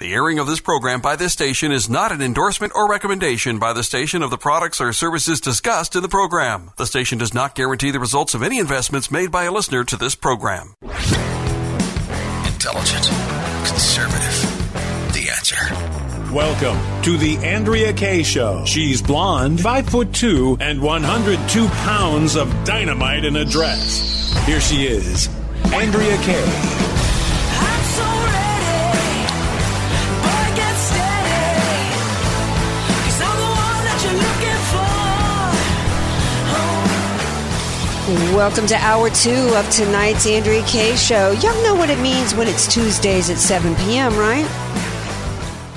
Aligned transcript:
The 0.00 0.14
airing 0.14 0.38
of 0.38 0.46
this 0.46 0.60
program 0.60 1.02
by 1.02 1.16
this 1.16 1.34
station 1.34 1.72
is 1.72 1.90
not 1.90 2.10
an 2.10 2.22
endorsement 2.22 2.72
or 2.74 2.88
recommendation 2.88 3.58
by 3.58 3.74
the 3.74 3.82
station 3.82 4.22
of 4.22 4.30
the 4.30 4.38
products 4.38 4.80
or 4.80 4.94
services 4.94 5.42
discussed 5.42 5.94
in 5.94 6.00
the 6.00 6.08
program. 6.08 6.70
The 6.78 6.86
station 6.86 7.18
does 7.18 7.34
not 7.34 7.54
guarantee 7.54 7.90
the 7.90 8.00
results 8.00 8.32
of 8.32 8.42
any 8.42 8.58
investments 8.58 9.10
made 9.10 9.30
by 9.30 9.44
a 9.44 9.52
listener 9.52 9.84
to 9.84 9.98
this 9.98 10.14
program. 10.14 10.72
Intelligent. 12.46 13.10
Conservative. 13.66 14.72
The 15.12 15.28
answer. 15.36 16.34
Welcome 16.34 17.02
to 17.02 17.18
the 17.18 17.36
Andrea 17.46 17.92
Kaye 17.92 18.22
Show. 18.22 18.64
She's 18.64 19.02
blonde, 19.02 19.60
five 19.60 19.86
foot 19.86 20.14
two, 20.14 20.56
and 20.60 20.80
102 20.80 21.68
pounds 21.68 22.36
of 22.36 22.48
dynamite 22.64 23.26
in 23.26 23.36
a 23.36 23.44
dress. 23.44 24.32
Here 24.46 24.62
she 24.62 24.86
is, 24.86 25.28
Andrea 25.74 26.16
Kaye. 26.22 26.99
Welcome 38.10 38.66
to 38.66 38.74
hour 38.74 39.08
two 39.08 39.54
of 39.54 39.70
tonight's 39.70 40.26
Andrea 40.26 40.64
Kaye 40.64 40.96
Show. 40.96 41.30
Y'all 41.30 41.62
know 41.62 41.76
what 41.76 41.90
it 41.90 42.00
means 42.00 42.34
when 42.34 42.48
it's 42.48 42.66
Tuesdays 42.66 43.30
at 43.30 43.36
7 43.36 43.76
p.m., 43.76 44.16
right? 44.16 44.44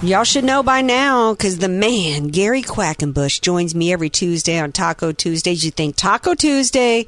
Y'all 0.02 0.24
should 0.24 0.44
know 0.44 0.64
by 0.64 0.82
now 0.82 1.34
because 1.34 1.60
the 1.60 1.70
man, 1.70 2.30
Gary 2.30 2.64
Quackenbush, 2.64 3.40
joins 3.40 3.76
me 3.76 3.94
every 3.94 4.10
Tuesday 4.10 4.58
on 4.58 4.72
Taco 4.72 5.12
Tuesdays. 5.12 5.64
You 5.64 5.70
think 5.70 5.96
Taco 5.96 6.34
Tuesday, 6.34 7.06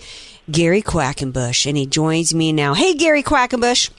Gary 0.52 0.84
Quackenbush, 0.84 1.66
and 1.66 1.76
he 1.76 1.88
joins 1.88 2.36
me 2.36 2.54
now. 2.54 2.76
Hey, 2.76 2.94
Gary 2.94 3.24
Quackenbush. 3.24 3.90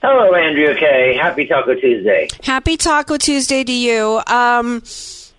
Hello, 0.00 0.32
Andrea 0.32 0.78
Kaye. 0.78 1.18
Happy 1.20 1.44
Taco 1.44 1.74
Tuesday. 1.74 2.28
Happy 2.44 2.76
Taco 2.76 3.16
Tuesday 3.16 3.64
to 3.64 3.72
you. 3.72 4.20
Um, 4.28 4.80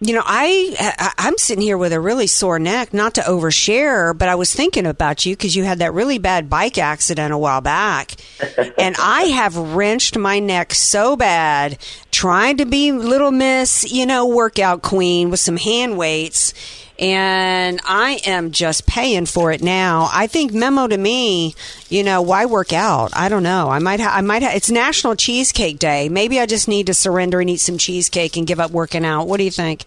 you 0.02 0.14
know, 0.14 0.24
I 0.26 1.14
I'm 1.18 1.38
sitting 1.38 1.62
here 1.62 1.78
with 1.78 1.92
a 1.92 2.00
really 2.00 2.28
sore 2.28 2.58
neck. 2.58 2.94
Not 2.94 3.16
to 3.16 3.22
overshare, 3.22 4.18
but 4.18 4.30
I 4.30 4.36
was 4.36 4.54
thinking 4.54 4.86
about 4.86 5.26
you 5.26 5.36
because 5.36 5.56
you 5.56 5.66
had 5.66 5.80
that 5.80 5.94
really 5.94 6.18
bad 6.18 6.50
bike 6.50 6.78
accident 6.78 7.34
a 7.34 7.38
while 7.38 7.62
back, 7.62 8.16
and 8.78 8.96
I 8.98 9.24
have 9.24 9.58
wrenched 9.58 10.18
my 10.18 10.40
neck 10.40 10.74
so 10.74 11.18
bad 11.18 11.78
trying 12.12 12.58
to 12.58 12.66
be 12.66 12.92
Little 12.92 13.32
Miss, 13.32 13.92
you 13.92 14.06
know, 14.06 14.26
workout 14.28 14.82
queen 14.82 15.30
with 15.30 15.40
some 15.40 15.58
hand 15.58 15.98
weights, 15.98 16.54
and 17.00 17.80
I 17.86 18.20
am 18.26 18.52
just 18.52 18.86
paying 18.86 19.26
for 19.26 19.52
it 19.52 19.64
now. 19.64 20.10
I 20.12 20.28
think 20.28 20.54
memo 20.54 20.88
to 20.88 20.98
me, 20.98 21.56
you 21.90 22.04
know, 22.04 22.22
why 22.22 22.46
work 22.46 22.74
out? 22.74 23.16
I 23.16 23.30
don't 23.30 23.44
know. 23.44 23.70
I 23.70 23.80
might, 23.80 24.00
ha- 24.00 24.14
I 24.14 24.22
might. 24.22 24.44
Ha- 24.44 24.52
it's 24.54 24.70
National 24.70 25.16
Cheesecake 25.16 25.80
Day. 25.80 26.10
Maybe 26.10 26.40
I 26.40 26.46
just 26.46 26.68
need 26.68 26.88
to 26.88 26.94
surrender 26.94 27.40
and 27.40 27.50
eat 27.50 27.62
some 27.62 27.78
cheesecake 27.78 28.36
and 28.38 28.46
give 28.46 28.60
up 28.60 28.72
working 28.72 29.06
out. 29.06 29.28
What 29.28 29.38
do 29.38 29.44
you 29.46 29.52
think? 29.52 29.86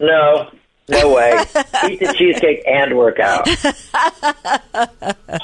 No, 0.00 0.50
no 0.88 1.14
way. 1.14 1.30
Eat 1.88 2.00
the 2.00 2.14
cheesecake 2.18 2.62
and 2.66 2.96
work 2.96 3.18
out. 3.18 3.48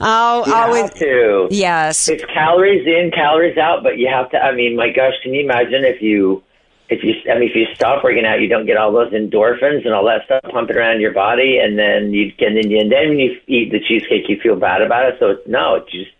Oh, 0.00 0.42
You 0.46 0.52
oh, 0.54 0.74
have 0.74 0.94
to. 0.94 1.48
yes. 1.50 2.08
It's 2.08 2.24
calories 2.24 2.86
in, 2.86 3.10
calories 3.14 3.58
out, 3.58 3.82
but 3.82 3.98
you 3.98 4.08
have 4.08 4.30
to. 4.30 4.38
I 4.38 4.54
mean, 4.54 4.74
my 4.74 4.88
gosh, 4.90 5.12
can 5.22 5.34
you 5.34 5.44
imagine 5.44 5.84
if 5.84 6.00
you, 6.00 6.42
if 6.88 7.02
you, 7.02 7.14
I 7.30 7.38
mean, 7.38 7.48
if 7.48 7.56
you 7.56 7.66
stop 7.74 8.04
working 8.04 8.26
out, 8.26 8.40
you 8.40 8.48
don't 8.48 8.66
get 8.66 8.76
all 8.76 8.92
those 8.92 9.12
endorphins 9.12 9.84
and 9.84 9.94
all 9.94 10.04
that 10.04 10.24
stuff 10.26 10.42
pumping 10.52 10.76
around 10.76 11.00
your 11.00 11.12
body, 11.12 11.58
and 11.58 11.78
then 11.78 12.12
you, 12.12 12.32
and 12.40 12.56
then, 12.56 12.70
you, 12.70 12.78
and 12.80 12.92
then 12.92 13.08
when 13.10 13.18
you 13.18 13.40
eat 13.46 13.70
the 13.72 13.80
cheesecake, 13.80 14.28
you 14.28 14.38
feel 14.40 14.56
bad 14.56 14.82
about 14.82 15.06
it. 15.06 15.16
So 15.18 15.30
it's 15.30 15.46
no, 15.48 15.76
it's 15.76 15.90
just 15.90 16.10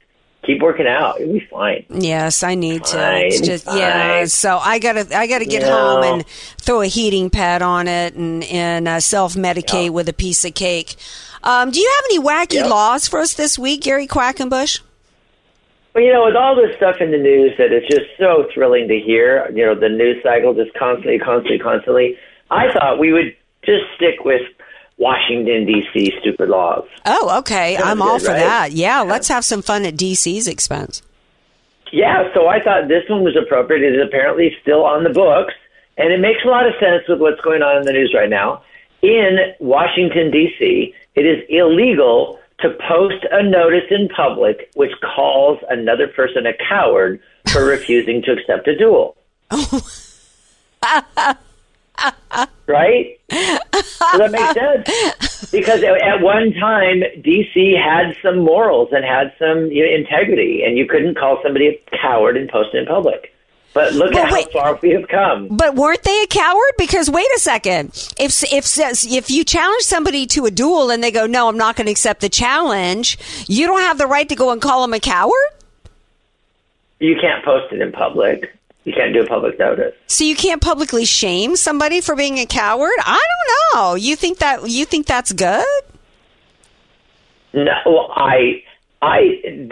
keep 0.44 0.62
working 0.62 0.86
out. 0.86 1.20
You'll 1.20 1.34
be 1.34 1.46
fine. 1.50 1.84
Yes, 1.90 2.42
I 2.42 2.54
need 2.54 2.84
to. 2.84 2.96
Fine, 2.96 3.24
It's 3.26 3.40
just 3.40 3.66
yeah. 3.66 4.24
So 4.26 4.56
I 4.58 4.78
gotta 4.78 5.06
I 5.16 5.26
gotta 5.26 5.44
get 5.44 5.62
You 5.62 5.68
home 5.68 6.00
know. 6.00 6.14
and 6.14 6.26
throw 6.26 6.80
a 6.80 6.86
heating 6.86 7.28
pad 7.30 7.60
on 7.62 7.86
it 7.86 8.14
and 8.14 8.42
and 8.44 8.88
uh, 8.88 9.00
self 9.00 9.34
medicate 9.34 9.84
Yeah. 9.84 9.88
with 9.90 10.08
a 10.08 10.12
piece 10.14 10.44
of 10.46 10.54
cake. 10.54 10.96
Um, 11.42 11.70
do 11.72 11.78
you 11.78 11.90
have 11.98 12.04
any 12.10 12.20
wacky 12.20 12.54
Yep. 12.54 12.70
laws 12.70 13.06
for 13.06 13.18
us 13.20 13.34
this 13.34 13.58
week, 13.58 13.82
Gary 13.82 14.06
Quackenbush? 14.06 14.80
Well, 15.94 16.02
you 16.02 16.12
know, 16.12 16.24
with 16.24 16.34
all 16.34 16.56
this 16.56 16.76
stuff 16.76 16.96
in 17.00 17.12
the 17.12 17.18
news 17.18 17.52
that 17.56 17.72
is 17.72 17.84
just 17.88 18.06
so 18.18 18.48
thrilling 18.52 18.88
to 18.88 18.98
hear, 18.98 19.48
you 19.54 19.64
know, 19.64 19.74
the 19.78 19.88
news 19.88 20.20
cycle 20.24 20.52
just 20.52 20.74
constantly, 20.74 21.18
constantly, 21.20 21.58
constantly. 21.58 22.18
I 22.50 22.72
thought 22.72 22.98
we 22.98 23.12
would 23.12 23.36
just 23.64 23.84
stick 23.94 24.24
with 24.24 24.42
Washington 24.98 25.66
D.C. 25.66 26.12
stupid 26.20 26.48
laws. 26.48 26.84
Oh, 27.06 27.38
okay. 27.38 27.76
Sounds 27.76 27.86
I'm 27.86 28.02
all 28.02 28.18
for 28.18 28.28
right? 28.28 28.38
that. 28.38 28.72
Yeah, 28.72 29.02
let's 29.02 29.28
have 29.28 29.44
some 29.44 29.62
fun 29.62 29.84
at 29.84 29.94
DC's 29.94 30.48
expense. 30.48 31.02
Yeah, 31.92 32.32
so 32.34 32.48
I 32.48 32.60
thought 32.60 32.88
this 32.88 33.08
one 33.08 33.22
was 33.22 33.36
appropriate. 33.36 33.82
It 33.84 33.94
is 33.94 34.04
apparently 34.04 34.56
still 34.60 34.84
on 34.84 35.04
the 35.04 35.10
books, 35.10 35.54
and 35.96 36.12
it 36.12 36.18
makes 36.18 36.40
a 36.44 36.48
lot 36.48 36.66
of 36.66 36.72
sense 36.80 37.04
with 37.08 37.20
what's 37.20 37.40
going 37.40 37.62
on 37.62 37.76
in 37.76 37.84
the 37.84 37.92
news 37.92 38.12
right 38.12 38.28
now. 38.28 38.62
In 39.02 39.38
Washington, 39.60 40.32
D.C., 40.32 40.92
it 41.14 41.20
is 41.20 41.44
illegal 41.48 42.40
to 42.60 42.70
post 42.88 43.24
a 43.30 43.42
notice 43.42 43.84
in 43.90 44.08
public 44.08 44.70
which 44.74 44.92
calls 45.00 45.58
another 45.68 46.08
person 46.08 46.46
a 46.46 46.52
coward 46.68 47.20
for 47.48 47.64
refusing 47.66 48.22
to 48.22 48.32
accept 48.32 48.68
a 48.68 48.76
duel. 48.76 49.16
right? 52.66 53.18
Does 53.28 54.18
that 54.18 54.30
make 54.30 54.52
sense? 54.52 55.50
Because 55.50 55.82
at 55.82 56.00
at 56.02 56.20
one 56.20 56.52
time, 56.52 57.02
DC 57.18 57.76
had 57.76 58.16
some 58.22 58.38
morals 58.38 58.88
and 58.92 59.04
had 59.04 59.32
some 59.38 59.70
you 59.70 59.84
know, 59.84 59.94
integrity, 59.94 60.62
and 60.64 60.76
you 60.76 60.86
couldn't 60.86 61.16
call 61.16 61.38
somebody 61.42 61.68
a 61.68 61.96
coward 61.96 62.36
and 62.36 62.48
post 62.48 62.70
it 62.74 62.78
in 62.78 62.86
public. 62.86 63.33
But 63.74 63.92
look 63.92 64.12
Well, 64.14 64.26
at 64.26 64.32
wait. 64.32 64.46
how 64.54 64.60
far 64.60 64.78
we 64.80 64.90
have 64.90 65.08
come. 65.08 65.48
But 65.50 65.74
weren't 65.74 66.02
they 66.04 66.22
a 66.22 66.26
coward? 66.28 66.72
Because 66.78 67.10
wait 67.10 67.26
a 67.36 67.40
second, 67.40 67.88
if 68.18 68.42
if 68.52 68.78
if 69.04 69.30
you 69.30 69.44
challenge 69.44 69.82
somebody 69.82 70.26
to 70.28 70.46
a 70.46 70.50
duel 70.50 70.90
and 70.90 71.02
they 71.02 71.10
go, 71.10 71.26
"No, 71.26 71.48
I'm 71.48 71.56
not 71.58 71.74
going 71.74 71.86
to 71.86 71.90
accept 71.90 72.20
the 72.20 72.28
challenge," 72.28 73.18
you 73.48 73.66
don't 73.66 73.80
have 73.80 73.98
the 73.98 74.06
right 74.06 74.28
to 74.28 74.36
go 74.36 74.50
and 74.52 74.62
call 74.62 74.82
them 74.82 74.94
a 74.94 75.00
coward. 75.00 75.34
You 77.00 77.16
can't 77.20 77.44
post 77.44 77.72
it 77.72 77.80
in 77.82 77.90
public. 77.90 78.54
You 78.84 78.92
can't 78.92 79.12
do 79.12 79.22
a 79.22 79.26
public 79.26 79.58
notice. 79.58 79.94
So 80.06 80.22
you 80.24 80.36
can't 80.36 80.62
publicly 80.62 81.04
shame 81.04 81.56
somebody 81.56 82.00
for 82.00 82.14
being 82.14 82.38
a 82.38 82.46
coward. 82.46 82.92
I 83.04 83.20
don't 83.20 83.80
know. 83.82 83.94
You 83.96 84.14
think 84.14 84.38
that 84.38 84.68
you 84.70 84.84
think 84.84 85.06
that's 85.06 85.32
good? 85.32 85.64
No, 87.52 88.10
I, 88.14 88.62
I, 89.04 89.18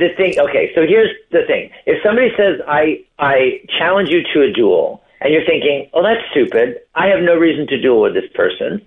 the 0.00 0.08
thing. 0.16 0.38
Okay, 0.38 0.70
so 0.74 0.82
here's 0.86 1.10
the 1.30 1.42
thing. 1.46 1.70
If 1.86 2.02
somebody 2.04 2.28
says, 2.36 2.60
"I, 2.68 3.04
I 3.18 3.60
challenge 3.78 4.08
you 4.10 4.20
to 4.34 4.42
a 4.42 4.52
duel," 4.52 5.02
and 5.20 5.32
you're 5.32 5.44
thinking, 5.46 5.88
"Oh, 5.94 6.02
that's 6.02 6.20
stupid. 6.30 6.80
I 6.94 7.06
have 7.08 7.20
no 7.22 7.34
reason 7.36 7.66
to 7.68 7.80
duel 7.80 8.02
with 8.02 8.14
this 8.14 8.30
person. 8.34 8.82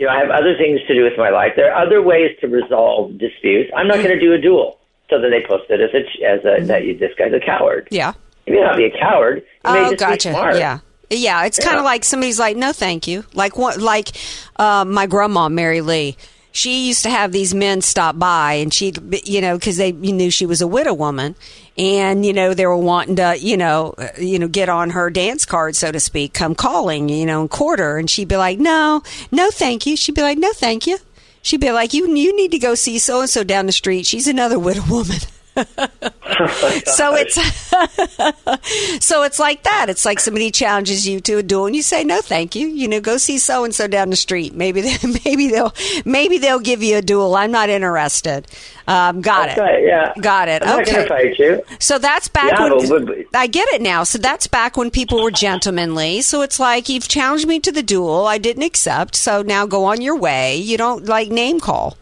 You 0.00 0.06
know, 0.06 0.12
I 0.12 0.18
have 0.18 0.30
other 0.30 0.56
things 0.58 0.80
to 0.88 0.94
do 0.94 1.04
with 1.04 1.16
my 1.18 1.30
life. 1.30 1.52
There 1.56 1.72
are 1.72 1.86
other 1.86 2.02
ways 2.02 2.30
to 2.40 2.48
resolve 2.48 3.16
disputes. 3.18 3.70
I'm 3.76 3.86
not 3.86 3.96
going 3.98 4.10
to 4.10 4.20
do 4.20 4.32
a 4.32 4.38
duel." 4.38 4.78
So 5.10 5.20
then 5.20 5.30
they 5.30 5.44
post 5.46 5.64
it 5.68 5.80
as 5.80 5.90
a, 5.92 6.02
as 6.26 6.40
a 6.62 6.66
that 6.68 6.84
you, 6.86 6.96
this 6.96 7.12
guy's 7.18 7.32
a 7.34 7.40
coward. 7.44 7.86
Yeah. 7.90 8.14
You 8.46 8.54
may 8.54 8.60
not 8.62 8.76
be 8.78 8.86
a 8.86 8.90
coward. 8.98 9.42
You 9.66 9.72
may 9.72 9.80
Oh, 9.86 9.90
just 9.90 9.98
gotcha. 10.00 10.28
be 10.30 10.34
smart. 10.34 10.56
Yeah. 10.56 10.78
Yeah, 11.10 11.44
it's 11.44 11.62
kind 11.62 11.76
of 11.78 11.84
like 11.84 12.04
somebody's 12.04 12.38
like, 12.40 12.56
"No, 12.56 12.72
thank 12.72 13.06
you." 13.06 13.24
Like 13.34 13.58
what? 13.58 13.76
Like 13.78 14.08
uh, 14.56 14.86
my 14.86 15.06
grandma, 15.06 15.50
Mary 15.50 15.82
Lee. 15.82 16.16
She 16.52 16.86
used 16.86 17.02
to 17.04 17.10
have 17.10 17.32
these 17.32 17.54
men 17.54 17.80
stop 17.80 18.18
by, 18.18 18.54
and 18.54 18.72
she, 18.72 18.92
you 19.24 19.40
know, 19.40 19.56
because 19.56 19.78
they 19.78 19.92
knew 19.92 20.30
she 20.30 20.44
was 20.44 20.60
a 20.60 20.66
widow 20.66 20.92
woman, 20.92 21.34
and 21.78 22.26
you 22.26 22.32
know 22.34 22.52
they 22.52 22.66
were 22.66 22.76
wanting 22.76 23.16
to, 23.16 23.38
you 23.38 23.56
know, 23.56 23.94
uh, 23.96 24.08
you 24.18 24.38
know, 24.38 24.48
get 24.48 24.68
on 24.68 24.90
her 24.90 25.08
dance 25.08 25.46
card, 25.46 25.74
so 25.74 25.90
to 25.90 25.98
speak, 25.98 26.34
come 26.34 26.54
calling, 26.54 27.08
you 27.08 27.24
know, 27.24 27.40
and 27.40 27.50
court 27.50 27.78
her, 27.78 27.98
and 27.98 28.10
she'd 28.10 28.28
be 28.28 28.36
like, 28.36 28.58
"No, 28.58 29.02
no, 29.30 29.50
thank 29.50 29.86
you." 29.86 29.96
She'd 29.96 30.14
be 30.14 30.22
like, 30.22 30.38
"No, 30.38 30.52
thank 30.52 30.86
you." 30.86 30.98
She'd 31.40 31.60
be 31.60 31.72
like, 31.72 31.94
"You, 31.94 32.14
you 32.14 32.36
need 32.36 32.50
to 32.52 32.58
go 32.58 32.74
see 32.74 32.98
so 32.98 33.20
and 33.20 33.30
so 33.30 33.42
down 33.42 33.66
the 33.66 33.72
street. 33.72 34.04
She's 34.04 34.26
another 34.26 34.58
widow 34.58 34.84
woman." 34.88 35.18
so 35.56 37.14
it's 37.14 37.34
so 39.04 39.22
it's 39.22 39.38
like 39.38 39.62
that. 39.64 39.86
It's 39.88 40.04
like 40.04 40.18
somebody 40.18 40.50
challenges 40.50 41.06
you 41.06 41.20
to 41.20 41.38
a 41.38 41.42
duel, 41.42 41.66
and 41.66 41.76
you 41.76 41.82
say 41.82 42.04
no, 42.04 42.20
thank 42.22 42.54
you. 42.54 42.68
You 42.68 42.88
know, 42.88 43.00
go 43.00 43.18
see 43.18 43.38
so 43.38 43.64
and 43.64 43.74
so 43.74 43.86
down 43.86 44.10
the 44.10 44.16
street. 44.16 44.54
Maybe 44.54 44.80
they, 44.80 44.96
maybe 45.24 45.48
they'll 45.48 45.74
maybe 46.04 46.38
they'll 46.38 46.58
give 46.60 46.82
you 46.82 46.96
a 46.96 47.02
duel. 47.02 47.34
I'm 47.34 47.50
not 47.50 47.68
interested. 47.68 48.46
Um, 48.88 49.20
got 49.20 49.48
That's 49.48 49.58
it. 49.58 49.60
right, 49.60 49.84
yeah. 49.84 50.12
Got 50.20 50.48
it. 50.48 50.62
I'm 50.64 50.80
okay. 50.80 50.92
not 50.92 51.08
fight 51.08 51.38
you. 51.38 51.62
So 51.78 51.98
that's 51.98 52.28
back 52.28 52.52
Yeah, 52.52 52.72
when 52.72 53.24
I 53.34 53.46
get 53.46 53.68
it 53.68 53.80
now. 53.82 54.02
So 54.04 54.18
that's 54.18 54.46
back 54.46 54.76
when 54.76 54.90
people 54.90 55.22
were 55.22 55.30
gentlemanly. 55.30 56.22
So 56.22 56.42
it's 56.42 56.58
like 56.58 56.88
you've 56.88 57.06
challenged 57.08 57.46
me 57.46 57.60
to 57.60 57.70
the 57.70 57.82
duel. 57.82 58.26
I 58.26 58.38
didn't 58.38 58.64
accept. 58.64 59.14
So 59.14 59.42
now 59.42 59.66
go 59.66 59.84
on 59.84 60.00
your 60.00 60.16
way. 60.16 60.56
You 60.56 60.76
don't 60.78 61.04
like 61.06 61.30
name 61.30 61.60
call. 61.60 61.96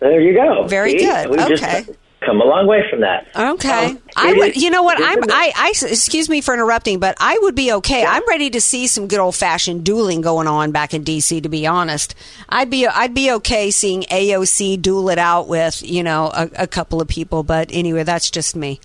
There 0.00 0.20
you 0.20 0.34
go. 0.34 0.66
Very 0.66 0.92
See? 0.98 1.06
good. 1.06 1.30
We've 1.30 1.40
Okay. 1.40 1.84
just 1.84 1.90
come 2.26 2.40
a 2.40 2.44
long 2.44 2.66
way 2.66 2.82
from 2.90 3.00
that. 3.00 3.28
Okay. 3.34 3.86
Um, 3.90 4.02
I 4.16 4.32
would, 4.34 4.56
is- 4.56 4.62
you 4.62 4.70
know 4.70 4.82
what? 4.82 4.98
I'm, 5.00 5.22
I, 5.30 5.52
I, 5.56 5.68
excuse 5.70 6.28
me 6.28 6.40
for 6.40 6.52
interrupting, 6.52 6.98
but 6.98 7.16
I 7.20 7.38
would 7.42 7.54
be 7.54 7.72
okay. 7.72 8.04
I'm 8.04 8.26
ready 8.28 8.50
to 8.50 8.60
see 8.60 8.86
some 8.86 9.08
good 9.08 9.20
old 9.20 9.34
fashioned 9.36 9.84
dueling 9.84 10.20
going 10.20 10.46
on 10.46 10.72
back 10.72 10.92
in 10.92 11.04
DC, 11.04 11.42
to 11.42 11.48
be 11.48 11.66
honest. 11.66 12.14
I'd 12.48 12.68
be, 12.68 12.86
I'd 12.86 13.14
be 13.14 13.30
okay 13.32 13.70
seeing 13.70 14.02
AOC 14.02 14.82
duel 14.82 15.08
it 15.08 15.18
out 15.18 15.48
with, 15.48 15.82
you 15.82 16.02
know, 16.02 16.30
a, 16.34 16.50
a 16.58 16.66
couple 16.66 17.00
of 17.00 17.08
people, 17.08 17.42
but 17.42 17.70
anyway, 17.72 18.02
that's 18.02 18.30
just 18.30 18.56
me. 18.56 18.80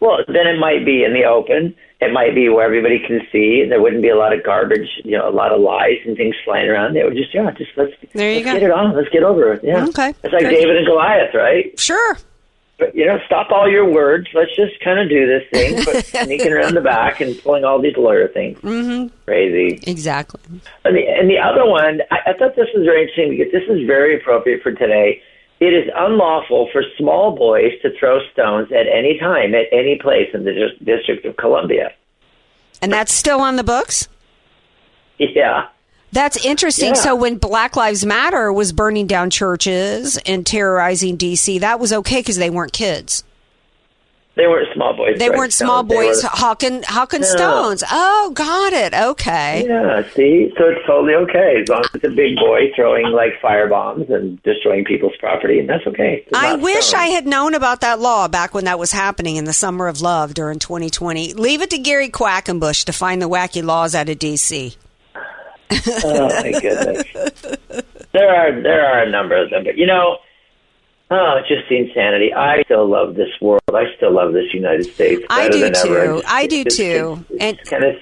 Well, 0.00 0.18
then 0.26 0.46
it 0.46 0.58
might 0.58 0.84
be 0.84 1.04
in 1.04 1.12
the 1.12 1.24
open. 1.24 1.74
It 2.00 2.12
might 2.12 2.32
be 2.34 2.48
where 2.48 2.64
everybody 2.64 3.00
can 3.04 3.20
see. 3.32 3.64
There 3.68 3.82
wouldn't 3.82 4.02
be 4.02 4.08
a 4.08 4.16
lot 4.16 4.32
of 4.32 4.44
garbage, 4.44 4.88
you 5.04 5.18
know, 5.18 5.28
a 5.28 5.34
lot 5.34 5.50
of 5.52 5.60
lies 5.60 5.98
and 6.06 6.16
things 6.16 6.36
flying 6.44 6.68
around. 6.68 6.94
They 6.94 7.02
would 7.02 7.16
just, 7.16 7.34
yeah, 7.34 7.50
just 7.50 7.70
let's, 7.76 7.92
There 8.12 8.30
you 8.30 8.36
let's 8.36 8.46
go. 8.46 8.52
get 8.54 8.62
it 8.62 8.70
on. 8.70 8.94
Let's 8.94 9.08
get 9.08 9.24
over 9.24 9.54
it. 9.54 9.64
Yeah. 9.64 9.84
Okay. 9.86 10.10
It's 10.22 10.32
like 10.32 10.42
Good. 10.42 10.50
David 10.50 10.76
and 10.76 10.86
Goliath, 10.86 11.34
right? 11.34 11.78
Sure. 11.78 12.16
But, 12.78 12.94
you 12.94 13.04
know, 13.04 13.18
stop 13.26 13.50
all 13.50 13.68
your 13.68 13.90
words. 13.90 14.28
Let's 14.32 14.54
just 14.54 14.78
kind 14.84 15.00
of 15.00 15.08
do 15.08 15.26
this 15.26 15.42
thing, 15.50 15.84
but 15.84 16.04
sneaking 16.24 16.52
around 16.52 16.74
the 16.74 16.80
back 16.80 17.20
and 17.20 17.36
pulling 17.42 17.64
all 17.64 17.82
these 17.82 17.96
lawyer 17.96 18.28
things. 18.28 18.56
Mm-hmm. 18.60 19.08
Crazy. 19.24 19.80
Exactly. 19.90 20.40
And 20.84 20.96
the, 20.96 21.02
and 21.08 21.28
the 21.28 21.38
other 21.38 21.66
one, 21.66 22.02
I, 22.12 22.30
I 22.30 22.32
thought 22.34 22.54
this 22.54 22.68
was 22.76 22.84
very 22.84 23.02
interesting 23.02 23.30
because 23.30 23.50
this 23.50 23.64
is 23.68 23.84
very 23.88 24.14
appropriate 24.16 24.62
for 24.62 24.70
today. 24.70 25.20
It 25.60 25.74
is 25.74 25.90
unlawful 25.94 26.68
for 26.72 26.82
small 26.96 27.34
boys 27.34 27.72
to 27.82 27.90
throw 27.98 28.20
stones 28.32 28.70
at 28.70 28.86
any 28.86 29.18
time, 29.18 29.54
at 29.54 29.66
any 29.72 29.98
place 30.00 30.28
in 30.32 30.44
the 30.44 30.52
Dis- 30.52 30.78
District 30.84 31.24
of 31.24 31.36
Columbia. 31.36 31.92
And 32.80 32.92
that's 32.92 33.12
still 33.12 33.40
on 33.40 33.56
the 33.56 33.64
books? 33.64 34.08
Yeah. 35.18 35.66
That's 36.12 36.44
interesting. 36.44 36.90
Yeah. 36.90 36.94
So 36.94 37.16
when 37.16 37.38
Black 37.38 37.76
Lives 37.76 38.06
Matter 38.06 38.52
was 38.52 38.72
burning 38.72 39.06
down 39.06 39.30
churches 39.30 40.16
and 40.24 40.46
terrorizing 40.46 41.18
DC, 41.18 41.60
that 41.60 41.80
was 41.80 41.92
okay 41.92 42.20
because 42.20 42.36
they 42.36 42.50
weren't 42.50 42.72
kids. 42.72 43.24
They 44.38 44.46
weren't 44.46 44.72
small 44.72 44.94
boys. 44.96 45.18
They 45.18 45.30
weren't 45.30 45.52
small 45.52 45.82
boys 45.82 46.22
were- 46.22 46.30
hawking 46.32 46.82
hawking 46.84 47.22
No. 47.22 47.26
stones. 47.26 47.82
Oh, 47.90 48.30
got 48.34 48.72
it. 48.72 48.94
Okay. 48.94 49.64
Yeah, 49.68 50.02
see? 50.14 50.52
So 50.56 50.68
it's 50.68 50.86
totally 50.86 51.14
okay 51.14 51.60
as 51.62 51.68
long 51.68 51.80
as 51.82 51.90
it's 51.94 52.04
a 52.04 52.10
big 52.10 52.36
boy 52.36 52.70
throwing 52.76 53.06
like 53.08 53.32
fire 53.42 53.66
bombs 53.66 54.08
and 54.10 54.40
destroying 54.44 54.84
people's 54.84 55.16
property, 55.18 55.58
and 55.58 55.68
that's 55.68 55.84
okay. 55.88 56.22
It's 56.24 56.38
I 56.38 56.54
wish 56.54 56.86
stones. 56.86 56.94
I 57.02 57.06
had 57.08 57.26
known 57.26 57.54
about 57.54 57.80
that 57.80 57.98
law 57.98 58.28
back 58.28 58.54
when 58.54 58.64
that 58.66 58.78
was 58.78 58.92
happening 58.92 59.34
in 59.36 59.44
the 59.44 59.52
summer 59.52 59.88
of 59.88 60.00
love 60.00 60.34
during 60.34 60.60
2020. 60.60 61.34
Leave 61.34 61.60
it 61.60 61.70
to 61.70 61.78
Gary 61.78 62.08
Quackenbush 62.08 62.84
to 62.84 62.92
find 62.92 63.20
the 63.20 63.28
wacky 63.28 63.64
laws 63.64 63.96
out 63.96 64.08
of 64.08 64.18
DC. 64.20 64.76
oh 66.04 66.28
my 66.42 66.52
goodness. 66.60 67.04
There 68.12 68.28
are 68.34 68.62
there 68.62 68.86
are 68.86 69.02
a 69.02 69.10
number 69.10 69.36
of 69.36 69.50
them, 69.50 69.64
but 69.64 69.76
you 69.76 69.86
know, 69.86 70.18
oh, 71.10 71.40
just 71.48 71.68
the 71.68 71.76
insanity. 71.78 72.32
I 72.34 72.62
still 72.64 72.86
love 72.88 73.14
this 73.14 73.30
world. 73.40 73.62
I 73.72 73.84
still 73.96 74.12
love 74.12 74.32
this 74.32 74.52
United 74.52 74.84
States. 74.84 75.22
I 75.30 75.48
do 75.48 75.60
than 75.60 75.76
ever. 75.76 76.06
too. 76.06 76.22
I 76.26 76.46
do 76.46 76.60
It's- 76.60 76.76
too. 76.76 77.24
It's, 77.30 77.42
And- 77.42 77.64
kind 77.66 77.84
of 77.84 77.96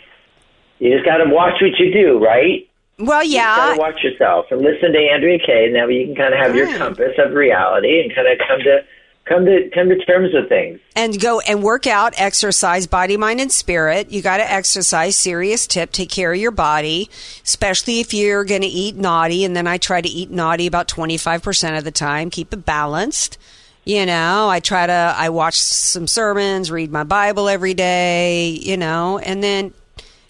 you 0.79 0.93
just 0.93 1.05
got 1.07 1.19
to 1.19 1.31
watch 1.31 1.55
what 1.61 1.79
you 1.79 1.93
do, 1.93 2.19
right? 2.19 2.69
Well, 2.99 3.23
You 3.25 3.37
yeah. 3.37 3.57
got 3.57 3.75
to 3.75 3.79
watch 3.81 4.03
yourself 4.03 4.47
and 4.51 4.61
listen 4.63 4.93
to 4.93 4.99
Andrea 4.99 5.39
Kaye. 5.39 5.71
Now 5.71 5.87
you 5.87 6.07
can 6.07 6.15
kind 6.15 6.35
of 6.35 6.41
have 6.41 6.57
your 6.57 6.67
mm. 6.67 6.79
compass 6.79 7.13
of 7.19 7.33
reality 7.33 8.01
and 8.03 8.15
kind 8.15 8.27
of 8.29 8.39
come 8.47 8.61
to 8.61 8.85
come 9.27 9.45
to 9.45 9.69
come 9.75 9.89
to 9.89 9.97
terms 10.05 10.33
with 10.33 10.49
things. 10.49 10.81
and 10.95 11.21
go 11.21 11.41
and 11.41 11.63
work 11.63 11.87
out, 11.87 12.15
exercise, 12.17 12.87
body, 12.87 13.17
mind, 13.17 13.41
and 13.41 13.53
spirit. 13.53 14.11
You 14.11 14.23
got 14.23 14.39
to 14.39 14.51
exercise. 14.51 15.17
Serious 15.17 15.67
tip: 15.67 15.93
take 15.93 16.09
care 16.09 16.33
of 16.33 16.39
your 16.39 16.51
body, 16.51 17.11
especially 17.45 18.01
if 18.01 18.15
you're 18.15 18.45
going 18.45 18.63
to 18.63 18.69
eat 18.69 18.97
naughty. 18.97 19.45
And 19.45 19.55
then 19.55 19.67
I 19.67 19.79
try 19.79 20.01
to 20.01 20.09
eat 20.09 20.31
naughty 20.31 20.67
about 20.67 20.89
twenty 20.89 21.17
five 21.17 21.43
percent 21.43 21.77
of 21.77 21.85
the 21.85 21.91
time. 21.91 22.31
Keep 22.31 22.53
it 22.53 22.65
balanced. 22.65 23.39
You 23.85 24.07
know, 24.07 24.49
I 24.49 24.61
try 24.61 24.87
to. 24.87 25.15
I 25.17 25.29
watch 25.29 25.61
some 25.61 26.07
sermons, 26.07 26.71
read 26.71 26.91
my 26.91 27.05
Bible 27.05 27.49
every 27.49 27.75
day. 27.75 28.49
You 28.49 28.77
know, 28.77 29.19
and 29.19 29.43
then. 29.43 29.75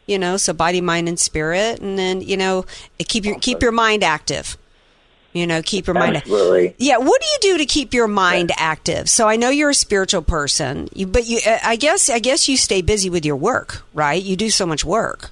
You 0.08 0.20
know, 0.20 0.36
so 0.36 0.52
body, 0.52 0.80
mind, 0.80 1.08
and 1.08 1.18
spirit, 1.18 1.80
and 1.80 1.98
then 1.98 2.20
you 2.20 2.36
know, 2.36 2.64
keep 3.00 3.24
your 3.24 3.40
keep 3.40 3.60
your 3.60 3.72
mind 3.72 4.04
active. 4.04 4.56
You 5.36 5.46
know, 5.46 5.62
keep 5.62 5.86
your 5.86 5.94
mind. 5.94 6.16
Absolutely. 6.16 6.74
Yeah, 6.78 6.98
what 6.98 7.20
do 7.20 7.26
you 7.26 7.38
do 7.54 7.58
to 7.58 7.66
keep 7.66 7.92
your 7.92 8.08
mind 8.08 8.52
active? 8.56 9.08
So 9.08 9.28
I 9.28 9.36
know 9.36 9.50
you're 9.50 9.70
a 9.70 9.74
spiritual 9.74 10.22
person, 10.22 10.88
you, 10.94 11.06
but 11.06 11.26
you, 11.26 11.40
uh, 11.46 11.58
I 11.62 11.76
guess, 11.76 12.08
I 12.08 12.18
guess 12.18 12.48
you 12.48 12.56
stay 12.56 12.80
busy 12.82 13.10
with 13.10 13.24
your 13.26 13.36
work, 13.36 13.82
right? 13.92 14.22
You 14.22 14.36
do 14.36 14.50
so 14.50 14.64
much 14.66 14.84
work. 14.84 15.30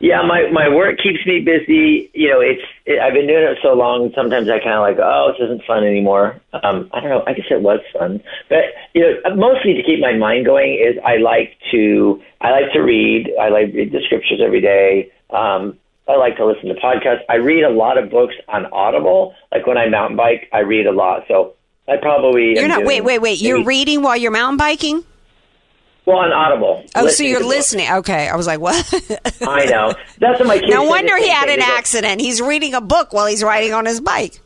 Yeah, 0.00 0.22
my 0.22 0.48
my 0.52 0.68
work 0.68 0.98
keeps 1.02 1.26
me 1.26 1.40
busy. 1.40 2.08
You 2.14 2.30
know, 2.30 2.40
it's 2.40 2.62
it, 2.86 3.00
I've 3.00 3.14
been 3.14 3.26
doing 3.26 3.42
it 3.42 3.58
so 3.62 3.74
long. 3.74 4.12
Sometimes 4.14 4.48
I 4.48 4.60
kind 4.60 4.78
of 4.78 4.82
like, 4.82 4.98
oh, 5.02 5.32
this 5.32 5.44
isn't 5.44 5.64
fun 5.66 5.82
anymore. 5.82 6.40
Um, 6.52 6.88
I 6.92 7.00
don't 7.00 7.10
know. 7.10 7.24
I 7.26 7.32
guess 7.32 7.46
it 7.50 7.62
was 7.62 7.80
fun, 7.92 8.22
but 8.48 8.62
you 8.94 9.02
know, 9.02 9.34
mostly 9.34 9.74
to 9.74 9.82
keep 9.82 9.98
my 9.98 10.16
mind 10.16 10.46
going 10.46 10.74
is 10.74 10.96
I 11.04 11.16
like 11.16 11.58
to 11.72 12.22
I 12.40 12.50
like 12.50 12.72
to 12.74 12.80
read. 12.80 13.34
I 13.40 13.48
like 13.48 13.74
read 13.74 13.90
the 13.90 14.00
scriptures 14.04 14.40
every 14.44 14.60
day. 14.60 15.10
Um, 15.30 15.76
I 16.08 16.16
like 16.16 16.36
to 16.38 16.46
listen 16.46 16.68
to 16.68 16.74
podcasts. 16.74 17.20
I 17.28 17.36
read 17.36 17.64
a 17.64 17.70
lot 17.70 17.98
of 17.98 18.10
books 18.10 18.34
on 18.48 18.66
Audible. 18.66 19.34
Like 19.52 19.66
when 19.66 19.76
I 19.76 19.88
mountain 19.88 20.16
bike, 20.16 20.48
I 20.52 20.60
read 20.60 20.86
a 20.86 20.92
lot. 20.92 21.24
So 21.28 21.54
I 21.86 21.96
probably 22.00 22.54
You're 22.54 22.68
not. 22.68 22.84
Wait, 22.84 23.02
wait, 23.04 23.20
wait. 23.20 23.40
You're 23.40 23.58
maybe- 23.58 23.66
reading 23.68 24.02
while 24.02 24.16
you're 24.16 24.30
mountain 24.30 24.56
biking. 24.56 25.04
well 26.06 26.18
on 26.18 26.32
Audible. 26.32 26.84
Oh, 26.96 27.08
so 27.08 27.22
you're 27.22 27.38
to 27.40 27.44
books. 27.44 27.56
listening. 27.56 27.90
Okay, 27.90 28.28
I 28.28 28.36
was 28.36 28.46
like, 28.46 28.60
what? 28.60 28.76
I 29.42 29.66
know. 29.66 29.94
That's 30.18 30.38
what 30.40 30.46
my 30.48 30.58
kids. 30.58 30.70
no 30.72 30.84
wonder 30.84 31.16
he 31.18 31.28
had 31.28 31.48
an 31.50 31.60
accident. 31.60 32.20
He's 32.20 32.40
reading 32.40 32.72
a 32.74 32.80
book 32.80 33.12
while 33.12 33.26
he's 33.26 33.42
riding 33.42 33.72
on 33.74 33.84
his 33.84 34.00
bike. 34.00 34.40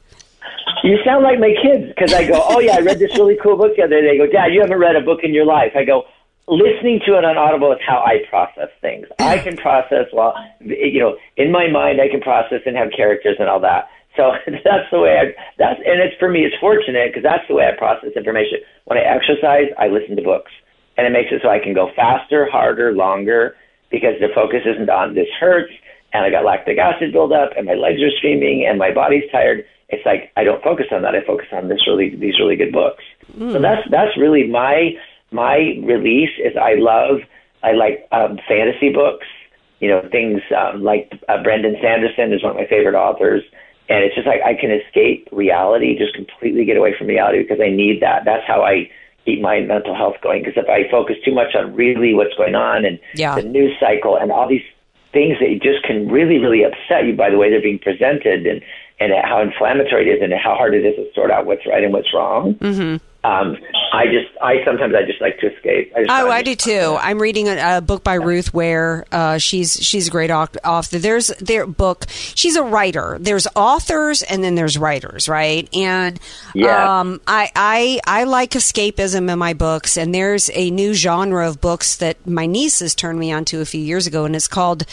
You 0.85 0.99
sound 1.05 1.23
like 1.23 1.38
my 1.38 1.55
kids 1.62 1.87
because 1.94 2.12
I 2.12 2.26
go, 2.26 2.43
oh 2.44 2.58
yeah, 2.58 2.75
I 2.76 2.81
read 2.81 2.99
this 2.99 3.17
really 3.17 3.37
cool 3.41 3.56
book 3.56 3.76
the 3.76 3.82
other 3.85 4.00
day. 4.00 4.12
They 4.12 4.19
go, 4.19 4.26
Dad, 4.31 4.53
you 4.53 4.61
haven't 4.61 4.79
read 4.79 4.97
a 4.97 5.00
book 5.00 5.20
in 5.23 5.32
your 5.32 5.44
life. 5.47 5.73
I 5.76 5.85
go, 5.85 6.05
listening 6.49 7.00
to 7.06 7.19
it 7.19 7.25
on 7.25 7.37
Audible 7.37 7.73
is 7.73 7.79
how 7.87 8.05
I 8.05 8.25
process 8.29 8.69
things. 8.81 9.06
I 9.19 9.39
can 9.39 9.56
process 9.56 10.06
well, 10.12 10.35
you 10.61 11.00
know, 11.00 11.17
in 11.37 11.53
my 11.53 11.69
mind 11.71 12.00
I 12.00 12.09
can 12.09 12.21
process 12.21 12.61
and 12.67 12.77
have 12.77 12.89
characters 12.94 13.37
and 13.39 13.49
all 13.49 13.61
that. 13.61 13.89
So 14.17 14.33
that's 14.47 14.91
the 14.91 15.00
way 15.00 15.19
I. 15.19 15.25
That's 15.59 15.81
and 15.85 16.00
it's 16.00 16.17
for 16.19 16.29
me. 16.29 16.44
It's 16.44 16.56
fortunate 16.61 17.11
because 17.11 17.23
that's 17.23 17.47
the 17.49 17.55
way 17.55 17.67
I 17.67 17.77
process 17.77 18.11
information. 18.17 18.59
When 18.85 18.99
I 18.99 19.03
exercise, 19.03 19.73
I 19.79 19.89
listen 19.89 20.17
to 20.17 20.23
books, 20.23 20.53
and 20.97 21.06
it 21.06 21.11
makes 21.11 21.33
it 21.33 21.41
so 21.43 21.49
I 21.49 21.59
can 21.59 21.75
go 21.75 21.91
faster, 21.97 22.49
harder, 22.50 22.93
longer 22.93 23.56
because 23.91 24.15
the 24.20 24.29
focus 24.34 24.65
isn't 24.65 24.89
on 24.89 25.15
this 25.15 25.29
hurts 25.39 25.72
and 26.13 26.25
I 26.25 26.31
got 26.31 26.44
lactic 26.44 26.79
acid 26.79 27.13
buildup 27.13 27.51
and 27.56 27.67
my 27.67 27.75
legs 27.75 28.03
are 28.03 28.11
streaming 28.19 28.67
and 28.69 28.79
my 28.79 28.93
body's 28.93 29.25
tired. 29.31 29.65
It's 29.89 30.05
like 30.05 30.32
I 30.37 30.44
don't 30.44 30.63
focus 30.63 30.87
on 30.91 31.03
that. 31.03 31.15
I 31.15 31.25
focus 31.25 31.46
on 31.53 31.69
this 31.69 31.87
really 31.87 32.17
these 32.17 32.39
really 32.41 32.56
good 32.56 32.72
books. 32.72 33.05
So 33.39 33.56
hmm. 33.56 33.63
that's 33.63 33.82
that's 33.91 34.17
really 34.17 34.49
my 34.49 34.96
my 35.32 35.81
release 35.82 36.31
is 36.39 36.56
I 36.56 36.74
love 36.74 37.20
I 37.62 37.72
like 37.72 38.06
um, 38.12 38.39
fantasy 38.48 38.91
books. 38.93 39.27
You 39.81 39.89
know 39.89 40.08
things 40.10 40.41
um, 40.56 40.82
like 40.82 41.10
uh, 41.29 41.43
Brandon 41.43 41.77
Sanderson 41.82 42.32
is 42.32 42.43
one 42.43 42.53
of 42.53 42.56
my 42.56 42.67
favorite 42.67 42.94
authors, 42.94 43.43
and 43.89 44.05
it's 44.05 44.15
just 44.15 44.27
like 44.27 44.41
I 44.43 44.55
can 44.55 44.70
escape 44.70 45.29
reality, 45.32 45.98
just 45.98 46.15
completely 46.15 46.65
get 46.65 46.77
away 46.77 46.94
from 46.96 47.08
reality 47.08 47.43
because 47.43 47.60
I 47.60 47.70
need 47.70 48.01
that. 48.01 48.24
That's 48.24 48.46
how 48.46 48.62
I 48.62 48.89
keep 49.24 49.41
my 49.41 49.60
mental 49.60 49.94
health 49.94 50.17
going. 50.22 50.43
Because 50.43 50.62
if 50.62 50.69
I 50.69 50.91
focus 50.91 51.17
too 51.24 51.34
much 51.34 51.55
on 51.55 51.74
really 51.74 52.15
what's 52.15 52.34
going 52.34 52.55
on 52.55 52.84
and 52.84 52.98
Yeah. 53.15 53.34
the 53.34 53.43
news 53.43 53.72
cycle 53.81 54.17
and 54.17 54.31
all 54.32 54.48
these 54.48 54.65
things 55.12 55.39
that 55.41 55.60
just 55.62 55.84
can 55.84 56.08
really, 56.08 56.39
really 56.39 56.65
upset 56.65 57.05
you 57.05 57.15
by 57.15 57.31
the 57.31 57.36
way 57.39 57.51
they're 57.51 57.60
being 57.62 57.79
presented 57.79 58.46
and, 58.46 58.62
and 58.98 59.12
how 59.24 59.41
inflammatory 59.41 60.08
it 60.08 60.15
is 60.15 60.22
and 60.22 60.32
how 60.32 60.55
hard 60.55 60.74
it 60.74 60.84
is 60.84 60.96
to 60.96 61.06
sort 61.15 61.31
out 61.31 61.46
what's 61.46 61.67
right 61.67 61.84
and 61.84 61.93
what's 61.93 62.12
wrong. 62.15 62.55
Mm-hmm. 62.55 62.96
Um, 63.24 63.56
I 63.93 64.06
just, 64.06 64.36
I 64.43 64.64
sometimes 64.64 64.94
I 64.96 65.05
just 65.06 65.20
like 65.20 65.38
to 65.38 65.55
escape. 65.55 65.93
I 65.94 66.00
just, 66.00 66.10
Oh, 66.10 66.26
I'm 66.26 66.31
I 66.32 66.43
do 66.43 66.56
too. 66.56 66.96
I'm 67.00 67.20
reading 67.22 67.48
a, 67.48 67.76
a 67.76 67.81
book 67.81 68.02
by 68.02 68.14
Ruth 68.14 68.52
Ware. 68.52 69.05
Uh, 69.12 69.38
she's 69.38 69.74
she's 69.81 70.08
a 70.08 70.10
great 70.10 70.31
author. 70.31 70.98
There's 70.98 71.29
their 71.38 71.67
book. 71.67 72.06
She's 72.08 72.56
a 72.56 72.64
writer. 72.64 73.19
There's 73.20 73.46
authors 73.55 74.22
and 74.22 74.43
then 74.43 74.56
there's 74.56 74.76
writers, 74.76 75.29
right? 75.29 75.69
And 75.72 76.19
Yeah. 76.55 77.00
um, 77.00 77.20
I 77.26 77.50
I 77.55 78.00
I 78.06 78.24
like 78.24 78.50
escapism 78.52 79.31
in 79.32 79.38
my 79.38 79.52
books. 79.52 79.96
And 79.96 80.12
there's 80.12 80.50
a 80.55 80.70
new 80.70 80.93
genre 80.94 81.46
of 81.48 81.60
books 81.60 81.96
that 81.96 82.26
my 82.26 82.46
nieces 82.46 82.94
turned 82.96 83.20
me 83.20 83.31
onto 83.31 83.60
a 83.60 83.64
few 83.64 83.81
years 83.81 84.06
ago, 84.08 84.24
and 84.24 84.34
it's 84.34 84.48
called 84.48 84.84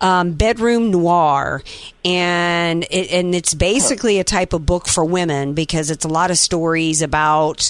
um, 0.00 0.32
bedroom 0.32 0.90
noir, 0.90 1.62
and 2.04 2.84
it, 2.90 3.10
and 3.12 3.34
it's 3.34 3.52
basically 3.54 4.18
a 4.18 4.24
type 4.24 4.52
of 4.52 4.64
book 4.66 4.88
for 4.88 5.04
women 5.04 5.52
because 5.54 5.90
it's 5.90 6.04
a 6.04 6.08
lot 6.08 6.30
of 6.30 6.38
stories 6.38 7.02
about 7.02 7.69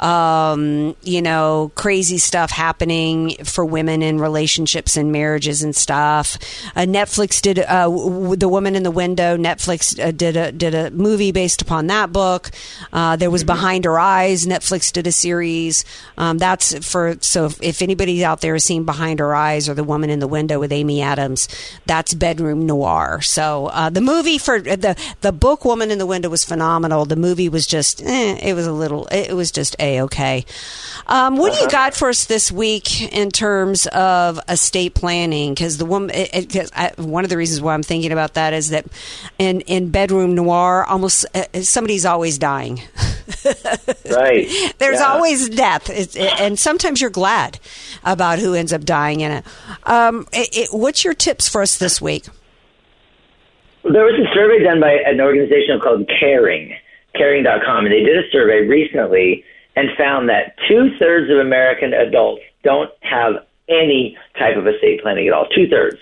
um, 0.00 0.96
you 1.02 1.20
know, 1.20 1.70
crazy 1.74 2.18
stuff 2.18 2.50
happening 2.50 3.36
for 3.44 3.64
women 3.64 4.02
in 4.02 4.18
relationships 4.18 4.96
and 4.96 5.12
marriages 5.12 5.62
and 5.62 5.76
stuff. 5.76 6.38
Uh, 6.74 6.80
Netflix 6.80 7.40
did 7.42 7.58
uh, 7.58 7.84
w- 7.84 8.34
the 8.34 8.48
Woman 8.48 8.74
in 8.74 8.82
the 8.82 8.90
Window. 8.90 9.36
Netflix 9.36 10.02
uh, 10.02 10.10
did 10.10 10.36
a 10.36 10.52
did 10.52 10.74
a 10.74 10.90
movie 10.90 11.32
based 11.32 11.60
upon 11.60 11.88
that 11.88 12.12
book. 12.12 12.50
Uh, 12.92 13.16
there 13.16 13.30
was 13.30 13.44
Behind 13.44 13.84
Her 13.84 13.98
Eyes. 13.98 14.46
Netflix 14.46 14.90
did 14.90 15.06
a 15.06 15.12
series. 15.12 15.84
Um, 16.16 16.38
that's 16.38 16.86
for 16.86 17.16
so 17.20 17.44
if, 17.46 17.62
if 17.62 17.82
anybody 17.82 18.24
out 18.24 18.40
there 18.40 18.54
has 18.54 18.64
seen 18.64 18.84
Behind 18.84 19.20
Her 19.20 19.34
Eyes 19.34 19.68
or 19.68 19.74
The 19.74 19.84
Woman 19.84 20.08
in 20.08 20.18
the 20.18 20.28
Window 20.28 20.58
with 20.58 20.72
Amy 20.72 21.02
Adams, 21.02 21.46
that's 21.84 22.14
bedroom 22.14 22.64
noir. 22.64 23.20
So 23.20 23.66
uh, 23.66 23.90
the 23.90 24.00
movie 24.00 24.38
for 24.38 24.60
the 24.60 24.96
the 25.20 25.32
book 25.32 25.66
Woman 25.66 25.90
in 25.90 25.98
the 25.98 26.06
Window 26.06 26.30
was 26.30 26.42
phenomenal. 26.42 27.04
The 27.04 27.16
movie 27.16 27.50
was 27.50 27.66
just 27.66 28.02
eh, 28.02 28.38
it 28.40 28.54
was 28.54 28.66
a 28.66 28.72
little 28.72 29.06
it 29.08 29.34
was 29.34 29.50
just 29.50 29.76
a 29.78 29.89
okay. 30.02 30.44
Um, 31.06 31.36
what 31.36 31.52
do 31.52 31.58
you 31.60 31.68
got 31.68 31.92
for 31.94 32.08
us 32.08 32.26
this 32.26 32.52
week 32.52 33.12
in 33.12 33.30
terms 33.30 33.86
of 33.88 34.38
estate 34.48 34.94
planning? 34.94 35.54
Because 35.54 35.78
the 35.78 35.84
woman, 35.84 36.10
it, 36.14 36.30
it, 36.32 36.52
'cause 36.52 36.70
I, 36.76 36.92
one 36.96 37.24
of 37.24 37.30
the 37.30 37.36
reasons 37.36 37.60
why 37.60 37.74
I'm 37.74 37.82
thinking 37.82 38.12
about 38.12 38.34
that 38.34 38.52
is 38.52 38.70
that 38.70 38.86
in 39.38 39.62
in 39.62 39.90
bedroom 39.90 40.34
noir, 40.36 40.84
almost 40.84 41.26
uh, 41.34 41.62
somebody's 41.62 42.06
always 42.06 42.38
dying. 42.38 42.80
Right. 44.10 44.48
There's 44.78 44.98
Yeah. 44.98 45.06
always 45.12 45.48
death, 45.48 45.88
it's, 45.88 46.16
and 46.16 46.58
sometimes 46.58 47.00
you're 47.00 47.10
glad 47.10 47.58
about 48.04 48.38
who 48.40 48.54
ends 48.54 48.72
up 48.72 48.84
dying 48.84 49.20
in 49.20 49.30
it. 49.30 49.44
Um, 49.84 50.26
it, 50.32 50.48
it. 50.56 50.68
What's 50.72 51.04
your 51.04 51.14
tips 51.14 51.48
for 51.48 51.62
us 51.62 51.78
this 51.78 52.00
week? 52.02 52.26
There 53.84 54.04
was 54.04 54.14
a 54.20 54.34
survey 54.34 54.62
done 54.64 54.80
by 54.80 54.92
an 55.06 55.20
organization 55.20 55.80
called 55.80 56.10
Caring, 56.20 56.74
caring.com, 57.14 57.86
and 57.86 57.92
they 57.94 58.02
did 58.02 58.18
a 58.18 58.28
survey 58.30 58.66
recently 58.66 59.44
and 59.80 59.96
found 59.96 60.28
that 60.28 60.54
two 60.68 60.90
thirds 60.98 61.30
of 61.30 61.38
American 61.38 61.94
adults 61.94 62.42
don't 62.62 62.90
have 63.00 63.32
any 63.68 64.16
type 64.38 64.56
of 64.56 64.66
estate 64.66 65.00
planning 65.02 65.26
at 65.26 65.32
all. 65.32 65.46
Two 65.46 65.66
thirds, 65.68 65.96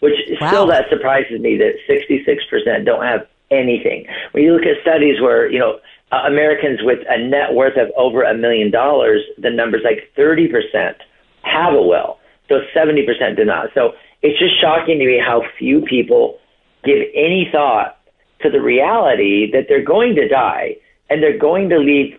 which 0.00 0.14
Wow. 0.40 0.48
still 0.48 0.66
that 0.68 0.88
surprises 0.88 1.38
me 1.40 1.58
that 1.58 1.74
66% 1.88 2.86
don't 2.86 3.04
have 3.04 3.26
anything. 3.50 4.06
When 4.32 4.44
you 4.44 4.54
look 4.54 4.64
at 4.64 4.80
studies 4.80 5.20
where, 5.20 5.50
you 5.50 5.58
know, 5.58 5.78
uh, 6.10 6.22
Americans 6.26 6.80
with 6.82 7.00
a 7.08 7.18
net 7.18 7.52
worth 7.52 7.76
of 7.76 7.90
over 7.96 8.22
a 8.22 8.34
million 8.34 8.70
dollars, 8.70 9.20
the 9.36 9.50
number's 9.50 9.82
like 9.84 10.10
30% 10.16 10.94
have 11.42 11.74
a 11.74 11.82
will. 11.82 12.18
So 12.48 12.60
70% 12.74 13.36
do 13.36 13.44
not. 13.44 13.68
So 13.74 13.92
it's 14.22 14.38
just 14.38 14.58
shocking 14.60 14.98
to 14.98 15.04
me 15.06 15.18
how 15.18 15.42
few 15.58 15.82
people 15.82 16.38
give 16.84 17.00
any 17.14 17.48
thought 17.52 17.98
to 18.40 18.50
the 18.50 18.60
reality 18.60 19.50
that 19.52 19.66
they're 19.68 19.84
going 19.84 20.14
to 20.16 20.28
die 20.28 20.76
and 21.10 21.22
they're 21.22 21.38
going 21.38 21.68
to 21.68 21.78
leave 21.78 22.18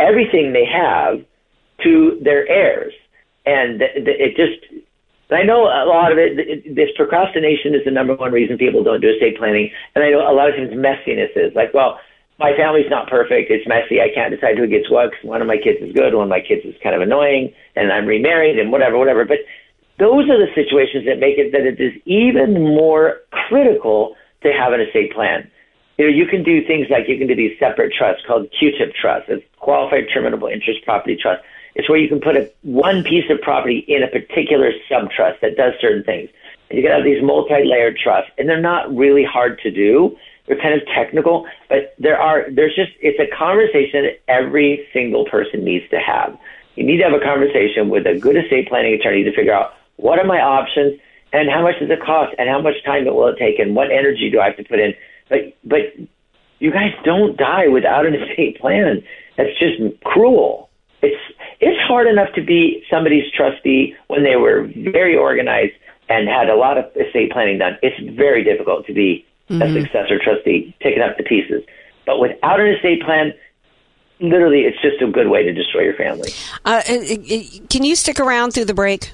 everything 0.00 0.52
they 0.52 0.64
have 0.64 1.20
to 1.84 2.18
their 2.22 2.48
heirs. 2.48 2.94
And 3.46 3.82
it 3.82 4.36
just, 4.36 4.82
I 5.30 5.42
know 5.44 5.64
a 5.64 5.86
lot 5.88 6.12
of 6.12 6.18
it, 6.18 6.38
it, 6.38 6.74
this 6.74 6.88
procrastination 6.96 7.74
is 7.74 7.84
the 7.84 7.90
number 7.90 8.14
one 8.14 8.32
reason 8.32 8.58
people 8.58 8.82
don't 8.82 9.00
do 9.00 9.10
estate 9.10 9.38
planning. 9.38 9.70
And 9.94 10.04
I 10.04 10.10
know 10.10 10.20
a 10.20 10.34
lot 10.34 10.48
of 10.48 10.56
times 10.56 10.70
messiness 10.72 11.32
is 11.36 11.54
like, 11.54 11.72
well, 11.72 11.98
my 12.38 12.56
family's 12.56 12.88
not 12.88 13.08
perfect. 13.08 13.50
It's 13.50 13.68
messy. 13.68 14.00
I 14.00 14.08
can't 14.14 14.32
decide 14.32 14.56
who 14.56 14.66
gets 14.66 14.90
what 14.90 15.10
because 15.10 15.24
one 15.24 15.42
of 15.42 15.46
my 15.46 15.56
kids 15.56 15.78
is 15.80 15.92
good. 15.92 16.14
One 16.14 16.24
of 16.24 16.32
my 16.32 16.40
kids 16.40 16.64
is 16.64 16.74
kind 16.82 16.96
of 16.96 17.02
annoying. 17.02 17.52
And 17.76 17.92
I'm 17.92 18.06
remarried 18.06 18.58
and 18.58 18.72
whatever, 18.72 18.96
whatever. 18.96 19.24
But 19.24 19.44
those 19.98 20.24
are 20.32 20.40
the 20.40 20.48
situations 20.56 21.04
that 21.04 21.20
make 21.20 21.36
it 21.36 21.52
that 21.52 21.68
it 21.68 21.80
is 21.80 21.92
even 22.06 22.54
more 22.56 23.20
critical 23.48 24.16
to 24.42 24.52
have 24.52 24.72
an 24.72 24.80
estate 24.80 25.12
plan. 25.12 25.50
You 26.00 26.06
know, 26.06 26.16
you 26.16 26.24
can 26.24 26.42
do 26.42 26.64
things 26.64 26.86
like 26.88 27.10
you 27.10 27.18
can 27.18 27.26
do 27.26 27.36
these 27.36 27.58
separate 27.58 27.92
trusts 27.92 28.24
called 28.26 28.48
Q-tip 28.58 28.94
trusts, 28.94 29.28
it's 29.28 29.44
qualified 29.58 30.04
terminable 30.10 30.48
interest 30.48 30.82
property 30.82 31.14
trust. 31.14 31.42
It's 31.74 31.90
where 31.90 31.98
you 31.98 32.08
can 32.08 32.20
put 32.20 32.38
a, 32.38 32.50
one 32.62 33.04
piece 33.04 33.30
of 33.30 33.38
property 33.42 33.84
in 33.86 34.02
a 34.02 34.06
particular 34.08 34.72
subtrust 34.90 35.40
that 35.40 35.58
does 35.58 35.74
certain 35.78 36.02
things. 36.02 36.30
And 36.70 36.78
you 36.78 36.82
can 36.82 36.90
have 36.90 37.04
these 37.04 37.22
multi-layered 37.22 37.98
trusts, 37.98 38.30
and 38.38 38.48
they're 38.48 38.62
not 38.62 38.96
really 38.96 39.24
hard 39.24 39.60
to 39.60 39.70
do. 39.70 40.16
They're 40.46 40.56
kind 40.56 40.72
of 40.72 40.88
technical, 40.88 41.46
but 41.68 41.94
there 41.98 42.18
are 42.18 42.46
there's 42.50 42.74
just 42.74 42.92
it's 43.02 43.20
a 43.20 43.28
conversation 43.36 44.04
that 44.04 44.22
every 44.26 44.88
single 44.94 45.26
person 45.26 45.62
needs 45.62 45.86
to 45.90 45.98
have. 46.00 46.34
You 46.76 46.84
need 46.84 46.96
to 46.96 47.04
have 47.04 47.12
a 47.12 47.20
conversation 47.20 47.90
with 47.90 48.06
a 48.06 48.18
good 48.18 48.38
estate 48.38 48.70
planning 48.70 48.94
attorney 48.94 49.22
to 49.24 49.36
figure 49.36 49.52
out 49.52 49.74
what 49.96 50.18
are 50.18 50.24
my 50.24 50.40
options 50.40 50.98
and 51.34 51.50
how 51.50 51.60
much 51.60 51.78
does 51.78 51.90
it 51.90 52.00
cost 52.00 52.34
and 52.38 52.48
how 52.48 52.62
much 52.62 52.82
time 52.86 53.06
it 53.06 53.14
will 53.14 53.28
it 53.28 53.36
take 53.36 53.58
and 53.58 53.76
what 53.76 53.92
energy 53.92 54.30
do 54.30 54.40
I 54.40 54.46
have 54.46 54.56
to 54.56 54.64
put 54.64 54.80
in. 54.80 54.94
But 55.30 55.56
but 55.64 55.80
you 56.58 56.70
guys 56.70 56.92
don't 57.04 57.36
die 57.38 57.68
without 57.68 58.04
an 58.04 58.14
estate 58.22 58.60
plan. 58.60 59.02
That's 59.38 59.58
just 59.58 59.80
cruel. 60.04 60.68
It's 61.00 61.16
it's 61.60 61.80
hard 61.88 62.06
enough 62.06 62.34
to 62.34 62.42
be 62.42 62.84
somebody's 62.90 63.30
trustee 63.32 63.94
when 64.08 64.22
they 64.22 64.36
were 64.36 64.70
very 64.76 65.16
organized 65.16 65.72
and 66.10 66.28
had 66.28 66.50
a 66.50 66.56
lot 66.56 66.76
of 66.76 66.84
estate 66.96 67.32
planning 67.32 67.58
done. 67.58 67.78
It's 67.82 67.98
very 68.16 68.44
difficult 68.44 68.86
to 68.86 68.92
be 68.92 69.24
a 69.48 69.72
successor 69.72 70.18
trustee, 70.22 70.74
taken 70.80 71.02
up 71.02 71.16
the 71.16 71.24
pieces. 71.24 71.62
But 72.06 72.20
without 72.20 72.60
an 72.60 72.68
estate 72.68 73.02
plan, 73.02 73.32
literally, 74.20 74.60
it's 74.60 74.80
just 74.80 75.02
a 75.02 75.10
good 75.10 75.28
way 75.28 75.42
to 75.42 75.52
destroy 75.52 75.82
your 75.82 75.94
family. 75.94 76.30
Uh, 76.64 76.82
can 77.68 77.84
you 77.84 77.96
stick 77.96 78.20
around 78.20 78.52
through 78.52 78.66
the 78.66 78.74
break? 78.74 79.12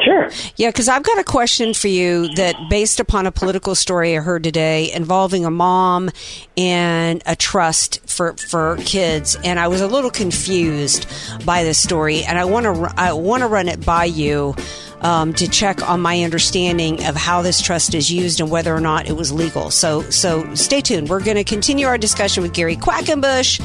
Sure. 0.00 0.28
Yeah, 0.56 0.70
because 0.70 0.88
I've 0.88 1.04
got 1.04 1.18
a 1.18 1.24
question 1.24 1.72
for 1.72 1.86
you 1.88 2.34
that, 2.34 2.56
based 2.68 2.98
upon 2.98 3.26
a 3.26 3.32
political 3.32 3.74
story 3.74 4.16
I 4.16 4.20
heard 4.20 4.42
today 4.42 4.92
involving 4.92 5.44
a 5.44 5.50
mom 5.50 6.10
and 6.56 7.22
a 7.26 7.36
trust 7.36 8.00
for 8.08 8.32
for 8.34 8.76
kids, 8.84 9.36
and 9.44 9.60
I 9.60 9.68
was 9.68 9.80
a 9.80 9.86
little 9.86 10.10
confused 10.10 11.06
by 11.46 11.62
this 11.62 11.78
story, 11.78 12.24
and 12.24 12.38
I 12.38 12.44
want 12.44 12.64
to 12.66 12.92
I 12.96 13.12
want 13.12 13.42
to 13.42 13.46
run 13.46 13.68
it 13.68 13.86
by 13.86 14.04
you. 14.06 14.56
Um, 15.04 15.34
to 15.34 15.46
check 15.46 15.86
on 15.86 16.00
my 16.00 16.22
understanding 16.22 17.04
of 17.04 17.14
how 17.14 17.42
this 17.42 17.60
trust 17.60 17.94
is 17.94 18.10
used 18.10 18.40
and 18.40 18.50
whether 18.50 18.74
or 18.74 18.80
not 18.80 19.06
it 19.06 19.12
was 19.12 19.30
legal. 19.30 19.70
So, 19.70 20.00
so 20.08 20.54
stay 20.54 20.80
tuned. 20.80 21.10
We're 21.10 21.22
going 21.22 21.36
to 21.36 21.44
continue 21.44 21.86
our 21.86 21.98
discussion 21.98 22.42
with 22.42 22.54
Gary 22.54 22.74
Quackenbush, 22.74 23.60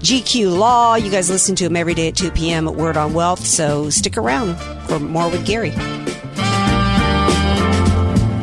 GQ 0.00 0.58
Law. 0.58 0.96
You 0.96 1.10
guys 1.10 1.30
listen 1.30 1.56
to 1.56 1.64
him 1.64 1.76
every 1.76 1.94
day 1.94 2.08
at 2.08 2.16
2 2.16 2.30
p.m. 2.32 2.68
at 2.68 2.74
Word 2.74 2.98
on 2.98 3.14
Wealth. 3.14 3.46
So 3.46 3.88
stick 3.88 4.18
around 4.18 4.56
for 4.86 4.98
more 4.98 5.30
with 5.30 5.46
Gary. 5.46 5.72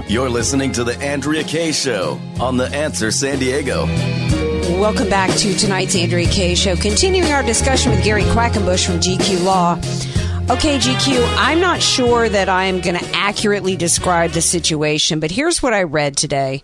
You're 0.09 0.27
listening 0.27 0.71
to 0.71 0.83
The 0.83 0.97
Andrea 0.99 1.43
Kaye 1.43 1.71
Show 1.71 2.19
on 2.39 2.57
The 2.57 2.65
Answer 2.73 3.11
San 3.11 3.37
Diego. 3.37 3.85
Welcome 4.79 5.07
back 5.07 5.29
to 5.37 5.53
tonight's 5.53 5.95
Andrea 5.95 6.27
Kaye 6.27 6.55
Show. 6.55 6.75
Continuing 6.75 7.31
our 7.31 7.43
discussion 7.43 7.91
with 7.91 8.03
Gary 8.03 8.23
Quackenbush 8.23 8.87
from 8.87 8.99
GQ 8.99 9.43
Law. 9.43 9.75
Okay, 10.51 10.79
GQ, 10.79 11.35
I'm 11.37 11.59
not 11.59 11.79
sure 11.79 12.27
that 12.27 12.49
I'm 12.49 12.81
going 12.81 12.97
to 12.97 13.05
accurately 13.13 13.75
describe 13.75 14.31
the 14.31 14.41
situation, 14.41 15.19
but 15.19 15.29
here's 15.29 15.61
what 15.61 15.75
I 15.75 15.83
read 15.83 16.17
today. 16.17 16.63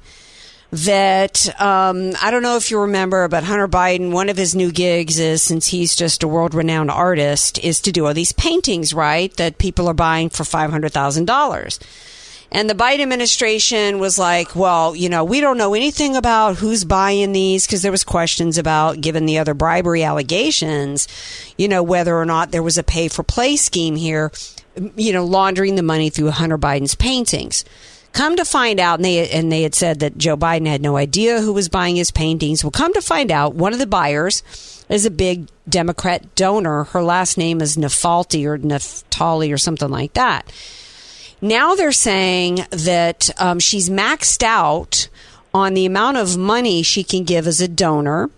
That 0.72 1.48
um, 1.62 2.14
I 2.20 2.32
don't 2.32 2.42
know 2.42 2.58
if 2.58 2.72
you 2.72 2.80
remember, 2.80 3.28
but 3.28 3.44
Hunter 3.44 3.68
Biden, 3.68 4.12
one 4.12 4.30
of 4.30 4.38
his 4.38 4.56
new 4.56 4.72
gigs 4.72 5.20
is 5.20 5.44
since 5.44 5.68
he's 5.68 5.96
just 5.96 6.24
a 6.24 6.28
world 6.28 6.56
renowned 6.56 6.90
artist, 6.90 7.60
is 7.60 7.80
to 7.82 7.92
do 7.92 8.08
all 8.08 8.16
these 8.16 8.32
paintings, 8.32 8.92
right? 8.92 9.32
That 9.38 9.60
people 9.60 9.88
are 9.88 9.94
buying 9.94 10.32
for 10.32 10.42
$500,000. 10.42 11.80
And 12.52 12.70
the 12.70 12.76
Biden 12.76 13.02
administration 13.02 14.00
was 14.00 14.18
like, 14.18 14.56
well, 14.56 14.96
you 14.96 15.10
know, 15.10 15.24
we 15.24 15.42
don't 15.42 15.58
know 15.58 15.74
anything 15.74 16.16
about 16.16 16.58
who's 16.58 16.86
buying 16.86 17.32
these 17.32 17.66
because 17.66 17.82
there 17.82 17.92
was 17.92 18.04
questions 18.04 18.58
about, 18.58 19.02
given 19.02 19.26
the 19.26 19.40
other 19.40 19.54
bribery 19.54 20.04
allegations, 20.04 21.08
you 21.58 21.68
know, 21.68 21.84
whether 21.84 22.16
or 22.16 22.26
not 22.26 22.52
there 22.52 22.64
was 22.64 22.78
a 22.78 22.84
pay 22.84 23.08
for 23.08 23.24
play 23.24 23.56
scheme 23.56 23.96
here, 23.96 24.32
you 24.96 25.12
know, 25.12 25.26
laundering 25.26 25.76
the 25.76 25.84
money 25.84 26.10
through 26.10 26.32
Hunter 26.32 26.58
Biden's 26.58 26.96
paintings. 26.96 27.66
Come 28.14 28.38
to 28.38 28.46
find 28.46 28.80
out, 28.80 29.00
and 29.00 29.06
they 29.06 29.30
and 29.30 29.52
they 29.52 29.64
had 29.64 29.76
said 29.76 30.00
that 30.00 30.18
Joe 30.18 30.38
Biden 30.38 30.68
had 30.68 30.82
no 30.82 30.96
idea 30.96 31.42
who 31.42 31.52
was 31.52 31.68
buying 31.68 31.98
his 31.98 32.12
paintings. 32.12 32.64
Well, 32.64 32.72
come 32.72 32.94
to 32.94 33.02
find 33.02 33.30
out, 33.30 33.56
one 33.56 33.74
of 33.74 33.80
the 33.80 33.86
buyers 33.86 34.42
is 34.88 35.06
a 35.06 35.12
big 35.12 35.50
Democrat 35.68 36.34
donor. 36.36 36.86
Her 36.86 37.04
last 37.04 37.38
name 37.38 37.60
is 37.60 37.76
Nafalti 37.76 38.46
or 38.46 38.58
Naftali 38.58 39.54
or 39.54 39.58
something 39.58 39.90
like 39.90 40.14
that. 40.14 40.50
Now 41.42 41.76
they're 41.76 41.92
saying 41.92 42.66
that 42.72 43.30
um, 43.40 43.60
she's 43.60 43.90
maxed 43.90 44.44
out 44.44 45.08
on 45.54 45.74
the 45.74 45.86
amount 45.86 46.18
of 46.18 46.38
money 46.38 46.84
she 46.84 47.04
can 47.04 47.24
give 47.24 47.48
as 47.48 47.62
a 47.62 47.68
donor. 47.68 48.30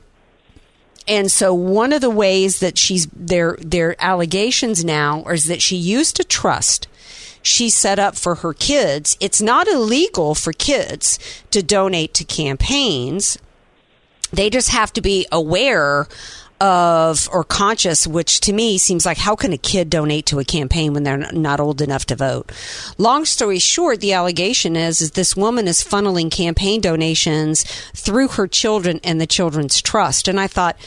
And 1.08 1.32
so 1.32 1.54
one 1.54 1.94
of 1.94 2.02
the 2.02 2.10
ways 2.10 2.60
that 2.60 2.78
she's 2.78 3.08
their 3.08 3.58
their 3.62 3.96
allegations 4.04 4.84
now 4.84 5.24
is 5.24 5.46
that 5.46 5.62
she 5.62 5.78
used 5.78 6.20
a 6.20 6.24
trust 6.24 6.88
she 7.48 7.70
set 7.70 7.98
up 7.98 8.18
for 8.18 8.36
her 8.36 8.54
kids. 8.54 9.16
It's 9.22 9.42
not 9.42 9.70
illegal 9.70 10.36
for 10.36 10.52
kids 10.52 11.18
to 11.52 11.64
donate 11.64 12.14
to 12.16 12.26
campaigns. 12.26 13.38
They 14.32 14.50
just 14.50 14.70
have 14.70 14.92
to 14.94 15.02
be 15.02 15.26
aware 15.32 16.08
of 16.60 17.30
or 17.32 17.44
conscious, 17.44 18.08
which 18.08 18.40
to 18.42 18.54
me 18.54 18.78
seems 18.78 19.06
like 19.06 19.18
how 19.18 19.36
can 19.36 19.54
a 19.54 19.58
kid 19.58 19.90
donate 19.90 20.26
to 20.28 20.40
a 20.40 20.46
campaign 20.46 20.94
when 20.94 21.04
they're 21.04 21.32
not 21.32 21.60
old 21.60 21.82
enough 21.82 22.06
to 22.08 22.16
vote? 22.16 22.52
Long 22.98 23.26
story 23.26 23.60
short, 23.60 24.02
the 24.02 24.14
allegation 24.14 24.76
is 24.76 25.02
is 25.02 25.12
this 25.12 25.36
woman 25.36 25.68
is 25.68 25.84
funneling 25.84 26.32
campaign 26.32 26.82
donations 26.82 27.64
through 27.94 28.30
her 28.30 28.48
children 28.48 29.00
and 29.04 29.22
the 29.22 29.28
children's 29.28 29.82
trust. 29.82 30.28
And 30.28 30.40
I 30.40 30.48
thought, 30.48 30.78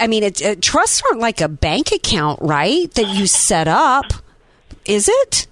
I 0.00 0.06
mean, 0.06 0.24
it, 0.24 0.42
uh, 0.42 0.56
trusts 0.60 1.02
aren't 1.08 1.20
like 1.20 1.40
a 1.40 1.48
bank 1.48 1.92
account, 1.92 2.40
right? 2.42 2.90
That 2.94 3.14
you 3.14 3.26
set 3.26 3.68
up, 3.68 4.04
is 4.84 5.08
it? 5.08 5.46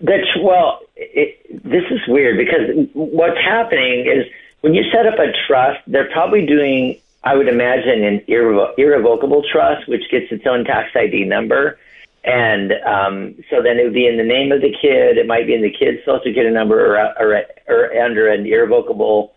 That's 0.00 0.36
well. 0.42 0.80
It, 0.96 1.64
this 1.64 1.84
is 1.90 2.00
weird 2.08 2.38
because 2.38 2.88
what's 2.94 3.38
happening 3.38 4.06
is 4.06 4.26
when 4.60 4.74
you 4.74 4.82
set 4.92 5.06
up 5.06 5.18
a 5.18 5.32
trust, 5.46 5.80
they're 5.86 6.10
probably 6.10 6.46
doing, 6.46 7.00
I 7.22 7.36
would 7.36 7.48
imagine, 7.48 8.02
an 8.02 8.22
irrevo- 8.28 8.74
irrevocable 8.78 9.42
trust, 9.50 9.88
which 9.88 10.10
gets 10.10 10.26
its 10.30 10.46
own 10.46 10.64
tax 10.64 10.90
ID 10.94 11.24
number. 11.24 11.78
And 12.24 12.72
um, 12.84 13.34
so 13.50 13.62
then 13.62 13.78
it 13.78 13.84
would 13.84 13.94
be 13.94 14.06
in 14.06 14.16
the 14.16 14.24
name 14.24 14.52
of 14.52 14.60
the 14.60 14.70
kid. 14.70 15.16
It 15.16 15.26
might 15.26 15.46
be 15.46 15.54
in 15.54 15.62
the 15.62 15.70
kid's 15.70 15.98
social 16.04 16.20
security 16.24 16.52
number 16.52 16.96
or, 16.96 16.98
or, 17.18 17.42
or 17.68 18.02
under 18.02 18.28
an 18.28 18.46
irrevocable 18.46 19.32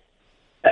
a, 0.65 0.69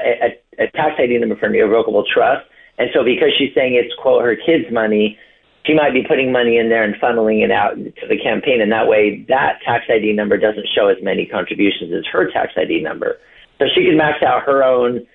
a, 0.59 0.63
a 0.65 0.71
tax 0.71 0.95
ID 0.99 1.17
number 1.17 1.35
for 1.35 1.47
an 1.47 1.55
irrevocable 1.55 2.03
trust. 2.11 2.47
And 2.77 2.89
so 2.93 3.03
because 3.03 3.29
she's 3.37 3.53
saying 3.53 3.75
it's 3.75 3.93
quote 4.01 4.23
her 4.23 4.35
kid's 4.35 4.71
money, 4.71 5.17
she 5.65 5.73
might 5.73 5.93
be 5.93 6.03
putting 6.03 6.31
money 6.31 6.57
in 6.57 6.69
there 6.69 6.83
and 6.83 6.95
funneling 6.95 7.43
it 7.43 7.51
out 7.51 7.75
to 7.75 8.07
the 8.07 8.17
campaign, 8.17 8.61
and 8.61 8.71
that 8.71 8.87
way 8.87 9.23
that 9.27 9.59
tax 9.63 9.85
ID 9.89 10.13
number 10.13 10.37
doesn't 10.37 10.67
show 10.73 10.87
as 10.87 10.97
many 11.03 11.25
contributions 11.25 11.93
as 11.93 12.03
her 12.11 12.31
tax 12.31 12.53
ID 12.57 12.81
number. 12.81 13.19
So 13.59 13.65
she 13.75 13.85
can 13.85 13.95
max 13.95 14.23
out 14.23 14.43
her 14.43 14.63
own 14.63 15.05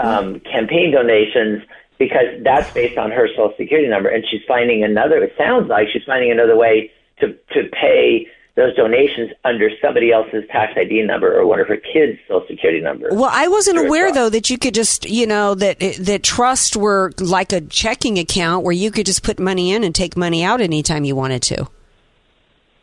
um, 0.00 0.40
campaign 0.40 0.92
donations 0.92 1.62
because 1.98 2.42
that's 2.42 2.72
based 2.72 2.98
on 2.98 3.10
her 3.10 3.28
social 3.28 3.54
security 3.56 3.88
number, 3.88 4.08
and 4.08 4.24
she's 4.30 4.42
finding 4.46 4.82
another. 4.82 5.22
It 5.22 5.34
sounds 5.38 5.68
like 5.68 5.88
she's 5.92 6.04
finding 6.04 6.30
another 6.30 6.56
way 6.56 6.90
to 7.20 7.32
to 7.52 7.68
pay 7.72 8.26
those 8.56 8.74
donations 8.76 9.32
under 9.44 9.68
somebody 9.82 10.12
else's 10.12 10.44
tax 10.50 10.72
ID 10.76 11.02
number 11.02 11.36
or 11.36 11.44
one 11.44 11.58
of 11.58 11.66
her 11.66 11.76
kids' 11.76 12.18
social 12.28 12.46
security 12.48 12.80
number. 12.80 13.08
Well, 13.10 13.30
I 13.32 13.48
wasn't 13.48 13.78
aware 13.78 14.12
though 14.12 14.30
that 14.30 14.48
you 14.48 14.58
could 14.58 14.74
just, 14.74 15.08
you 15.08 15.26
know, 15.26 15.54
that 15.56 15.80
that 16.00 16.22
trust 16.22 16.76
were 16.76 17.12
like 17.18 17.52
a 17.52 17.60
checking 17.62 18.18
account 18.18 18.64
where 18.64 18.72
you 18.72 18.90
could 18.92 19.06
just 19.06 19.24
put 19.24 19.40
money 19.40 19.72
in 19.72 19.82
and 19.82 19.94
take 19.94 20.16
money 20.16 20.44
out 20.44 20.60
anytime 20.60 21.04
you 21.04 21.16
wanted 21.16 21.42
to. 21.42 21.66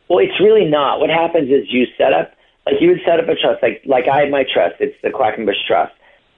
Well, 0.10 0.20
it's 0.20 0.40
really 0.42 0.66
not. 0.70 1.00
What 1.00 1.10
happens 1.10 1.50
is 1.50 1.72
you 1.72 1.86
set 1.98 2.12
up, 2.12 2.34
like 2.66 2.76
you 2.82 2.90
would 2.90 3.00
set 3.06 3.22
up 3.22 3.30
a 3.30 3.36
trust, 3.36 3.64
like 3.64 3.82
like 3.86 4.10
I 4.10 4.22
have 4.22 4.30
my 4.30 4.44
trust. 4.44 4.76
It's 4.82 4.96
the 5.02 5.10
Quackenbush 5.10 5.66
Trust, 5.68 5.94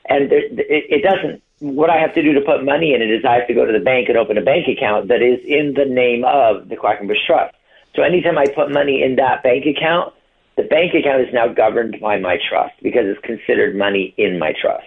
and 0.10 0.30
there, 0.30 0.46
it, 0.46 0.86
it 0.90 1.04
doesn't. 1.04 1.42
What 1.60 1.90
I 1.90 1.98
have 2.00 2.14
to 2.16 2.22
do 2.22 2.34
to 2.34 2.42
put 2.42 2.66
money 2.66 2.94
in 2.94 3.02
it 3.02 3.10
is 3.10 3.24
I 3.24 3.36
have 3.36 3.48
to 3.48 3.54
go 3.54 3.66
to 3.66 3.72
the 3.72 3.80
bank 3.80 4.10
and 4.10 4.18
open 4.18 4.38
a 4.38 4.42
bank 4.42 4.68
account 4.68 5.08
that 5.08 5.22
is 5.22 5.40
in 5.46 5.74
the 5.76 5.86
name 5.86 6.26
of 6.26 6.68
the 6.68 6.76
Quackenbush 6.76 7.26
Trust. 7.26 7.56
So 7.96 8.02
anytime 8.02 8.38
I 8.38 8.48
put 8.48 8.72
money 8.72 9.02
in 9.02 9.16
that 9.16 9.44
bank 9.44 9.66
account, 9.66 10.14
the 10.58 10.64
bank 10.64 10.94
account 10.94 11.22
is 11.22 11.34
now 11.34 11.48
governed 11.48 12.00
by 12.02 12.20
my 12.20 12.38
trust 12.50 12.74
because 12.82 13.04
it's 13.06 13.22
considered 13.26 13.76
money 13.76 14.14
in 14.18 14.40
my 14.40 14.54
trust. 14.60 14.86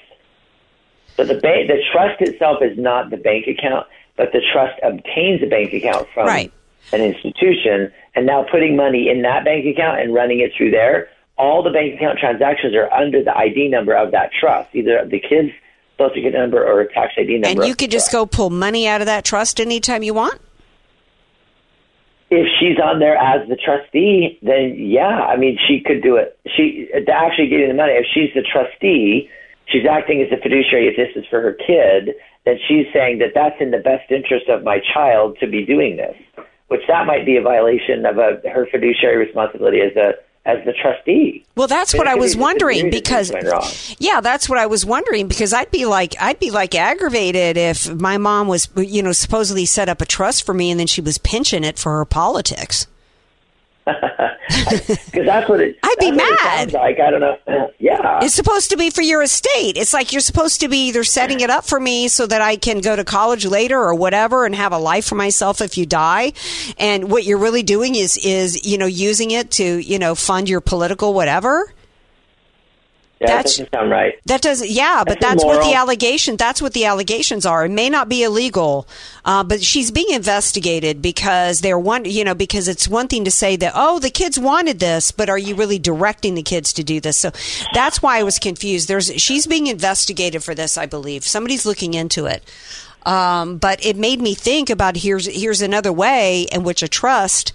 So 1.16 1.25
the 1.25 1.40
bank, 1.40 1.68
the 1.68 1.82
trust 1.92 2.20
itself 2.20 2.58
is 2.61 2.76
not 2.76 3.11
the 3.11 3.16
bank 3.16 3.46
account, 3.46 3.87
but 4.16 4.32
the 4.32 4.42
trust 4.52 4.78
obtains 4.82 5.42
a 5.42 5.46
bank 5.46 5.73
account 5.73 6.08
from 6.12 6.26
Right. 6.26 6.52
an 6.92 7.00
institution, 7.00 7.90
and 8.14 8.26
now 8.26 8.44
putting 8.50 8.76
money 8.76 9.08
in 9.08 9.23
that 9.23 9.44
bank 9.44 9.64
account 9.66 10.00
and 10.00 10.12
running 10.12 10.40
it 10.40 10.52
through 10.56 10.70
there. 10.73 11.08
All 11.38 11.62
the 11.62 11.71
bank 11.71 11.95
account 11.95 12.19
transactions 12.19 12.75
are 12.75 12.90
under 12.93 13.23
the 13.23 13.37
ID 13.37 13.69
number 13.69 13.95
of 13.95 14.12
that 14.12 14.31
trust, 14.38 14.75
either 14.75 15.05
the 15.05 15.21
kid's 15.21 15.52
social 15.99 16.14
security 16.14 16.38
number 16.38 16.64
or 16.64 16.81
a 16.81 16.93
tax 16.93 17.14
ID 17.19 17.38
number. 17.38 17.61
And 17.61 17.69
you 17.69 17.75
could 17.75 17.90
just 17.90 18.11
go 18.11 18.26
pull 18.26 18.50
money 18.50 18.87
out 18.88 19.00
of 19.00 19.07
that 19.07 19.25
trust 19.25 19.61
anytime 19.61 20.02
you 20.02 20.14
want. 20.14 20.40
if 22.31 22.47
she's 22.59 22.78
on 22.83 22.99
there 22.99 23.16
as 23.16 23.49
the 23.49 23.57
trustee, 23.57 24.38
then 24.43 24.75
yeah, 24.76 25.23
I 25.25 25.37
mean 25.37 25.59
she 25.66 25.81
could 25.81 26.02
do 26.02 26.16
it. 26.16 26.38
She 26.57 26.88
to 26.93 27.12
actually 27.12 27.49
getting 27.49 27.69
the 27.69 27.75
money. 27.75 27.93
If 27.93 28.07
she's 28.12 28.35
the 28.35 28.43
trustee, 28.43 29.31
she's 29.66 29.87
acting 29.88 30.21
as 30.23 30.33
a 30.33 30.40
fiduciary. 30.40 30.88
If 30.88 30.97
this 30.97 31.14
is 31.14 31.28
for 31.31 31.40
her 31.40 31.52
kid, 31.52 32.14
then 32.45 32.59
she's 32.66 32.87
saying 32.93 33.19
that 33.19 33.31
that's 33.35 33.61
in 33.61 33.71
the 33.71 33.78
best 33.78 34.11
interest 34.11 34.49
of 34.49 34.64
my 34.64 34.81
child 34.93 35.38
to 35.40 35.47
be 35.47 35.64
doing 35.64 35.97
this, 35.97 36.16
which 36.69 36.83
that 36.88 37.07
might 37.07 37.25
be 37.25 37.37
a 37.37 37.43
violation 37.43 38.07
of 38.07 38.19
a, 38.19 38.43
her 38.50 38.66
fiduciary 38.71 39.19
responsibility 39.19 39.81
as 39.81 39.95
a 39.97 40.14
as 40.46 40.64
the 40.64 40.72
trustee. 40.72 41.44
Well, 41.56 41.66
that's 41.66 41.92
what 41.92 42.06
I 42.06 42.14
was 42.14 42.36
wondering 42.36 42.90
because, 42.90 43.30
things 43.30 43.44
went 43.44 43.52
wrong. 43.52 43.70
yeah, 43.98 44.20
that's 44.20 44.48
what 44.48 44.58
I 44.58 44.66
was 44.66 44.86
wondering 44.86 45.26
because 45.26 45.52
I'd 45.52 45.70
be 45.70 45.86
like, 45.86 46.14
I'd 46.20 46.38
be 46.38 46.50
like 46.50 46.74
aggravated 46.74 47.56
if 47.56 47.92
my 47.92 48.16
mom 48.16 48.46
was, 48.46 48.68
you 48.76 49.02
know, 49.02 49.12
supposedly 49.12 49.66
set 49.66 49.88
up 49.88 50.00
a 50.00 50.06
trust 50.06 50.46
for 50.46 50.54
me 50.54 50.70
and 50.70 50.78
then 50.78 50.86
she 50.86 51.00
was 51.00 51.18
pinching 51.18 51.64
it 51.64 51.78
for 51.78 51.98
her 51.98 52.04
politics. 52.04 52.86
Because 53.87 55.27
that's 55.27 55.49
what 55.49 55.61
it. 55.61 55.79
I'd 55.83 55.96
be 55.99 56.11
that's 56.11 56.16
what 56.18 56.33
it 56.33 56.44
mad. 56.44 56.59
sounds 56.59 56.72
like 56.75 57.01
I 57.01 57.11
don't 57.11 57.20
know. 57.20 57.70
Yeah. 57.79 58.18
It's 58.22 58.35
supposed 58.35 58.70
to 58.70 58.77
be 58.77 58.90
for 58.90 59.03
your 59.03 59.22
estate. 59.22 59.77
It's 59.77 59.92
like 59.94 60.12
you're 60.12 60.20
supposed 60.20 60.61
to 60.61 60.68
be 60.68 60.88
either 60.88 61.05
setting 61.05 61.40
it 61.40 61.51
up 61.51 61.64
for 61.64 61.79
me 61.79 62.09
so 62.09 62.27
that 62.27 62.40
I 62.40 62.57
can 62.57 62.81
go 62.81 62.96
to 62.96 63.05
college 63.05 63.46
later 63.46 63.79
or 63.79 63.94
whatever 63.94 64.44
and 64.44 64.55
have 64.55 64.72
a 64.72 64.79
life 64.79 65.07
for 65.07 65.14
myself 65.14 65.61
if 65.61 65.79
you 65.79 65.87
die. 65.87 66.33
And 66.79 67.11
what 67.11 67.25
you're 67.25 67.38
really 67.38 67.62
doing 67.62 67.94
is 67.94 68.16
is, 68.16 68.66
you 68.66 68.79
know, 68.79 68.87
using 68.87 69.31
it 69.31 69.51
to, 69.53 69.64
you 69.79 69.99
know, 69.99 70.14
fund 70.14 70.49
your 70.49 70.61
political 70.61 71.14
whatever. 71.14 71.72
Yeah, 73.20 73.26
that 73.29 73.33
that's- 73.37 73.57
doesn't 73.57 73.70
sound 73.72 73.90
right. 73.90 74.14
That 74.26 74.42
doesn't, 74.42 74.68
yeah, 74.70 75.05
but 75.07 75.20
That's 75.20 75.37
that's 75.37 75.44
what 75.44 75.57
the 75.57 75.70
immoral. 75.70 75.76
allegation. 75.76 76.37
That's 76.37 76.61
what 76.61 76.72
the 76.74 76.85
allegations 76.85 77.46
are. 77.46 77.64
It 77.64 77.70
may 77.70 77.88
not 77.88 78.09
be 78.09 78.22
illegal, 78.22 78.87
uh, 79.24 79.42
but 79.44 79.62
she's 79.62 79.90
being 79.90 80.11
investigated 80.11 81.00
because 81.00 81.61
they're 81.61 81.79
one. 81.79 82.05
You 82.05 82.24
know, 82.24 82.35
because 82.35 82.68
it's 82.68 82.88
one 82.88 83.09
thing 83.09 83.24
to 83.24 83.31
say 83.31 83.57
that 83.57 83.72
oh, 83.74 83.98
the 83.98 84.11
kids 84.11 84.38
wanted 84.38 84.79
this, 84.81 85.12
but 85.12 85.31
are 85.31 85.38
you 85.38 85.55
really 85.55 85.79
directing 85.79 86.35
the 86.35 86.42
kids 86.42 86.72
to 86.74 86.85
do 86.85 87.00
this? 87.00 87.16
So 87.16 87.31
that's 87.72 88.02
why 88.02 88.18
I 88.18 88.22
was 88.22 88.38
confused. 88.38 88.88
There's 88.88 89.07
she's 89.20 89.46
being 89.46 89.66
investigated 89.68 90.42
for 90.44 90.55
this, 90.55 90.76
I 90.76 90.87
believe. 90.87 91.24
Somebody's 91.24 91.64
looking 91.64 91.94
into 91.94 92.26
it. 92.26 92.42
Um, 93.05 93.59
but 93.59 93.85
it 93.87 93.96
made 93.96 94.20
me 94.20 94.35
think 94.35 94.68
about 94.68 94.96
here's 94.96 95.26
here's 95.26 95.62
another 95.62 95.92
way 95.92 96.42
in 96.50 96.64
which 96.64 96.83
a 96.83 96.88
trust 96.88 97.52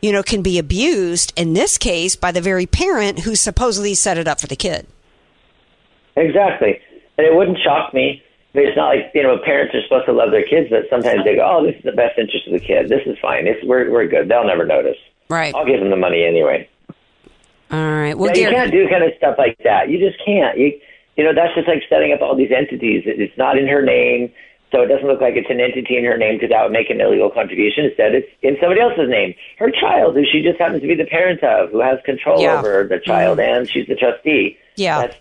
you 0.00 0.12
know, 0.12 0.22
can 0.22 0.42
be 0.42 0.58
abused 0.58 1.32
in 1.36 1.54
this 1.54 1.78
case 1.78 2.16
by 2.16 2.32
the 2.32 2.40
very 2.40 2.66
parent 2.66 3.20
who 3.20 3.34
supposedly 3.34 3.94
set 3.94 4.18
it 4.18 4.28
up 4.28 4.40
for 4.40 4.46
the 4.46 4.56
kid. 4.56 4.86
Exactly. 6.16 6.80
And 7.16 7.26
it 7.26 7.34
wouldn't 7.34 7.58
shock 7.64 7.92
me. 7.94 8.22
It's 8.54 8.76
not 8.76 8.88
like, 8.88 9.10
you 9.14 9.22
know, 9.22 9.38
parents 9.44 9.74
are 9.74 9.82
supposed 9.82 10.06
to 10.06 10.12
love 10.12 10.30
their 10.30 10.46
kids, 10.46 10.68
but 10.70 10.84
sometimes 10.90 11.24
they 11.24 11.36
go, 11.36 11.46
oh, 11.46 11.64
this 11.64 11.76
is 11.76 11.84
the 11.84 11.92
best 11.92 12.18
interest 12.18 12.46
of 12.46 12.54
the 12.54 12.60
kid. 12.60 12.88
This 12.88 13.02
is 13.06 13.16
fine. 13.20 13.44
This, 13.44 13.56
we're, 13.62 13.90
we're 13.90 14.08
good. 14.08 14.28
They'll 14.28 14.46
never 14.46 14.66
notice. 14.66 14.96
Right. 15.28 15.54
I'll 15.54 15.66
give 15.66 15.80
them 15.80 15.90
the 15.90 15.96
money 15.96 16.24
anyway. 16.24 16.68
All 17.70 17.78
right. 17.78 18.16
Well, 18.16 18.34
yeah, 18.34 18.48
you 18.48 18.56
can't 18.56 18.72
do 18.72 18.88
kind 18.88 19.04
of 19.04 19.12
stuff 19.18 19.36
like 19.36 19.58
that. 19.64 19.90
You 19.90 19.98
just 19.98 20.18
can't. 20.24 20.56
You, 20.58 20.80
you 21.16 21.24
know, 21.24 21.34
that's 21.34 21.54
just 21.54 21.68
like 21.68 21.82
setting 21.88 22.12
up 22.12 22.22
all 22.22 22.34
these 22.34 22.50
entities. 22.50 23.02
It's 23.04 23.36
not 23.36 23.58
in 23.58 23.68
her 23.68 23.82
name, 23.82 24.32
so 24.70 24.82
it 24.82 24.86
doesn't 24.86 25.06
look 25.06 25.20
like 25.20 25.34
it's 25.36 25.50
an 25.50 25.60
entity 25.60 25.96
in 25.96 26.04
her 26.04 26.18
name 26.18 26.36
because 26.36 26.50
that 26.50 26.62
would 26.62 26.72
make 26.72 26.90
an 26.90 27.00
illegal 27.00 27.30
contribution. 27.30 27.86
Instead, 27.86 28.14
it's 28.14 28.28
in 28.42 28.56
somebody 28.60 28.80
else's 28.80 29.08
name. 29.08 29.34
Her 29.58 29.70
child, 29.70 30.14
who 30.14 30.24
she 30.30 30.42
just 30.42 30.58
happens 30.60 30.82
to 30.82 30.88
be 30.88 30.94
the 30.94 31.06
parent 31.06 31.42
of, 31.42 31.70
who 31.70 31.80
has 31.80 31.98
control 32.04 32.42
Yeah. 32.42 32.58
over 32.58 32.86
the 32.88 33.00
child, 33.00 33.38
mm-hmm. 33.38 33.58
and 33.60 33.70
she's 33.70 33.86
the 33.86 33.96
trustee. 33.96 34.58
Yeah. 34.76 35.00
That's, 35.00 35.16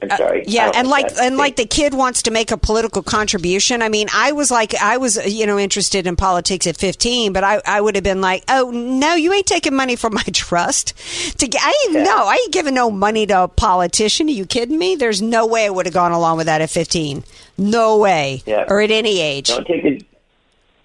I'm 0.00 0.10
sorry. 0.10 0.40
Uh, 0.40 0.42
I 0.42 0.44
yeah, 0.46 0.70
and 0.74 0.86
like 0.88 1.10
and 1.20 1.36
like 1.36 1.56
the 1.56 1.66
kid 1.66 1.92
wants 1.92 2.22
to 2.22 2.30
make 2.30 2.52
a 2.52 2.56
political 2.56 3.02
contribution. 3.02 3.82
I 3.82 3.88
mean, 3.88 4.06
I 4.14 4.30
was 4.32 4.50
like, 4.50 4.74
I 4.76 4.96
was 4.96 5.16
you 5.26 5.44
know 5.46 5.58
interested 5.58 6.06
in 6.06 6.14
politics 6.14 6.66
at 6.68 6.76
fifteen, 6.76 7.32
but 7.32 7.42
I, 7.42 7.60
I 7.66 7.80
would 7.80 7.96
have 7.96 8.04
been 8.04 8.20
like, 8.20 8.44
oh 8.48 8.70
no, 8.70 9.14
you 9.14 9.32
ain't 9.32 9.46
taking 9.46 9.74
money 9.74 9.96
from 9.96 10.14
my 10.14 10.22
trust. 10.32 10.94
To 11.38 11.48
get, 11.48 11.60
I 11.64 11.86
ain't, 11.86 11.94
no, 12.04 12.16
I 12.28 12.34
ain't 12.44 12.52
giving 12.52 12.74
no 12.74 12.90
money 12.90 13.26
to 13.26 13.44
a 13.44 13.48
politician. 13.48 14.28
Are 14.28 14.32
you 14.32 14.46
kidding 14.46 14.78
me? 14.78 14.94
There's 14.94 15.20
no 15.20 15.46
way 15.46 15.66
I 15.66 15.70
would 15.70 15.86
have 15.86 15.94
gone 15.94 16.12
along 16.12 16.36
with 16.36 16.46
that 16.46 16.60
at 16.60 16.70
fifteen. 16.70 17.24
No 17.56 17.98
way, 17.98 18.42
Yeah. 18.46 18.66
or 18.68 18.80
at 18.80 18.92
any 18.92 19.20
age. 19.20 19.48
Don't 19.48 19.66
take 19.66 19.84
it. 19.84 20.04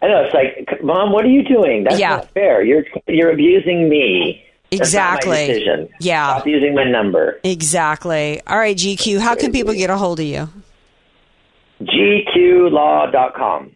I 0.02 0.08
know 0.08 0.24
it's 0.24 0.34
like, 0.34 0.84
mom, 0.84 1.12
what 1.14 1.24
are 1.24 1.30
you 1.30 1.44
doing? 1.44 1.84
That's 1.84 2.00
Yeah. 2.00 2.16
not 2.18 2.32
fair. 2.32 2.64
You're 2.64 2.86
you're 3.08 3.32
abusing 3.32 3.88
me. 3.90 4.44
That's 4.78 4.94
not 4.94 5.26
my 5.26 5.40
Exactly. 5.40 5.90
Yeah. 6.00 6.36
Stop 6.36 6.48
using 6.48 6.76
my 6.76 6.84
number. 6.84 7.40
Exactly. 7.44 8.42
All 8.48 8.58
right, 8.58 8.76
GQ. 8.76 9.20
How 9.20 9.36
can 9.36 9.52
people 9.52 9.74
get 9.74 9.90
a 9.90 9.98
hold 9.98 10.20
of 10.20 10.26
you? 10.26 10.50
GQlaw.com. 11.82 13.76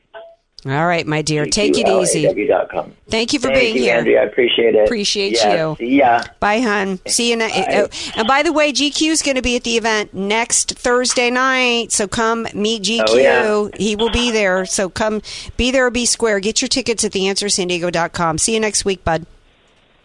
All 0.65 0.87
right, 0.87 1.05
my 1.05 1.21
dear. 1.21 1.45
Take 1.45 1.77
it 1.77 1.87
easy. 1.87 2.23
GQLAW.com. 2.25 2.93
Thank 3.09 3.31
you 3.31 3.39
for 3.39 3.47
Thank 3.47 3.59
being 3.59 3.75
you, 3.75 3.81
here. 3.83 3.97
Andrea. 3.97 4.21
I 4.21 4.25
appreciate 4.25 4.75
it. 4.75 4.83
Appreciate 4.85 5.41
you. 5.43 5.75
See 5.77 5.97
ya. 5.99 6.23
Bye, 6.39 6.59
hun. 6.61 6.99
See 7.07 7.29
you. 7.29 7.37
Ne- 7.37 7.65
oh, 7.77 7.87
and 8.15 8.27
by 8.27 8.43
the 8.43 8.51
way, 8.51 8.73
GQ 8.73 9.11
is 9.11 9.21
going 9.21 9.35
to 9.35 9.41
be 9.41 9.55
at 9.55 9.63
the 9.63 9.77
event 9.77 10.13
next 10.13 10.73
Thursday 10.73 11.29
night. 11.29 11.91
So 11.91 12.07
come 12.07 12.47
meet 12.53 12.83
GQ. 12.83 13.05
Oh, 13.07 13.69
yeah. 13.69 13.77
He 13.77 13.95
will 13.95 14.09
be 14.09 14.31
there. 14.31 14.65
So 14.65 14.89
come 14.89 15.21
be 15.55 15.71
there 15.71 15.85
or 15.85 15.91
be 15.91 16.05
square. 16.05 16.39
Get 16.39 16.61
your 16.61 16.69
tickets 16.69 17.05
at 17.05 17.11
theanswersandiego.com. 17.13 18.37
See 18.39 18.53
you 18.55 18.59
next 18.59 18.83
week, 18.83 19.05
bud. 19.05 19.25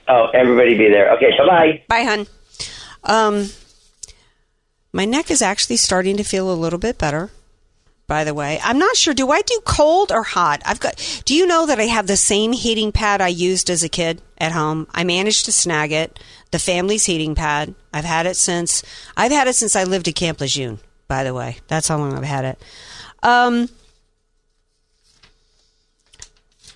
Oh, 0.08 0.26
everybody 0.34 0.76
be 0.76 0.88
there. 0.88 1.12
Okay, 1.16 1.30
bye 1.38 1.46
bye. 1.46 1.82
Bye, 1.88 2.04
hun. 2.04 2.26
Um, 3.04 3.48
my 4.92 5.04
neck 5.04 5.30
is 5.30 5.42
actually 5.42 5.76
starting 5.76 6.16
to 6.16 6.24
feel 6.24 6.52
a 6.52 6.54
little 6.54 6.78
bit 6.78 6.98
better. 6.98 7.30
By 8.08 8.24
the 8.24 8.34
way, 8.34 8.60
I'm 8.62 8.78
not 8.78 8.96
sure. 8.96 9.14
Do 9.14 9.30
I 9.30 9.40
do 9.40 9.58
cold 9.64 10.12
or 10.12 10.22
hot? 10.22 10.60
I've 10.66 10.80
got. 10.80 11.22
Do 11.24 11.34
you 11.34 11.46
know 11.46 11.64
that 11.66 11.78
I 11.80 11.84
have 11.84 12.06
the 12.06 12.16
same 12.16 12.52
heating 12.52 12.92
pad 12.92 13.22
I 13.22 13.28
used 13.28 13.70
as 13.70 13.82
a 13.82 13.88
kid 13.88 14.20
at 14.36 14.52
home? 14.52 14.86
I 14.92 15.04
managed 15.04 15.46
to 15.46 15.52
snag 15.52 15.92
it. 15.92 16.18
The 16.50 16.58
family's 16.58 17.06
heating 17.06 17.34
pad. 17.34 17.74
I've 17.94 18.04
had 18.04 18.26
it 18.26 18.36
since. 18.36 18.82
I've 19.16 19.32
had 19.32 19.48
it 19.48 19.54
since 19.54 19.76
I 19.76 19.84
lived 19.84 20.08
at 20.08 20.14
Camp 20.14 20.40
Lejeune. 20.40 20.80
By 21.08 21.24
the 21.24 21.32
way, 21.32 21.58
that's 21.68 21.88
how 21.88 21.96
long 21.96 22.12
I've 22.12 22.24
had 22.24 22.44
it. 22.44 22.62
Um, 23.22 23.68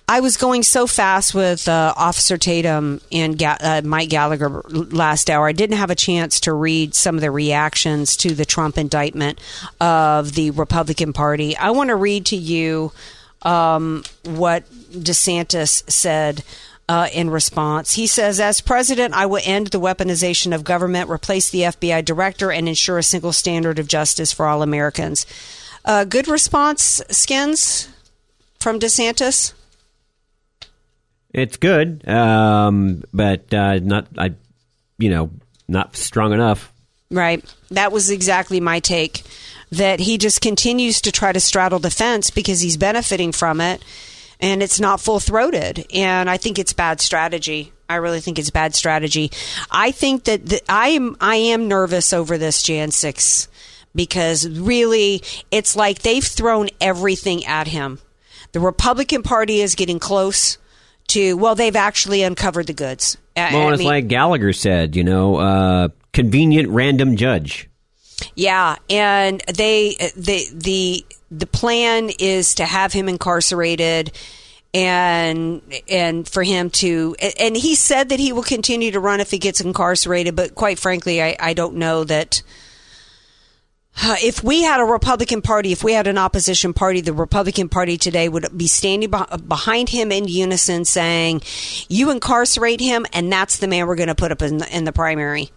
I 0.09 0.21
was 0.21 0.37
going 0.37 0.63
so 0.63 0.87
fast 0.87 1.35
with 1.35 1.67
uh, 1.67 1.93
Officer 1.97 2.37
Tatum 2.37 3.01
and 3.11 3.37
Ga- 3.37 3.57
uh, 3.59 3.81
Mike 3.83 4.07
Gallagher 4.07 4.61
last 4.69 5.29
hour. 5.29 5.49
I 5.49 5.51
didn't 5.51 5.75
have 5.75 5.89
a 5.89 5.95
chance 5.95 6.39
to 6.41 6.53
read 6.53 6.95
some 6.95 7.15
of 7.15 7.21
the 7.21 7.29
reactions 7.29 8.15
to 8.17 8.33
the 8.33 8.45
Trump 8.45 8.77
indictment 8.77 9.41
of 9.81 10.33
the 10.33 10.51
Republican 10.51 11.11
Party. 11.11 11.57
I 11.57 11.71
want 11.71 11.89
to 11.89 11.95
read 11.97 12.25
to 12.27 12.37
you 12.37 12.93
um, 13.41 14.05
what 14.23 14.63
DeSantis 14.91 15.89
said. 15.89 16.43
Uh, 16.89 17.09
in 17.11 17.29
response, 17.29 17.95
he 17.95 18.07
says, 18.07 18.39
As 18.39 18.61
president, 18.61 19.13
I 19.13 19.25
will 19.25 19.41
end 19.43 19.67
the 19.67 19.79
weaponization 19.79 20.55
of 20.55 20.63
government, 20.63 21.09
replace 21.09 21.49
the 21.49 21.63
FBI 21.63 22.05
director, 22.05 22.49
and 22.49 22.69
ensure 22.69 22.97
a 22.97 23.03
single 23.03 23.33
standard 23.33 23.77
of 23.77 23.89
justice 23.89 24.31
for 24.31 24.45
all 24.45 24.61
Americans. 24.61 25.25
Uh, 25.83 26.05
good 26.05 26.29
response, 26.29 27.01
Skins, 27.09 27.89
from 28.61 28.79
DeSantis? 28.79 29.51
It's 31.37 31.57
good, 31.57 32.07
um, 32.09 33.03
but 33.13 33.53
uh, 33.53 33.77
not, 33.77 34.07
I, 34.17 34.33
you 34.97 35.11
know, 35.11 35.29
not 35.67 35.95
strong 35.95 36.33
enough. 36.33 36.73
Right. 37.11 37.45
That 37.69 37.91
was 37.91 38.09
exactly 38.09 38.59
my 38.59 38.79
take. 38.79 39.21
That 39.71 39.99
he 39.99 40.17
just 40.17 40.41
continues 40.41 40.99
to 41.01 41.11
try 41.11 41.31
to 41.31 41.39
straddle 41.39 41.77
the 41.77 41.91
fence 41.91 42.31
because 42.31 42.61
he's 42.61 42.75
benefiting 42.75 43.33
from 43.33 43.61
it, 43.61 43.85
and 44.39 44.63
it's 44.63 44.79
not 44.79 44.99
full 44.99 45.19
throated. 45.19 45.85
And 45.93 46.27
I 46.27 46.37
think 46.37 46.57
it's 46.57 46.73
bad 46.73 47.01
strategy. 47.01 47.71
I 47.87 47.97
really 47.97 48.19
think 48.19 48.39
it's 48.39 48.49
bad 48.49 48.73
strategy. 48.73 49.29
I 49.69 49.91
think 49.91 50.23
that 50.23 50.43
the, 50.43 50.61
I 50.67 50.89
am 50.89 51.17
I 51.21 51.35
am 51.35 51.67
nervous 51.67 52.13
over 52.13 52.39
this 52.39 52.63
Jan 52.63 52.89
six 52.89 53.47
because 53.93 54.49
really 54.49 55.21
it's 55.51 55.75
like 55.75 56.01
they've 56.01 56.23
thrown 56.23 56.69
everything 56.81 57.45
at 57.45 57.67
him. 57.67 57.99
The 58.53 58.59
Republican 58.59 59.21
Party 59.21 59.61
is 59.61 59.75
getting 59.75 59.99
close 59.99 60.57
to 61.07 61.35
well, 61.35 61.55
they've 61.55 61.75
actually 61.75 62.23
uncovered 62.23 62.67
the 62.67 62.73
goods. 62.73 63.17
Well, 63.35 63.69
I 63.69 63.73
it's 63.73 63.83
like 63.83 64.07
Gallagher 64.07 64.53
said, 64.53 64.95
you 64.95 65.03
know, 65.03 65.35
uh, 65.35 65.89
convenient 66.11 66.69
random 66.69 67.15
judge. 67.15 67.69
Yeah, 68.35 68.77
and 68.89 69.41
they 69.55 69.95
the 70.15 70.45
the 70.53 71.05
the 71.29 71.45
plan 71.45 72.09
is 72.19 72.55
to 72.55 72.65
have 72.65 72.93
him 72.93 73.07
incarcerated 73.09 74.11
and 74.73 75.61
and 75.89 76.27
for 76.27 76.43
him 76.43 76.69
to 76.69 77.15
and 77.39 77.55
he 77.55 77.75
said 77.75 78.09
that 78.09 78.19
he 78.19 78.33
will 78.33 78.43
continue 78.43 78.91
to 78.91 78.99
run 78.99 79.19
if 79.19 79.31
he 79.31 79.37
gets 79.37 79.61
incarcerated, 79.61 80.35
but 80.35 80.55
quite 80.55 80.79
frankly, 80.79 81.21
I, 81.21 81.35
I 81.39 81.53
don't 81.53 81.75
know 81.75 82.03
that 82.03 82.41
if 83.99 84.43
we 84.43 84.63
had 84.63 84.79
a 84.79 84.85
Republican 84.85 85.41
Party, 85.41 85.71
if 85.71 85.83
we 85.83 85.93
had 85.93 86.07
an 86.07 86.17
opposition 86.17 86.73
party, 86.73 87.01
the 87.01 87.13
Republican 87.13 87.69
Party 87.69 87.97
today 87.97 88.29
would 88.29 88.55
be 88.55 88.67
standing 88.67 89.09
behind 89.09 89.89
him 89.89 90.11
in 90.11 90.27
unison 90.27 90.85
saying, 90.85 91.41
You 91.89 92.11
incarcerate 92.11 92.79
him, 92.79 93.05
and 93.13 93.31
that's 93.31 93.57
the 93.57 93.67
man 93.67 93.87
we're 93.87 93.95
going 93.95 94.07
to 94.07 94.15
put 94.15 94.31
up 94.31 94.41
in 94.41 94.59
the, 94.59 94.75
in 94.75 94.83
the 94.83 94.93
primary. 94.93 95.51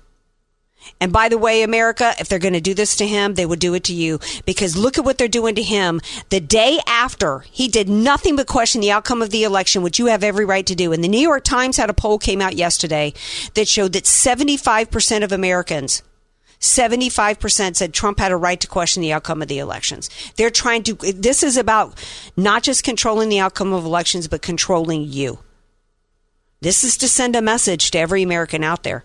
And 1.00 1.12
by 1.12 1.28
the 1.28 1.38
way, 1.38 1.62
America, 1.62 2.14
if 2.18 2.28
they're 2.28 2.38
going 2.38 2.54
to 2.54 2.60
do 2.60 2.74
this 2.74 2.96
to 2.96 3.06
him, 3.06 3.34
they 3.34 3.44
would 3.44 3.58
do 3.58 3.74
it 3.74 3.84
to 3.84 3.94
you 3.94 4.18
because 4.46 4.76
look 4.76 4.98
at 4.98 5.04
what 5.04 5.18
they're 5.18 5.28
doing 5.28 5.54
to 5.56 5.62
him 5.62 6.00
the 6.30 6.40
day 6.40 6.80
after 6.86 7.40
he 7.50 7.68
did 7.68 7.88
nothing 7.88 8.36
but 8.36 8.46
question 8.46 8.80
the 8.80 8.90
outcome 8.90 9.20
of 9.20 9.30
the 9.30 9.44
election, 9.44 9.82
which 9.82 9.98
you 9.98 10.06
have 10.06 10.24
every 10.24 10.44
right 10.44 10.66
to 10.66 10.74
do. 10.74 10.92
And 10.92 11.04
the 11.04 11.08
New 11.08 11.20
York 11.20 11.44
Times 11.44 11.76
had 11.76 11.90
a 11.90 11.94
poll 11.94 12.18
came 12.18 12.40
out 12.40 12.56
yesterday 12.56 13.12
that 13.54 13.68
showed 13.68 13.92
that 13.92 14.04
75% 14.04 15.22
of 15.22 15.32
Americans 15.32 16.02
75% 16.60 17.74
said 17.76 17.94
Trump 17.94 18.18
had 18.18 18.32
a 18.32 18.36
right 18.36 18.60
to 18.60 18.66
question 18.66 19.00
the 19.00 19.12
outcome 19.12 19.40
of 19.40 19.48
the 19.48 19.58
elections. 19.58 20.10
They're 20.36 20.50
trying 20.50 20.82
to, 20.84 20.94
this 20.94 21.42
is 21.42 21.56
about 21.56 21.98
not 22.36 22.62
just 22.62 22.84
controlling 22.84 23.30
the 23.30 23.40
outcome 23.40 23.72
of 23.72 23.84
elections, 23.84 24.28
but 24.28 24.42
controlling 24.42 25.04
you. 25.04 25.38
This 26.60 26.84
is 26.84 26.98
to 26.98 27.08
send 27.08 27.34
a 27.34 27.40
message 27.40 27.90
to 27.92 27.98
every 27.98 28.22
American 28.22 28.62
out 28.62 28.82
there. 28.82 29.04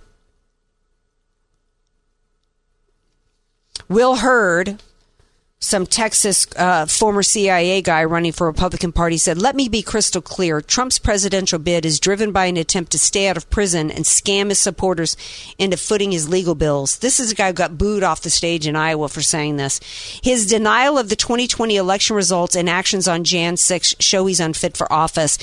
Will 3.88 4.18
Hurd, 4.18 4.82
some 5.66 5.86
Texas 5.88 6.46
uh, 6.56 6.86
former 6.86 7.24
CIA 7.24 7.82
guy 7.82 8.04
running 8.04 8.32
for 8.32 8.48
Republican 8.48 8.92
Party, 8.92 9.18
said, 9.18 9.42
"Let 9.42 9.56
me 9.56 9.68
be 9.68 9.82
crystal 9.82 10.22
clear: 10.22 10.62
Trump's 10.62 11.00
presidential 11.00 11.60
bid 11.60 11.86
is 11.86 12.00
driven 12.00 12.32
by 12.32 12.46
an 12.46 12.58
attempt 12.58 12.92
to 12.92 13.00
stay 13.00 13.28
out 13.28 13.38
of 13.38 13.50
prison 13.50 13.90
and 13.90 14.06
scam 14.06 14.50
his 14.50 14.60
supporters 14.60 15.18
into 15.58 15.78
footing 15.78 16.12
his 16.12 16.30
legal 16.30 16.56
bills." 16.56 16.98
This 16.98 17.20
is 17.20 17.32
a 17.32 17.36
guy 17.36 17.48
who 17.48 17.54
got 17.54 17.78
booed 17.78 18.04
off 18.04 18.22
the 18.22 18.30
stage 18.30 18.68
in 18.68 18.76
Iowa 18.76 19.10
for 19.10 19.22
saying 19.22 19.58
this. 19.58 19.80
His 20.24 20.46
denial 20.46 20.98
of 20.98 21.10
the 21.10 21.16
2020 21.16 21.76
election 21.76 22.16
results 22.16 22.56
and 22.56 22.70
actions 22.70 23.08
on 23.08 23.24
Jan 23.24 23.58
6 23.58 23.96
show 24.00 24.26
he's 24.28 24.40
unfit 24.40 24.78
for 24.78 24.92
office. 24.94 25.38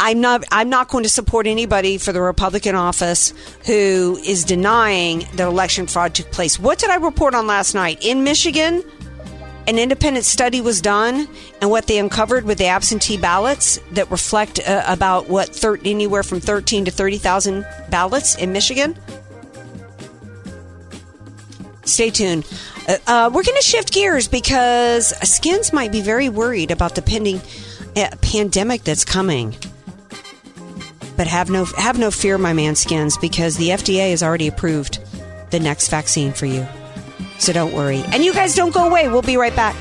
I'm 0.00 0.20
not 0.20 0.44
I'm 0.52 0.68
not 0.70 0.88
going 0.88 1.02
to 1.02 1.10
support 1.10 1.48
anybody 1.48 1.98
for 1.98 2.12
the 2.12 2.22
Republican 2.22 2.76
office 2.76 3.34
who 3.66 4.16
is 4.24 4.44
denying 4.44 5.26
that 5.34 5.48
election 5.48 5.88
fraud 5.88 6.14
took 6.14 6.30
place. 6.30 6.56
What 6.56 6.78
did 6.78 6.90
I 6.90 6.96
report 6.96 7.34
on 7.34 7.48
last 7.48 7.74
night? 7.74 7.98
In 8.00 8.22
Michigan, 8.22 8.84
an 9.68 9.78
independent 9.78 10.24
study 10.24 10.62
was 10.62 10.80
done 10.80 11.28
and 11.60 11.70
what 11.70 11.86
they 11.86 11.98
uncovered 11.98 12.44
with 12.44 12.56
the 12.56 12.64
absentee 12.64 13.18
ballots 13.18 13.78
that 13.92 14.10
reflect 14.10 14.58
uh, 14.66 14.82
about 14.86 15.28
what 15.28 15.54
thir- 15.54 15.78
anywhere 15.84 16.22
from 16.22 16.40
13 16.40 16.86
to 16.86 16.90
30,000 16.90 17.66
ballots 17.90 18.34
in 18.34 18.50
Michigan. 18.50 18.98
Stay 21.84 22.08
tuned. 22.08 22.46
Uh, 22.88 22.96
uh, 23.06 23.30
we're 23.32 23.42
going 23.42 23.58
to 23.58 23.62
shift 23.62 23.92
gears 23.92 24.26
because 24.26 25.08
Skins 25.28 25.70
might 25.70 25.92
be 25.92 26.00
very 26.00 26.30
worried 26.30 26.70
about 26.70 26.94
the 26.94 27.02
pending 27.02 27.38
uh, 27.94 28.08
pandemic 28.22 28.84
that's 28.84 29.04
coming. 29.04 29.54
But 31.18 31.26
have 31.26 31.50
no 31.50 31.64
have 31.64 31.98
no 31.98 32.10
fear, 32.10 32.38
my 32.38 32.52
man 32.52 32.76
skins, 32.76 33.18
because 33.18 33.56
the 33.56 33.70
FDA 33.70 34.10
has 34.10 34.22
already 34.22 34.46
approved 34.46 35.00
the 35.50 35.58
next 35.58 35.88
vaccine 35.88 36.32
for 36.32 36.46
you. 36.46 36.66
So 37.38 37.52
don't 37.52 37.72
worry. 37.72 38.02
And 38.12 38.24
you 38.24 38.32
guys 38.34 38.54
don't 38.54 38.74
go 38.74 38.86
away. 38.86 39.08
We'll 39.08 39.22
be 39.22 39.36
right 39.36 39.54
back. 39.54 39.74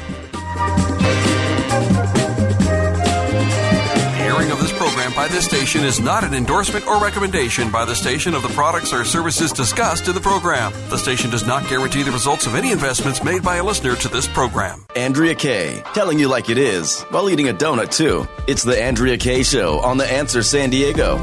Airing 4.20 4.52
of 4.52 4.60
this 4.60 4.72
program 4.78 5.14
by 5.14 5.28
this 5.28 5.46
station 5.46 5.84
is 5.84 6.00
not 6.00 6.24
an 6.24 6.34
endorsement 6.34 6.86
or 6.86 7.02
recommendation 7.02 7.72
by 7.72 7.86
the 7.86 7.96
station 7.96 8.34
of 8.36 8.42
the 8.44 8.50
products 8.50 8.94
or 8.94 9.04
services 9.06 9.52
discussed 9.52 10.08
in 10.08 10.14
the 10.14 10.22
program. 10.22 10.72
The 10.90 10.98
station 10.98 11.30
does 11.32 11.46
not 11.48 11.68
guarantee 11.70 12.04
the 12.04 12.12
results 12.12 12.46
of 12.46 12.54
any 12.56 12.72
investments 12.72 13.24
made 13.24 13.42
by 13.42 13.56
a 13.58 13.64
listener 13.64 13.96
to 13.96 14.08
this 14.10 14.28
program. 14.28 14.86
Andrea 14.96 15.34
Kaye, 15.34 15.82
telling 15.94 16.20
you 16.20 16.28
like 16.28 16.50
it 16.50 16.58
is 16.58 17.02
while 17.04 17.30
eating 17.30 17.50
a 17.50 17.54
donut 17.54 17.96
too. 17.96 18.28
It's 18.48 18.64
the 18.64 18.80
Andrea 18.82 19.18
Kaye 19.18 19.44
Show 19.44 19.80
on 19.80 19.98
the 19.98 20.06
Answer 20.12 20.44
San 20.44 20.70
Diego. 20.70 21.18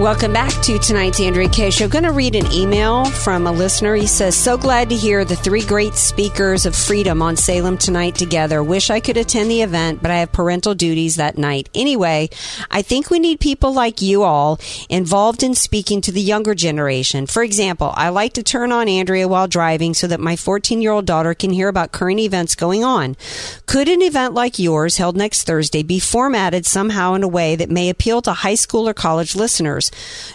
Welcome 0.00 0.32
back 0.32 0.50
to 0.62 0.78
tonight's 0.78 1.20
Andrea 1.20 1.50
Kaye 1.50 1.70
Show. 1.70 1.86
Going 1.86 2.04
to 2.04 2.12
read 2.12 2.34
an 2.34 2.50
email 2.50 3.04
from 3.04 3.46
a 3.46 3.52
listener. 3.52 3.94
He 3.94 4.06
says, 4.06 4.34
"So 4.34 4.56
glad 4.56 4.88
to 4.88 4.96
hear 4.96 5.22
the 5.22 5.36
three 5.36 5.60
great 5.60 5.94
speakers 5.96 6.64
of 6.64 6.74
freedom 6.74 7.20
on 7.20 7.36
Salem 7.36 7.76
tonight 7.76 8.14
together. 8.14 8.62
Wish 8.62 8.88
I 8.88 9.00
could 9.00 9.18
attend 9.18 9.50
the 9.50 9.60
event, 9.60 10.00
but 10.00 10.10
I 10.10 10.16
have 10.16 10.32
parental 10.32 10.74
duties 10.74 11.16
that 11.16 11.36
night. 11.36 11.68
Anyway, 11.74 12.30
I 12.70 12.80
think 12.80 13.10
we 13.10 13.18
need 13.18 13.38
people 13.38 13.74
like 13.74 14.00
you 14.00 14.22
all 14.22 14.58
involved 14.88 15.42
in 15.42 15.54
speaking 15.54 16.00
to 16.00 16.10
the 16.10 16.22
younger 16.22 16.54
generation. 16.54 17.26
For 17.26 17.42
example, 17.42 17.92
I 17.94 18.08
like 18.08 18.32
to 18.32 18.42
turn 18.42 18.72
on 18.72 18.88
Andrea 18.88 19.28
while 19.28 19.46
driving 19.46 19.92
so 19.92 20.06
that 20.06 20.20
my 20.20 20.36
14-year-old 20.36 21.04
daughter 21.04 21.34
can 21.34 21.50
hear 21.50 21.68
about 21.68 21.92
current 21.92 22.18
events 22.18 22.54
going 22.54 22.82
on. 22.82 23.14
Could 23.66 23.88
an 23.88 24.00
event 24.00 24.32
like 24.32 24.58
yours 24.58 24.96
held 24.96 25.16
next 25.16 25.42
Thursday 25.42 25.82
be 25.82 25.98
formatted 25.98 26.64
somehow 26.64 27.12
in 27.12 27.22
a 27.22 27.28
way 27.28 27.56
that 27.56 27.70
may 27.70 27.90
appeal 27.90 28.22
to 28.22 28.32
high 28.32 28.54
school 28.54 28.88
or 28.88 28.94
college 28.94 29.36
listeners? 29.36 29.81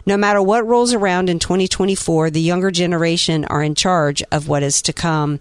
No 0.05 0.17
matter 0.17 0.41
what 0.41 0.67
rolls 0.67 0.93
around 0.93 1.29
in 1.29 1.39
2024, 1.39 2.29
the 2.31 2.41
younger 2.41 2.71
generation 2.71 3.45
are 3.45 3.63
in 3.63 3.75
charge 3.75 4.23
of 4.31 4.47
what 4.47 4.63
is 4.63 4.81
to 4.83 4.93
come. 4.93 5.39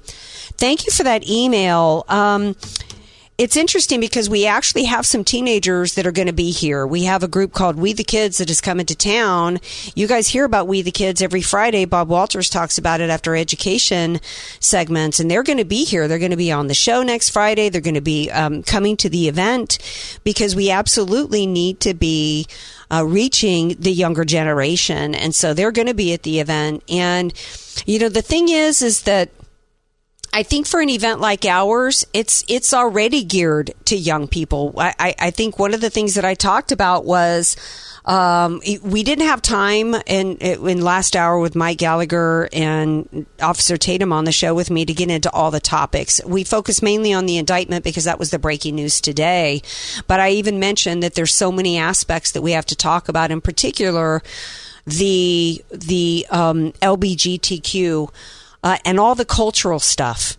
Thank 0.59 0.87
you 0.87 0.93
for 0.93 1.03
that 1.03 1.29
email. 1.29 2.05
Um, 2.09 2.55
it's 3.39 3.57
interesting 3.57 4.01
because 4.01 4.31
we 4.31 4.47
actually 4.47 4.85
have 4.85 5.05
some 5.05 5.23
teenagers 5.23 5.95
that 5.95 6.07
are 6.07 6.13
going 6.13 6.27
to 6.27 6.33
be 6.33 6.53
here. 6.53 6.87
We 6.87 7.05
have 7.05 7.23
a 7.23 7.29
group 7.29 7.53
called 7.53 7.77
We 7.77 7.93
the 7.93 8.03
Kids 8.03 8.39
that 8.39 8.49
is 8.49 8.63
coming 8.63 8.87
to 8.87 8.95
town. 8.95 9.59
You 9.95 10.07
guys 10.07 10.29
hear 10.29 10.47
about 10.47 10.69
We 10.69 10.81
the 10.81 10.91
Kids 10.91 11.21
every 11.21 11.43
Friday. 11.43 11.85
Bob 11.85 12.09
Walters 12.09 12.49
talks 12.49 12.79
about 12.79 13.03
it 13.03 13.11
after 13.11 13.37
education 13.37 14.21
segments, 14.59 15.21
and 15.21 15.31
they're 15.31 15.43
going 15.43 15.59
to 15.59 15.67
be 15.67 15.85
here. 15.85 16.09
They're 16.09 16.19
going 16.19 16.31
to 16.31 16.37
be 16.39 16.51
on 16.51 16.69
the 16.69 16.75
show 16.75 17.03
next 17.03 17.29
Friday. 17.29 17.69
They're 17.69 17.83
going 17.83 17.93
to 17.93 18.01
be 18.01 18.31
um, 18.31 18.63
coming 18.63 18.97
to 18.99 19.11
the 19.11 19.29
event 19.29 19.79
because 20.25 20.57
we 20.57 20.71
absolutely 20.71 21.47
need 21.47 21.81
to 21.81 21.93
be 21.93 22.47
uh, 22.91 23.05
reaching 23.05 23.77
the 23.79 23.93
younger 23.93 24.25
generation, 24.25 25.15
and 25.15 25.35
so 25.35 25.55
they're 25.55 25.73
going 25.73 25.89
to 25.89 25.95
be 25.95 26.13
at 26.13 26.23
the 26.23 26.41
event. 26.41 26.83
And 26.89 27.33
you 27.87 27.99
know, 27.99 28.09
the 28.09 28.23
thing 28.23 28.49
is, 28.49 28.83
is 28.83 29.03
that 29.03 29.31
I 30.33 30.43
think 30.43 30.67
for 30.67 30.81
an 30.81 30.91
event 30.91 31.21
like 31.21 31.45
ours, 31.45 32.05
it's 32.13 32.45
it's 32.47 32.75
already 32.75 33.25
geared 33.25 33.73
to 33.87 33.97
young 33.97 34.29
people. 34.29 34.75
I, 34.77 34.95
I, 34.99 35.15
I 35.19 35.31
think 35.31 35.59
one 35.59 35.73
of 35.73 35.81
the 35.81 35.91
things 35.91 36.15
that 36.15 36.25
I 36.25 36.35
talked 36.35 36.73
about 36.73 37.05
was 37.05 37.57
um, 38.07 38.61
we 38.83 39.03
didn't 39.03 39.27
have 39.27 39.43
time 39.43 39.95
in 40.07 40.37
in 40.37 40.81
last 40.81 41.17
hour 41.17 41.39
with 41.39 41.57
Mike 41.57 41.79
Gallagher 41.79 42.49
and 42.53 43.27
Officer 43.41 43.77
Tatum 43.77 44.13
on 44.13 44.25
the 44.25 44.33
show 44.33 44.55
with 44.55 44.71
me 44.71 44.85
to 44.85 44.95
get 44.95 45.11
into 45.11 45.31
all 45.33 45.51
the 45.51 45.61
topics. 45.61 46.21
We 46.25 46.45
focused 46.45 46.83
mainly 46.83 47.13
on 47.13 47.27
the 47.27 47.37
indictment 47.37 47.85
because 47.85 48.05
that 48.05 48.19
was 48.19 48.31
the 48.31 48.39
breaking 48.39 48.77
news 48.77 49.01
today. 49.01 49.61
But 50.07 50.21
I 50.21 50.31
even 50.31 50.61
mentioned 50.61 51.03
that 51.03 51.15
there's 51.15 51.35
so 51.35 51.51
many 51.51 51.79
aspects 51.79 52.31
that 52.33 52.43
we 52.43 52.53
have 52.53 52.67
to 52.67 52.77
talk 52.77 53.09
about, 53.09 53.31
in 53.33 53.41
particular 53.41 54.23
the 54.87 55.65
the 55.71 56.27
um, 56.31 56.73
LBGTQ 56.75 58.09
uh, 58.63 58.79
and 58.85 59.01
all 59.01 59.17
the 59.17 59.25
cultural 59.25 59.81
stuff 59.81 60.37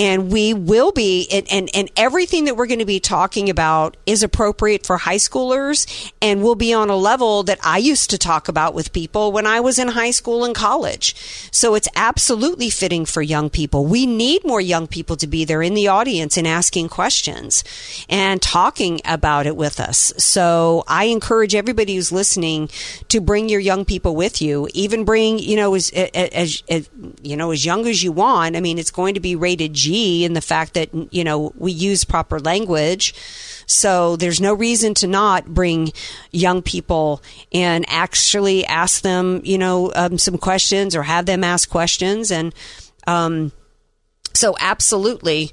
and 0.00 0.32
we 0.32 0.54
will 0.54 0.92
be 0.92 1.28
and, 1.30 1.46
and, 1.52 1.68
and 1.74 1.90
everything 1.94 2.46
that 2.46 2.56
we're 2.56 2.66
going 2.66 2.78
to 2.78 2.86
be 2.86 3.00
talking 3.00 3.50
about 3.50 3.98
is 4.06 4.22
appropriate 4.22 4.86
for 4.86 4.96
high 4.96 5.16
schoolers 5.16 6.10
and 6.22 6.42
will 6.42 6.54
be 6.54 6.72
on 6.72 6.88
a 6.88 6.96
level 6.96 7.42
that 7.42 7.58
I 7.62 7.76
used 7.76 8.08
to 8.08 8.16
talk 8.16 8.48
about 8.48 8.72
with 8.72 8.94
people 8.94 9.30
when 9.30 9.46
I 9.46 9.60
was 9.60 9.78
in 9.78 9.88
high 9.88 10.12
school 10.12 10.42
and 10.42 10.54
college. 10.54 11.14
So 11.52 11.74
it's 11.74 11.88
absolutely 11.94 12.70
fitting 12.70 13.04
for 13.04 13.20
young 13.20 13.50
people. 13.50 13.84
We 13.84 14.06
need 14.06 14.42
more 14.42 14.62
young 14.62 14.86
people 14.86 15.16
to 15.16 15.26
be 15.26 15.44
there 15.44 15.60
in 15.60 15.74
the 15.74 15.88
audience 15.88 16.38
and 16.38 16.48
asking 16.48 16.88
questions 16.88 17.62
and 18.08 18.40
talking 18.40 19.02
about 19.04 19.46
it 19.46 19.54
with 19.54 19.78
us. 19.78 20.14
So 20.16 20.82
I 20.88 21.04
encourage 21.04 21.54
everybody 21.54 21.96
who's 21.96 22.10
listening 22.10 22.70
to 23.08 23.20
bring 23.20 23.50
your 23.50 23.60
young 23.60 23.84
people 23.84 24.16
with 24.16 24.40
you, 24.40 24.66
even 24.72 25.04
bring, 25.04 25.38
you 25.38 25.56
know, 25.56 25.74
as, 25.74 25.90
as, 25.90 26.62
as 26.70 26.88
you 27.20 27.36
know, 27.36 27.50
as 27.50 27.66
young 27.66 27.86
as 27.86 28.02
you 28.02 28.12
want. 28.12 28.56
I 28.56 28.60
mean, 28.60 28.78
it's 28.78 28.90
going 28.90 29.12
to 29.12 29.20
be 29.20 29.36
rated 29.36 29.74
G 29.74 29.89
in 29.94 30.32
the 30.32 30.40
fact 30.40 30.74
that, 30.74 30.90
you 31.12 31.24
know, 31.24 31.52
we 31.56 31.72
use 31.72 32.04
proper 32.04 32.38
language. 32.38 33.14
So 33.66 34.16
there's 34.16 34.40
no 34.40 34.52
reason 34.52 34.94
to 34.94 35.06
not 35.06 35.46
bring 35.46 35.92
young 36.32 36.62
people 36.62 37.22
and 37.52 37.84
actually 37.88 38.64
ask 38.66 39.02
them, 39.02 39.40
you 39.44 39.58
know, 39.58 39.92
um, 39.94 40.18
some 40.18 40.38
questions 40.38 40.96
or 40.96 41.02
have 41.04 41.26
them 41.26 41.44
ask 41.44 41.68
questions. 41.70 42.30
And 42.32 42.52
um, 43.06 43.52
so, 44.34 44.56
absolutely. 44.60 45.52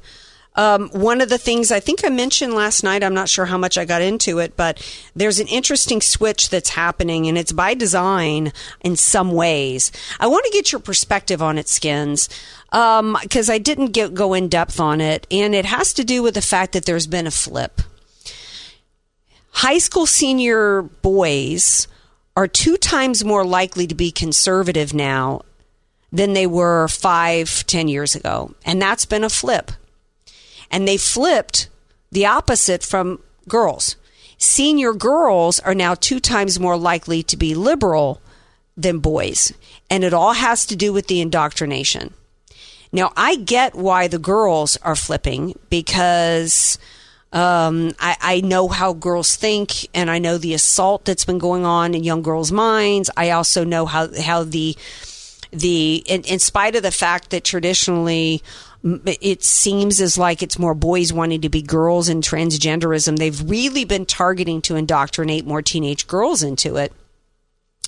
Um, 0.58 0.90
one 0.90 1.22
of 1.22 1.30
the 1.30 1.38
things 1.38 1.72
I 1.72 1.80
think 1.80 2.04
I 2.04 2.10
mentioned 2.10 2.56
last 2.56 2.84
night, 2.84 3.04
I'm 3.04 3.14
not 3.14 3.30
sure 3.30 3.46
how 3.46 3.60
much 3.60 3.78
I 3.78 3.86
got 3.86 4.02
into 4.02 4.40
it, 4.40 4.58
but 4.58 4.84
there's 5.16 5.40
an 5.40 5.46
interesting 5.48 6.02
switch 6.02 6.50
that's 6.50 6.70
happening, 6.70 7.28
and 7.28 7.38
it's 7.38 7.52
by 7.52 7.76
design 7.76 8.52
in 8.82 8.96
some 8.96 9.32
ways. 9.32 9.92
I 10.20 10.26
want 10.26 10.46
to 10.46 10.52
get 10.52 10.72
your 10.72 10.82
perspective 10.82 11.44
on 11.44 11.60
it, 11.60 11.70
Skins, 11.70 12.28
because 12.72 13.50
um, 13.50 13.54
I 13.54 13.60
didn't 13.60 13.92
get, 13.92 14.16
go 14.16 14.34
in 14.34 14.48
depth 14.50 14.80
on 14.80 15.00
it, 15.00 15.28
and 15.30 15.54
it 15.54 15.66
has 15.66 15.94
to 15.94 16.04
do 16.04 16.24
with 16.24 16.34
the 16.34 16.42
fact 16.42 16.74
that 16.74 16.86
there's 16.86 17.08
been 17.08 17.28
a 17.28 17.32
flip. 17.32 17.82
High 19.52 19.78
school 19.78 20.08
senior 20.08 20.82
boys 20.82 21.88
are 22.36 22.48
two 22.48 22.78
times 22.78 23.24
more 23.24 23.46
likely 23.46 23.86
to 23.86 23.96
be 23.96 24.12
conservative 24.12 24.92
now 24.92 25.42
than 26.12 26.34
they 26.34 26.48
were 26.48 26.88
five, 26.88 27.64
ten 27.68 27.88
years 27.88 28.16
ago, 28.16 28.56
and 28.66 28.82
that's 28.82 29.06
been 29.06 29.24
a 29.24 29.30
flip 29.30 29.72
and 30.72 30.88
they 30.88 30.98
flipped 30.98 31.70
the 32.12 32.26
opposite 32.26 32.84
from 32.84 33.22
girls. 33.48 33.96
Senior 34.38 34.94
girls 34.94 35.60
are 35.62 35.76
now 35.76 35.96
two 35.96 36.20
times 36.20 36.60
more 36.60 36.78
likely 36.78 37.24
to 37.24 37.38
be 37.38 37.56
liberal 37.56 38.22
than 38.76 39.00
boys. 39.00 39.52
And 39.90 40.04
it 40.04 40.14
all 40.14 40.34
has 40.34 40.66
to 40.68 40.76
do 40.76 40.94
with 40.94 41.08
the 41.08 41.22
indoctrination. 41.22 42.14
Now, 42.92 43.12
I 43.18 43.36
get 43.36 43.76
why 43.76 44.08
the 44.08 44.20
girls 44.20 44.78
are 44.78 44.96
flipping 44.96 45.58
because 45.70 46.78
um, 47.34 47.92
I, 48.00 48.16
I, 48.22 48.42
know 48.42 48.70
how 48.70 48.94
girls 48.94 49.36
think 49.36 49.88
and 49.94 50.10
I 50.10 50.18
know 50.18 50.38
the 50.38 50.54
assault 50.54 51.04
that's 51.04 51.26
been 51.26 51.40
going 51.40 51.66
on 51.66 51.94
in 51.94 52.06
young 52.06 52.22
girls' 52.22 52.54
minds. 52.54 53.10
I 53.18 53.32
also 53.32 53.66
know 53.66 53.86
how, 53.86 54.10
how 54.22 54.44
the, 54.44 54.78
the, 55.52 56.04
in, 56.06 56.22
in 56.24 56.40
spite 56.40 56.76
of 56.76 56.84
the 56.84 56.92
fact 56.92 57.30
that 57.32 57.44
traditionally 57.44 58.42
it 58.84 59.44
seems 59.44 60.00
as 60.00 60.18
like 60.18 60.42
it's 60.42 60.60
more 60.60 60.76
boys 60.76 61.12
wanting 61.12 61.42
to 61.42 61.50
be 61.50 61.62
girls 61.62 62.10
and 62.10 62.24
transgenderism. 62.24 63.18
They've 63.18 63.50
really 63.50 63.86
been 63.86 64.06
targeting 64.06 64.62
to 64.64 64.76
indoctrinate 64.76 65.46
more 65.46 65.62
teenage 65.62 66.08
girls 66.08 66.44
into 66.44 66.76
it. 66.78 66.94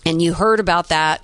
And 0.06 0.22
you 0.22 0.34
heard 0.34 0.60
about 0.60 0.90
that 0.90 1.22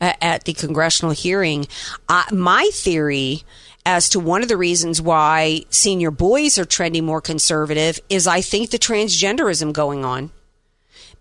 at 0.00 0.44
the 0.44 0.52
congressional 0.52 1.12
hearing. 1.12 1.66
Uh, 2.08 2.24
my 2.32 2.68
theory 2.72 3.44
as 3.86 4.08
to 4.10 4.20
one 4.20 4.42
of 4.42 4.48
the 4.48 4.56
reasons 4.56 5.00
why 5.00 5.62
senior 5.70 6.10
boys 6.10 6.58
are 6.58 6.64
trending 6.64 7.04
more 7.04 7.20
conservative 7.20 8.00
is 8.08 8.26
I 8.26 8.40
think 8.40 8.70
the 8.70 8.78
transgenderism 8.78 9.72
going 9.72 10.04
on. 10.04 10.30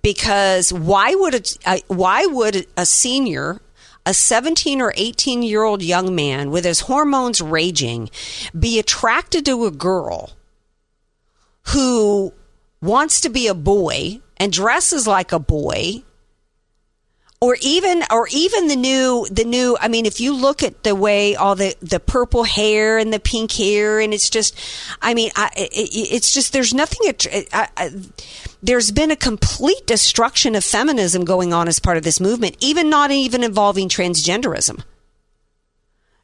Because 0.01 0.73
why 0.73 1.15
would 1.15 1.55
a, 1.65 1.81
why 1.87 2.25
would 2.25 2.67
a 2.75 2.85
senior 2.85 3.61
a 4.05 4.13
17 4.13 4.81
or 4.81 4.93
18 4.95 5.43
year 5.43 5.63
old 5.63 5.81
young 5.81 6.13
man 6.15 6.51
with 6.51 6.65
his 6.65 6.81
hormones 6.81 7.41
raging 7.41 8.09
be 8.57 8.79
attracted 8.79 9.45
to 9.45 9.65
a 9.65 9.71
girl 9.71 10.31
who 11.67 12.33
wants 12.81 13.21
to 13.21 13.29
be 13.29 13.47
a 13.47 13.53
boy 13.53 14.19
and 14.37 14.51
dresses 14.51 15.07
like 15.07 15.31
a 15.31 15.39
boy 15.39 16.03
or 17.43 17.57
even 17.59 18.01
or 18.09 18.25
even 18.31 18.69
the 18.69 18.75
new 18.77 19.27
the 19.29 19.43
new 19.43 19.75
i 19.81 19.89
mean 19.89 20.05
if 20.05 20.21
you 20.21 20.33
look 20.33 20.63
at 20.63 20.83
the 20.83 20.95
way 20.95 21.35
all 21.35 21.55
the 21.55 21.75
the 21.81 21.99
purple 21.99 22.45
hair 22.45 22.97
and 22.97 23.11
the 23.11 23.19
pink 23.19 23.51
hair 23.51 23.99
and 23.99 24.13
it's 24.13 24.29
just 24.29 24.57
i 25.01 25.13
mean 25.13 25.29
I, 25.35 25.49
it, 25.57 25.89
it's 26.13 26.33
just 26.33 26.53
there's 26.53 26.73
nothing 26.73 27.13
I, 27.51 27.67
I, 27.75 27.91
there's 28.61 28.91
been 28.91 29.11
a 29.11 29.17
complete 29.17 29.85
destruction 29.85 30.55
of 30.55 30.63
feminism 30.63 31.25
going 31.25 31.51
on 31.51 31.67
as 31.67 31.79
part 31.79 31.97
of 31.97 32.03
this 32.03 32.21
movement 32.21 32.55
even 32.61 32.89
not 32.89 33.11
even 33.11 33.43
involving 33.43 33.89
transgenderism 33.89 34.81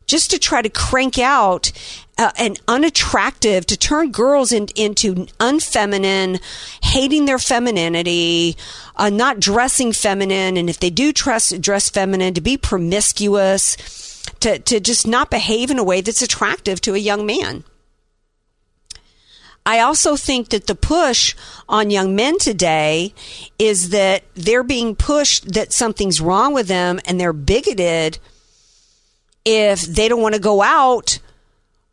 just 0.09 0.31
to 0.31 0.39
try 0.39 0.61
to 0.61 0.69
crank 0.69 1.19
out 1.19 1.71
uh, 2.17 2.31
an 2.37 2.55
unattractive, 2.67 3.65
to 3.67 3.77
turn 3.77 4.11
girls 4.11 4.51
in, 4.51 4.67
into 4.75 5.27
unfeminine, 5.39 6.41
hating 6.83 7.25
their 7.25 7.37
femininity, 7.37 8.57
uh, 8.95 9.09
not 9.09 9.39
dressing 9.39 9.93
feminine, 9.93 10.57
and 10.57 10.67
if 10.67 10.79
they 10.79 10.89
do 10.89 11.13
dress 11.13 11.51
dress 11.57 11.89
feminine, 11.89 12.33
to 12.33 12.41
be 12.41 12.57
promiscuous, 12.57 13.77
to 14.39 14.57
to 14.59 14.79
just 14.79 15.07
not 15.07 15.29
behave 15.29 15.69
in 15.69 15.77
a 15.77 15.83
way 15.83 16.01
that's 16.01 16.23
attractive 16.23 16.81
to 16.81 16.95
a 16.95 16.97
young 16.97 17.25
man. 17.25 17.63
I 19.65 19.81
also 19.81 20.15
think 20.15 20.49
that 20.49 20.65
the 20.65 20.73
push 20.73 21.35
on 21.67 21.91
young 21.91 22.15
men 22.15 22.39
today 22.39 23.13
is 23.59 23.89
that 23.89 24.23
they're 24.33 24.63
being 24.63 24.95
pushed 24.95 25.53
that 25.53 25.71
something's 25.71 26.19
wrong 26.19 26.55
with 26.55 26.67
them 26.67 26.99
and 27.05 27.19
they're 27.19 27.33
bigoted 27.33 28.17
if 29.49 29.81
they 29.81 30.07
don't 30.07 30.21
want 30.21 30.35
to 30.35 30.41
go 30.41 30.61
out 30.61 31.17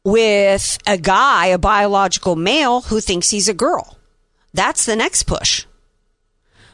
with 0.04 0.78
a 0.86 0.98
guy, 0.98 1.46
a 1.46 1.58
biological 1.58 2.36
male, 2.36 2.82
who 2.82 3.00
thinks 3.00 3.30
he's 3.30 3.48
a 3.48 3.54
girl. 3.54 3.96
That's 4.52 4.84
the 4.84 4.94
next 4.94 5.22
push. 5.22 5.64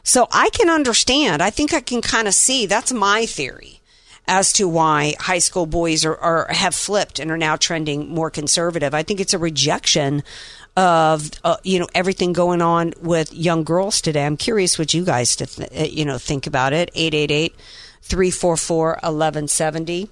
So 0.02 0.26
I 0.32 0.50
can 0.50 0.68
understand. 0.68 1.40
I 1.40 1.50
think 1.50 1.72
I 1.72 1.80
can 1.80 2.02
kind 2.02 2.26
of 2.26 2.34
see. 2.34 2.66
That's 2.66 2.92
my 2.92 3.26
theory 3.26 3.80
as 4.26 4.52
to 4.54 4.68
why 4.68 5.14
high 5.20 5.38
school 5.38 5.66
boys 5.66 6.04
are, 6.04 6.16
are, 6.16 6.46
have 6.50 6.74
flipped 6.74 7.20
and 7.20 7.30
are 7.30 7.38
now 7.38 7.54
trending 7.54 8.08
more 8.08 8.30
conservative. 8.30 8.92
I 8.92 9.04
think 9.04 9.20
it's 9.20 9.34
a 9.34 9.38
rejection 9.38 10.24
of 10.76 11.30
uh, 11.44 11.58
you 11.62 11.78
know 11.78 11.88
everything 11.94 12.32
going 12.32 12.62
on 12.62 12.94
with 13.00 13.32
young 13.32 13.62
girls 13.62 14.00
today. 14.00 14.24
I'm 14.24 14.36
curious 14.36 14.78
what 14.78 14.94
you 14.94 15.04
guys 15.04 15.36
to 15.36 15.46
th- 15.46 15.70
uh, 15.70 15.84
you 15.84 16.04
know 16.04 16.18
think 16.18 16.46
about 16.46 16.72
it. 16.72 16.90
888 16.94 17.54
344 18.02 18.88
1170. 18.88 20.08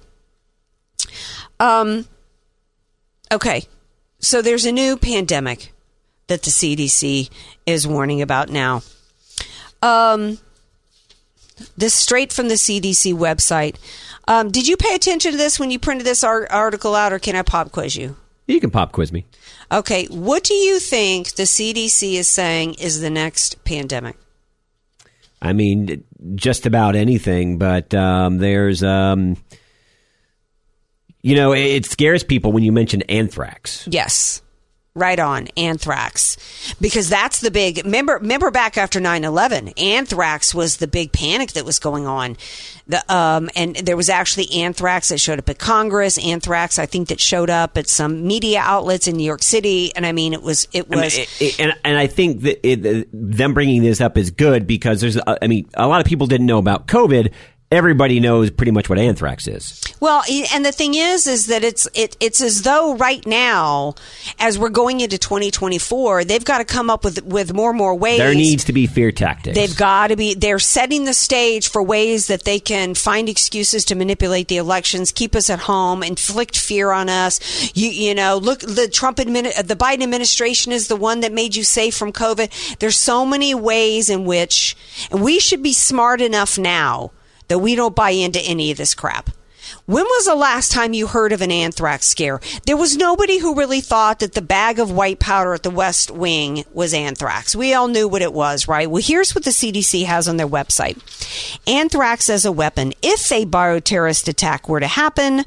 Um, 1.59 2.07
okay, 3.31 3.63
so 4.19 4.41
there's 4.41 4.65
a 4.65 4.71
new 4.71 4.97
pandemic 4.97 5.73
that 6.27 6.43
the 6.43 6.49
CDC 6.49 7.29
is 7.65 7.87
warning 7.87 8.21
about 8.21 8.49
now. 8.49 8.81
Um, 9.81 10.37
this 11.77 11.93
straight 11.93 12.31
from 12.31 12.47
the 12.47 12.55
CDC 12.55 13.13
website. 13.13 13.75
Um, 14.27 14.51
did 14.51 14.67
you 14.67 14.77
pay 14.77 14.95
attention 14.95 15.31
to 15.31 15.37
this 15.37 15.59
when 15.59 15.71
you 15.71 15.79
printed 15.79 16.05
this 16.05 16.23
article 16.23 16.95
out, 16.95 17.13
or 17.13 17.19
can 17.19 17.35
I 17.35 17.41
pop 17.41 17.71
quiz 17.71 17.95
you? 17.95 18.15
You 18.47 18.59
can 18.59 18.71
pop 18.71 18.91
quiz 18.91 19.11
me. 19.11 19.25
Okay, 19.71 20.05
what 20.07 20.43
do 20.43 20.53
you 20.53 20.79
think 20.79 21.33
the 21.33 21.43
CDC 21.43 22.13
is 22.13 22.27
saying 22.27 22.75
is 22.75 23.01
the 23.01 23.09
next 23.09 23.63
pandemic? 23.63 24.17
I 25.41 25.53
mean, 25.53 26.03
just 26.35 26.65
about 26.65 26.95
anything, 26.95 27.57
but 27.57 27.93
um, 27.93 28.37
there's 28.37 28.83
um, 28.83 29.37
you 31.21 31.35
know, 31.35 31.53
it 31.53 31.85
scares 31.85 32.23
people 32.23 32.51
when 32.51 32.63
you 32.63 32.71
mention 32.71 33.01
anthrax. 33.03 33.87
Yes. 33.89 34.41
Right 34.93 35.19
on 35.19 35.47
anthrax, 35.55 36.35
because 36.81 37.07
that's 37.07 37.39
the 37.39 37.49
big. 37.49 37.77
Remember, 37.85 38.15
remember 38.15 38.51
back 38.51 38.77
after 38.77 38.99
9-11, 38.99 39.81
anthrax 39.81 40.53
was 40.53 40.77
the 40.77 40.87
big 40.87 41.13
panic 41.13 41.53
that 41.53 41.63
was 41.63 41.79
going 41.79 42.07
on. 42.07 42.35
The 42.87 43.01
um, 43.13 43.49
and 43.55 43.73
there 43.77 43.95
was 43.95 44.09
actually 44.09 44.51
anthrax 44.51 45.07
that 45.07 45.21
showed 45.21 45.39
up 45.39 45.47
at 45.47 45.59
Congress. 45.59 46.17
Anthrax, 46.17 46.77
I 46.77 46.87
think, 46.87 47.07
that 47.07 47.21
showed 47.21 47.49
up 47.49 47.77
at 47.77 47.87
some 47.87 48.27
media 48.27 48.59
outlets 48.59 49.07
in 49.07 49.15
New 49.15 49.23
York 49.23 49.43
City. 49.43 49.95
And 49.95 50.05
I 50.05 50.11
mean, 50.11 50.33
it 50.33 50.41
was 50.41 50.67
it 50.73 50.89
was. 50.89 50.99
I 50.99 51.01
mean, 51.03 51.11
it, 51.21 51.41
it, 51.41 51.59
and 51.61 51.73
and 51.85 51.97
I 51.97 52.07
think 52.07 52.41
that 52.41 52.67
it, 52.67 53.07
them 53.13 53.53
bringing 53.53 53.83
this 53.83 54.01
up 54.01 54.17
is 54.17 54.29
good 54.29 54.67
because 54.67 54.99
there's. 54.99 55.17
I 55.25 55.47
mean, 55.47 55.69
a 55.73 55.87
lot 55.87 56.01
of 56.01 56.05
people 56.05 56.27
didn't 56.27 56.47
know 56.47 56.57
about 56.57 56.87
COVID 56.87 57.31
everybody 57.71 58.19
knows 58.19 58.51
pretty 58.51 58.71
much 58.71 58.89
what 58.89 58.99
anthrax 58.99 59.47
is. 59.47 59.81
Well, 59.99 60.23
and 60.53 60.65
the 60.65 60.71
thing 60.71 60.93
is, 60.95 61.25
is 61.25 61.47
that 61.47 61.63
it's 61.63 61.87
it, 61.93 62.17
it's 62.19 62.41
as 62.41 62.63
though 62.63 62.95
right 62.95 63.25
now, 63.25 63.95
as 64.39 64.59
we're 64.59 64.69
going 64.69 64.99
into 64.99 65.17
2024, 65.17 66.25
they've 66.25 66.43
got 66.43 66.57
to 66.57 66.65
come 66.65 66.89
up 66.89 67.03
with 67.03 67.23
with 67.23 67.53
more 67.53 67.69
and 67.69 67.77
more 67.77 67.95
ways. 67.95 68.17
There 68.17 68.33
needs 68.33 68.65
to 68.65 68.73
be 68.73 68.87
fear 68.87 69.11
tactics. 69.11 69.55
They've 69.55 69.75
got 69.75 70.07
to 70.07 70.15
be. 70.15 70.33
They're 70.33 70.59
setting 70.59 71.05
the 71.05 71.13
stage 71.13 71.69
for 71.69 71.81
ways 71.81 72.27
that 72.27 72.43
they 72.43 72.59
can 72.59 72.93
find 72.93 73.29
excuses 73.29 73.85
to 73.85 73.95
manipulate 73.95 74.49
the 74.49 74.57
elections, 74.57 75.11
keep 75.11 75.35
us 75.35 75.49
at 75.49 75.59
home, 75.59 76.03
inflict 76.03 76.57
fear 76.57 76.91
on 76.91 77.09
us. 77.09 77.39
You 77.75 77.89
you 77.89 78.13
know, 78.13 78.37
look, 78.37 78.59
the 78.59 78.89
Trump 78.89 79.17
admin, 79.17 79.57
uh, 79.57 79.61
the 79.61 79.75
Biden 79.75 80.03
administration 80.03 80.71
is 80.71 80.87
the 80.87 80.95
one 80.95 81.21
that 81.21 81.31
made 81.31 81.55
you 81.55 81.63
safe 81.63 81.95
from 81.95 82.11
COVID. 82.11 82.77
There's 82.79 82.97
so 82.97 83.25
many 83.25 83.55
ways 83.55 84.09
in 84.09 84.25
which, 84.25 84.75
and 85.11 85.21
we 85.21 85.39
should 85.39 85.63
be 85.63 85.73
smart 85.73 86.21
enough 86.21 86.57
now 86.57 87.11
that 87.51 87.59
we 87.59 87.75
don't 87.75 87.97
buy 87.97 88.11
into 88.11 88.39
any 88.39 88.71
of 88.71 88.77
this 88.77 88.95
crap. 88.95 89.29
When 89.85 90.05
was 90.05 90.25
the 90.25 90.35
last 90.35 90.71
time 90.71 90.93
you 90.93 91.05
heard 91.05 91.33
of 91.33 91.41
an 91.41 91.51
anthrax 91.51 92.07
scare? 92.07 92.39
There 92.65 92.77
was 92.77 92.95
nobody 92.95 93.39
who 93.39 93.55
really 93.55 93.81
thought 93.81 94.19
that 94.19 94.35
the 94.35 94.41
bag 94.41 94.79
of 94.79 94.89
white 94.89 95.19
powder 95.19 95.53
at 95.53 95.63
the 95.63 95.69
West 95.69 96.11
Wing 96.11 96.63
was 96.71 96.93
anthrax. 96.93 97.53
We 97.53 97.73
all 97.73 97.89
knew 97.89 98.07
what 98.07 98.21
it 98.21 98.31
was, 98.31 98.69
right? 98.69 98.89
Well, 98.89 99.03
here's 99.05 99.35
what 99.35 99.43
the 99.43 99.49
CDC 99.51 100.05
has 100.05 100.29
on 100.29 100.37
their 100.37 100.47
website 100.47 100.97
Anthrax 101.67 102.29
as 102.29 102.45
a 102.45 102.53
weapon. 102.53 102.93
If 103.01 103.29
a 103.33 103.45
bioterrorist 103.45 104.29
attack 104.29 104.69
were 104.69 104.79
to 104.79 104.87
happen, 104.87 105.43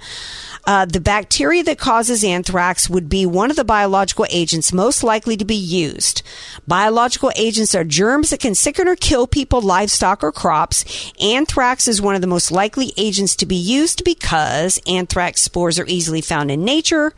uh, 0.67 0.87
the 0.87 1.01
bacteria 1.01 1.63
that 1.65 1.79
causes 1.79 2.25
anthrax 2.25 2.89
would 2.89 3.09
be 3.09 3.27
one 3.27 3.51
of 3.51 3.57
the 3.57 3.65
biological 3.65 4.27
agents 4.31 4.73
most 4.73 5.03
likely 5.03 5.37
to 5.37 5.45
be 5.45 5.55
used. 5.55 6.23
Biological 6.67 7.33
agents 7.37 7.75
are 7.75 7.85
germs 7.85 8.31
that 8.31 8.41
can 8.41 8.55
sicken 8.55 8.89
or 8.89 8.97
kill 8.97 9.27
people, 9.27 9.61
livestock, 9.61 10.25
or 10.25 10.33
crops. 10.33 11.13
Anthrax 11.21 11.87
is 11.87 12.01
one 12.01 12.15
of 12.15 12.21
the 12.21 12.27
most 12.27 12.51
likely 12.51 12.93
agents 12.97 13.37
to 13.37 13.47
be 13.47 13.57
used 13.57 14.05
because 14.05 14.81
anthrax 14.87 15.43
spores 15.43 15.79
are 15.79 15.87
easily 15.87 16.21
found 16.21 16.51
in 16.51 16.65
nature, 16.65 17.13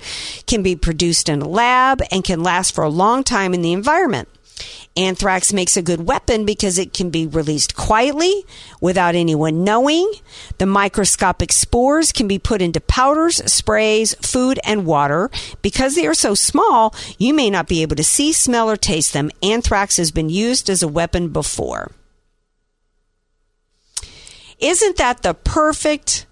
can 0.47 0.63
be 0.63 0.77
produced 0.77 1.29
in 1.29 1.43
a 1.43 1.49
lab, 1.49 2.03
and 2.11 2.25
can 2.25 2.43
last 2.43 2.75
for 2.75 2.85
a 2.85 2.89
long 2.89 3.23
time 3.23 3.55
in 3.55 3.63
the 3.63 3.73
environment. 3.73 4.29
Anthrax 4.97 5.53
makes 5.53 5.77
a 5.77 5.83
good 5.83 6.07
weapon 6.07 6.47
because 6.47 6.79
it 6.79 6.95
can 6.95 7.11
be 7.11 7.27
released 7.27 7.77
quietly 7.77 8.45
without 8.81 9.15
anyone 9.15 9.63
knowing. 9.63 10.11
The 10.57 10.65
microscopic 10.65 11.53
spores 11.53 12.13
can 12.13 12.27
be 12.27 12.39
put 12.39 12.63
into 12.63 12.81
powders, 12.81 13.37
sprays, 13.53 14.15
food, 14.23 14.59
and 14.65 14.87
water. 14.87 15.31
Because 15.61 15.95
they 15.95 16.07
are 16.07 16.15
so 16.15 16.35
small, 16.35 16.95
you 17.19 17.35
may 17.35 17.51
not 17.51 17.69
be 17.69 17.83
able 17.83 17.97
to 17.97 18.05
see, 18.05 18.33
smell, 18.33 18.71
or 18.71 18.77
taste 18.77 19.13
them. 19.13 19.31
Anthrax 19.43 19.99
has 19.99 20.11
been 20.11 20.31
used 20.31 20.71
as 20.71 20.83
a 20.83 20.89
weapon 20.89 21.29
before. 21.29 21.93
Isn't 24.59 24.97
that 24.97 25.23
the 25.23 25.35
perfect 25.35 26.25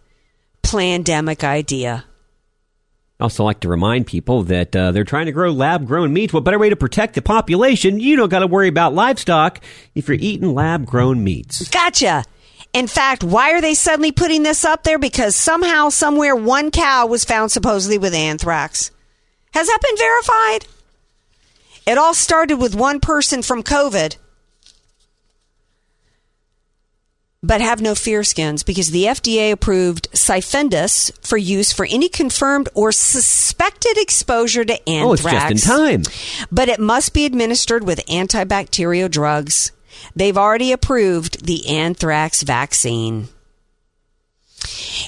pandemic 0.62 1.44
idea? 1.44 2.06
Also 3.20 3.44
like 3.44 3.60
to 3.60 3.68
remind 3.68 4.06
people 4.06 4.42
that 4.44 4.74
uh, 4.74 4.92
they're 4.92 5.04
trying 5.04 5.26
to 5.26 5.32
grow 5.32 5.50
lab 5.50 5.86
grown 5.86 6.12
meats. 6.12 6.32
What 6.32 6.44
better 6.44 6.58
way 6.58 6.70
to 6.70 6.76
protect 6.76 7.14
the 7.14 7.22
population? 7.22 8.00
You 8.00 8.16
don't 8.16 8.28
got 8.28 8.40
to 8.40 8.46
worry 8.46 8.68
about 8.68 8.94
livestock 8.94 9.60
if 9.94 10.08
you're 10.08 10.18
eating 10.20 10.54
lab 10.54 10.84
grown 10.84 11.22
meats. 11.22 11.68
Gotcha. 11.68 12.24
In 12.72 12.88
fact, 12.88 13.22
why 13.22 13.52
are 13.52 13.60
they 13.60 13.74
suddenly 13.74 14.10
putting 14.10 14.42
this 14.42 14.64
up 14.64 14.82
there? 14.82 14.98
Because 14.98 15.36
somehow, 15.36 15.90
somewhere, 15.90 16.34
one 16.34 16.72
cow 16.72 17.06
was 17.06 17.24
found 17.24 17.52
supposedly 17.52 17.98
with 17.98 18.14
anthrax. 18.14 18.90
Has 19.52 19.68
that 19.68 19.78
been 19.80 19.96
verified? 19.96 20.66
It 21.86 21.98
all 21.98 22.14
started 22.14 22.56
with 22.56 22.74
one 22.74 22.98
person 22.98 23.42
from 23.42 23.62
COVID 23.62 24.16
but 27.44 27.60
have 27.60 27.82
no 27.82 27.94
fear 27.94 28.24
skins 28.24 28.62
because 28.62 28.90
the 28.90 29.04
FDA 29.04 29.52
approved 29.52 30.10
Cyfendus 30.12 31.12
for 31.24 31.36
use 31.36 31.72
for 31.72 31.84
any 31.84 32.08
confirmed 32.08 32.70
or 32.72 32.90
suspected 32.90 33.98
exposure 33.98 34.64
to 34.64 34.88
anthrax. 34.88 35.04
Oh, 35.04 35.12
it's 35.12 35.22
just 35.22 35.68
in 35.68 35.76
time. 35.76 36.02
But 36.50 36.70
it 36.70 36.80
must 36.80 37.12
be 37.12 37.26
administered 37.26 37.84
with 37.84 38.06
antibacterial 38.06 39.10
drugs. 39.10 39.72
They've 40.16 40.38
already 40.38 40.72
approved 40.72 41.44
the 41.44 41.68
anthrax 41.68 42.42
vaccine. 42.42 43.28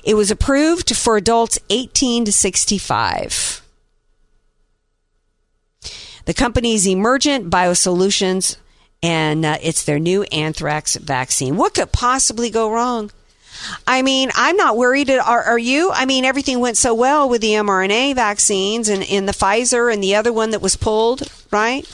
It 0.05 0.14
was 0.14 0.31
approved 0.31 0.94
for 0.94 1.16
adults 1.16 1.59
18 1.70 2.27
to 2.27 2.33
65. 2.33 3.62
The 6.27 6.35
company's 6.35 6.87
Emergent 6.87 7.49
Biosolutions 7.49 8.57
and 9.03 9.45
uh, 9.45 9.59
it's 9.63 9.85
their 9.85 9.99
new 9.99 10.23
anthrax 10.25 10.97
vaccine. 10.97 11.57
What 11.57 11.75
could 11.75 11.93
possibly 11.93 12.51
go 12.51 12.71
wrong? 12.71 13.11
I 13.87 14.03
mean, 14.03 14.31
I'm 14.35 14.57
not 14.57 14.77
worried. 14.77 15.11
Are, 15.11 15.43
are, 15.43 15.59
you? 15.59 15.91
I 15.93 16.05
mean, 16.05 16.25
everything 16.25 16.61
went 16.61 16.77
so 16.77 16.95
well 16.95 17.29
with 17.29 17.41
the 17.41 17.53
mRNA 17.53 18.15
vaccines 18.15 18.89
and, 18.89 19.03
and 19.05 19.29
the 19.29 19.33
Pfizer 19.33 19.93
and 19.93 20.03
the 20.03 20.15
other 20.15 20.33
one 20.33 20.51
that 20.51 20.61
was 20.61 20.77
pulled, 20.77 21.23
right? 21.51 21.91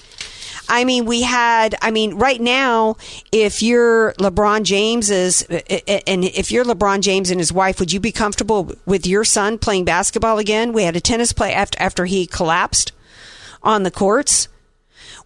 I 0.69 0.85
mean, 0.85 1.05
we 1.05 1.23
had, 1.23 1.75
I 1.83 1.91
mean, 1.91 2.15
right 2.15 2.41
now, 2.41 2.97
if 3.31 3.63
you're 3.63 4.15
LeBron 4.15 4.63
James's, 4.63 5.43
uh, 5.51 5.61
uh, 5.69 5.79
uh, 5.87 6.01
and 6.07 6.25
if 6.25 6.51
you're 6.51 6.65
LeBron 6.65 7.01
James 7.01 7.31
and 7.31 7.41
his 7.41 7.53
wife, 7.53 7.79
would 7.79 7.93
you 7.93 8.01
be 8.01 8.13
comfortable 8.13 8.73
with 8.87 9.07
your 9.07 9.25
son 9.25 9.59
playing 9.59 9.85
basketball 9.85 10.39
again? 10.39 10.73
We 10.73 10.85
had 10.85 10.97
a 10.97 11.01
tennis 11.01 11.33
play 11.33 11.53
after, 11.53 11.81
after 11.81 12.05
he 12.07 12.27
collapsed 12.27 12.93
on 13.63 13.83
the 13.83 13.91
courts. 13.91 14.49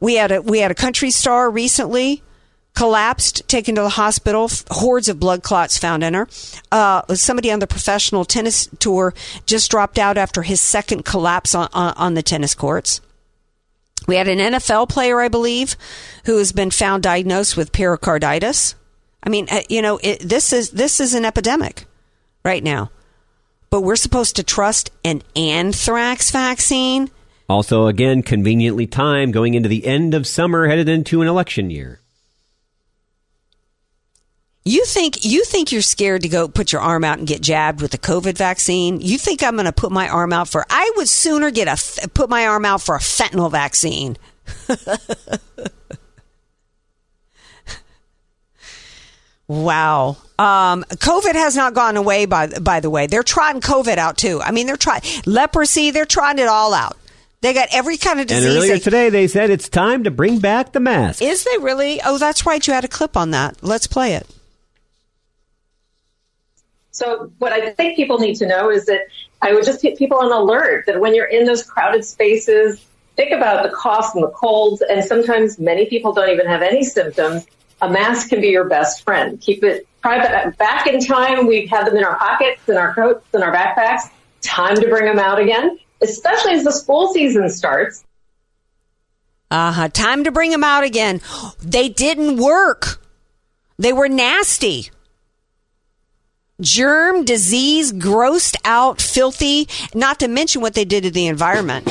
We 0.01 0.15
had 0.15 0.33
a 0.33 0.43
we 0.43 0.61
had 0.61 0.71
a 0.71 0.75
country 0.75 1.11
star 1.11 1.51
recently 1.51 2.23
collapsed, 2.77 3.49
taken 3.49 3.75
to 3.75 3.81
the 3.81 3.89
hospital, 3.89 4.49
hordes 4.71 5.09
of 5.09 5.19
blood 5.19 5.43
clots 5.43 5.79
found 5.79 6.05
in 6.05 6.15
her. 6.15 6.29
Uh, 6.71 7.15
somebody 7.15 7.51
on 7.51 7.59
the 7.59 7.67
professional 7.67 8.25
tennis 8.25 8.69
tour 8.79 9.15
just 9.47 9.71
dropped 9.71 9.99
out 9.99 10.19
after 10.19 10.43
his 10.43 10.61
second 10.61 11.05
collapse 11.05 11.55
on, 11.55 11.69
on, 11.73 11.95
on 11.95 12.15
the 12.15 12.23
tennis 12.23 12.55
courts. 12.55 13.01
We 14.07 14.17
had 14.17 14.29
an 14.29 14.39
NFL 14.39 14.89
player, 14.91 15.21
I 15.21 15.29
believe, 15.29 15.77
who 16.27 16.39
has 16.39 16.53
been 16.53 16.71
found 16.71 17.03
diagnosed 17.03 17.57
with 17.57 17.73
pericarditis. 17.73 18.75
I 19.23 19.31
mean, 19.31 19.49
uh, 19.51 19.63
you 19.69 19.83
know, 19.83 19.99
it, 20.03 20.21
this 20.21 20.53
is 20.53 20.71
this 20.71 21.01
is 21.01 21.15
an 21.15 21.25
epidemic 21.25 21.87
right 22.45 22.63
now. 22.63 22.91
But 23.71 23.81
we're 23.81 23.97
supposed 23.97 24.37
to 24.37 24.45
trust 24.45 24.91
an 25.05 25.23
anthrax 25.35 26.31
vaccine 26.31 27.11
also, 27.49 27.87
again, 27.87 28.23
conveniently 28.23 28.87
timed 28.87 29.33
going 29.33 29.55
into 29.55 29.69
the 29.69 29.87
end 29.87 30.15
of 30.15 30.27
summer, 30.27 30.67
headed 30.67 30.89
into 30.89 31.23
an 31.23 31.29
election 31.29 31.71
year. 31.71 32.01
You 34.65 34.85
think 34.85 35.25
you 35.25 35.45
think 35.45 35.71
you're 35.71 35.81
scared 35.81 36.23
to 36.23 36.29
go 36.29 36.49
put 36.49 36.73
your 36.73 36.81
arm 36.81 37.05
out 37.05 37.19
and 37.19 37.27
get 37.29 37.41
jabbed 37.41 37.81
with 37.81 37.93
the 37.93 37.99
COVID 37.99 38.37
vaccine? 38.37 39.01
You 39.01 39.17
think 39.17 39.45
I'm 39.45 39.55
going 39.55 39.67
to 39.67 39.73
put 39.73 39.93
my 39.93 40.09
arm 40.09 40.33
out 40.33 40.49
for? 40.49 40.67
I 40.69 40.91
would 40.97 41.09
sooner 41.09 41.53
get 41.53 41.69
a 41.69 42.09
put 42.09 42.29
my 42.29 42.49
arm 42.49 42.65
out 42.65 42.83
for 42.83 42.97
a 42.97 42.99
fentanyl 42.99 43.49
vaccine. 43.49 44.17
wow. 49.47 50.17
Um, 50.37 50.83
COVID 50.91 51.35
has 51.35 51.55
not 51.55 51.75
gone 51.75 51.97
away. 51.97 52.27
By 52.27 52.49
by 52.49 52.81
the 52.81 52.91
way, 52.91 53.07
they're 53.07 53.23
trying 53.23 53.61
COVID 53.61 53.99
out 53.99 54.19
too. 54.19 54.43
I 54.43 54.51
mean, 54.51 54.67
they're 54.67 54.77
trying 54.77 55.03
leprosy. 55.27 55.93
They're 55.93 56.07
trying 56.07 56.41
it 56.41 56.49
all 56.49 56.75
out. 56.75 56.97
They 57.43 57.53
got 57.53 57.69
every 57.73 57.97
kind 57.97 58.21
of 58.21 58.27
disease. 58.27 58.47
And 58.47 58.57
earlier 58.57 58.75
they, 58.75 58.81
today, 58.81 59.11
they 59.11 59.29
said 59.29 59.51
it's 59.51 59.69
time 59.69 60.05
to 60.05 60.11
bring 60.11 60.39
back 60.39 60.73
the 60.73 60.81
mask. 60.81 61.23
Is 61.23 61.45
they 61.45 61.59
really? 61.59 62.01
Oh, 62.05 62.19
that's 62.19 62.47
right. 62.47 62.67
You 62.67 62.73
had 62.73 62.85
a 62.85 62.89
clip 62.89 63.17
on 63.17 63.31
that. 63.33 63.63
Let's 63.63 63.87
play 63.87 64.15
it. 64.15 64.27
So, 66.91 67.31
what 67.39 67.53
I 67.53 67.71
think 67.73 67.97
people 67.97 68.19
need 68.19 68.37
to 68.37 68.47
know 68.47 68.71
is 68.71 68.87
that 68.87 69.01
I 69.43 69.53
would 69.53 69.65
just 69.65 69.83
put 69.83 69.99
people 69.99 70.19
on 70.19 70.33
alert 70.33 70.87
that 70.87 70.99
when 70.99 71.15
you're 71.15 71.27
in 71.27 71.45
those 71.45 71.63
crowded 71.63 72.07
spaces, 72.07 72.83
think 73.17 73.33
about 73.33 73.63
the 73.63 73.77
cough 73.77 74.15
and 74.15 74.25
the 74.25 74.31
colds, 74.31 74.81
and 74.81 75.05
sometimes 75.05 75.59
many 75.59 75.87
people 75.87 76.15
don't 76.15 76.31
even 76.31 76.47
have 76.47 76.63
any 76.63 76.85
symptoms. 76.85 77.47
A 77.83 77.91
mask 77.91 78.31
can 78.31 78.41
be 78.41 78.49
your 78.49 78.65
best 78.65 79.05
friend. 79.05 79.39
Keep 79.43 79.63
it 79.63 79.87
private. 80.01 80.57
Back 80.57 80.87
in 80.87 81.01
time, 81.01 81.47
we 81.47 81.67
had 81.67 81.87
them 81.87 81.99
in 81.99 82.05
our 82.05 82.17
pockets, 82.17 82.67
in 82.67 82.79
our 82.79 82.95
coats, 82.95 83.27
in 83.35 83.43
our 83.43 83.55
backpacks. 83.55 84.11
Time 84.41 84.77
to 84.77 84.89
bring 84.89 85.05
them 85.05 85.19
out 85.19 85.39
again 85.39 85.79
especially 86.03 86.53
as 86.53 86.65
the 86.65 86.73
school 86.73 87.13
season 87.13 87.49
starts. 87.51 88.05
Uh 89.51 89.73
huh. 89.73 89.89
Time 89.89 90.25
to 90.25 90.33
bring 90.33 90.51
them 90.51 90.65
out 90.65 90.85
again. 90.85 91.21
They 91.63 91.89
didn't 91.89 92.37
work. 92.37 93.01
They 93.79 93.93
were 93.93 94.09
nasty. 94.09 94.91
Germ, 96.61 97.25
disease, 97.25 97.93
grossed 97.93 98.57
out, 98.65 99.01
filthy, 99.01 99.69
not 99.95 100.21
to 100.21 100.29
mention 100.29 100.63
what 100.63 100.73
they 100.75 100.87
did 100.87 101.03
to 101.05 101.11
the 101.11 101.27
environment. 101.27 101.87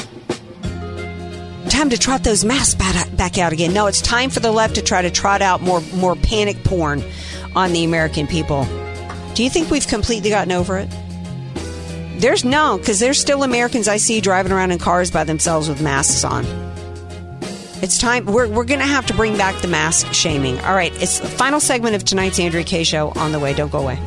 time 1.69 1.89
to 1.91 1.97
trot 1.97 2.23
those 2.23 2.43
masks 2.43 2.73
back 2.73 3.37
out 3.37 3.53
again. 3.53 3.73
No, 3.73 3.85
it's 3.85 4.01
time 4.01 4.29
for 4.29 4.39
the 4.39 4.51
left 4.51 4.75
to 4.75 4.81
try 4.81 5.01
to 5.01 5.11
trot 5.11 5.41
out 5.41 5.61
more 5.61 5.81
more 5.95 6.15
panic 6.15 6.63
porn 6.63 7.03
on 7.55 7.73
the 7.73 7.83
American 7.83 8.27
people. 8.27 8.65
Do 9.35 9.43
you 9.43 9.49
think 9.49 9.69
we've 9.69 9.87
completely 9.87 10.29
gotten 10.29 10.51
over 10.51 10.77
it? 10.77 10.89
There's 12.17 12.45
no, 12.45 12.77
because 12.77 12.99
there's 12.99 13.19
still 13.19 13.43
Americans 13.43 13.87
I 13.87 13.97
see 13.97 14.21
driving 14.21 14.51
around 14.51 14.71
in 14.71 14.79
cars 14.79 15.11
by 15.11 15.25
themselves 15.25 15.67
with 15.67 15.81
masks 15.81 16.23
on. 16.23 16.45
It's 17.81 17.99
time. 17.99 18.25
We're, 18.25 18.47
we're 18.47 18.63
going 18.63 18.79
to 18.79 18.85
have 18.85 19.05
to 19.07 19.13
bring 19.13 19.37
back 19.37 19.61
the 19.61 19.67
mask 19.67 20.13
shaming. 20.13 20.57
All 20.61 20.73
right. 20.73 20.93
It's 21.01 21.19
the 21.19 21.27
final 21.27 21.59
segment 21.59 21.95
of 21.95 22.05
tonight's 22.05 22.39
Andrea 22.39 22.63
Kaye 22.63 22.85
show 22.85 23.09
on 23.09 23.31
the 23.31 23.39
way. 23.39 23.53
Don't 23.53 23.71
go 23.71 23.79
away. 23.79 23.99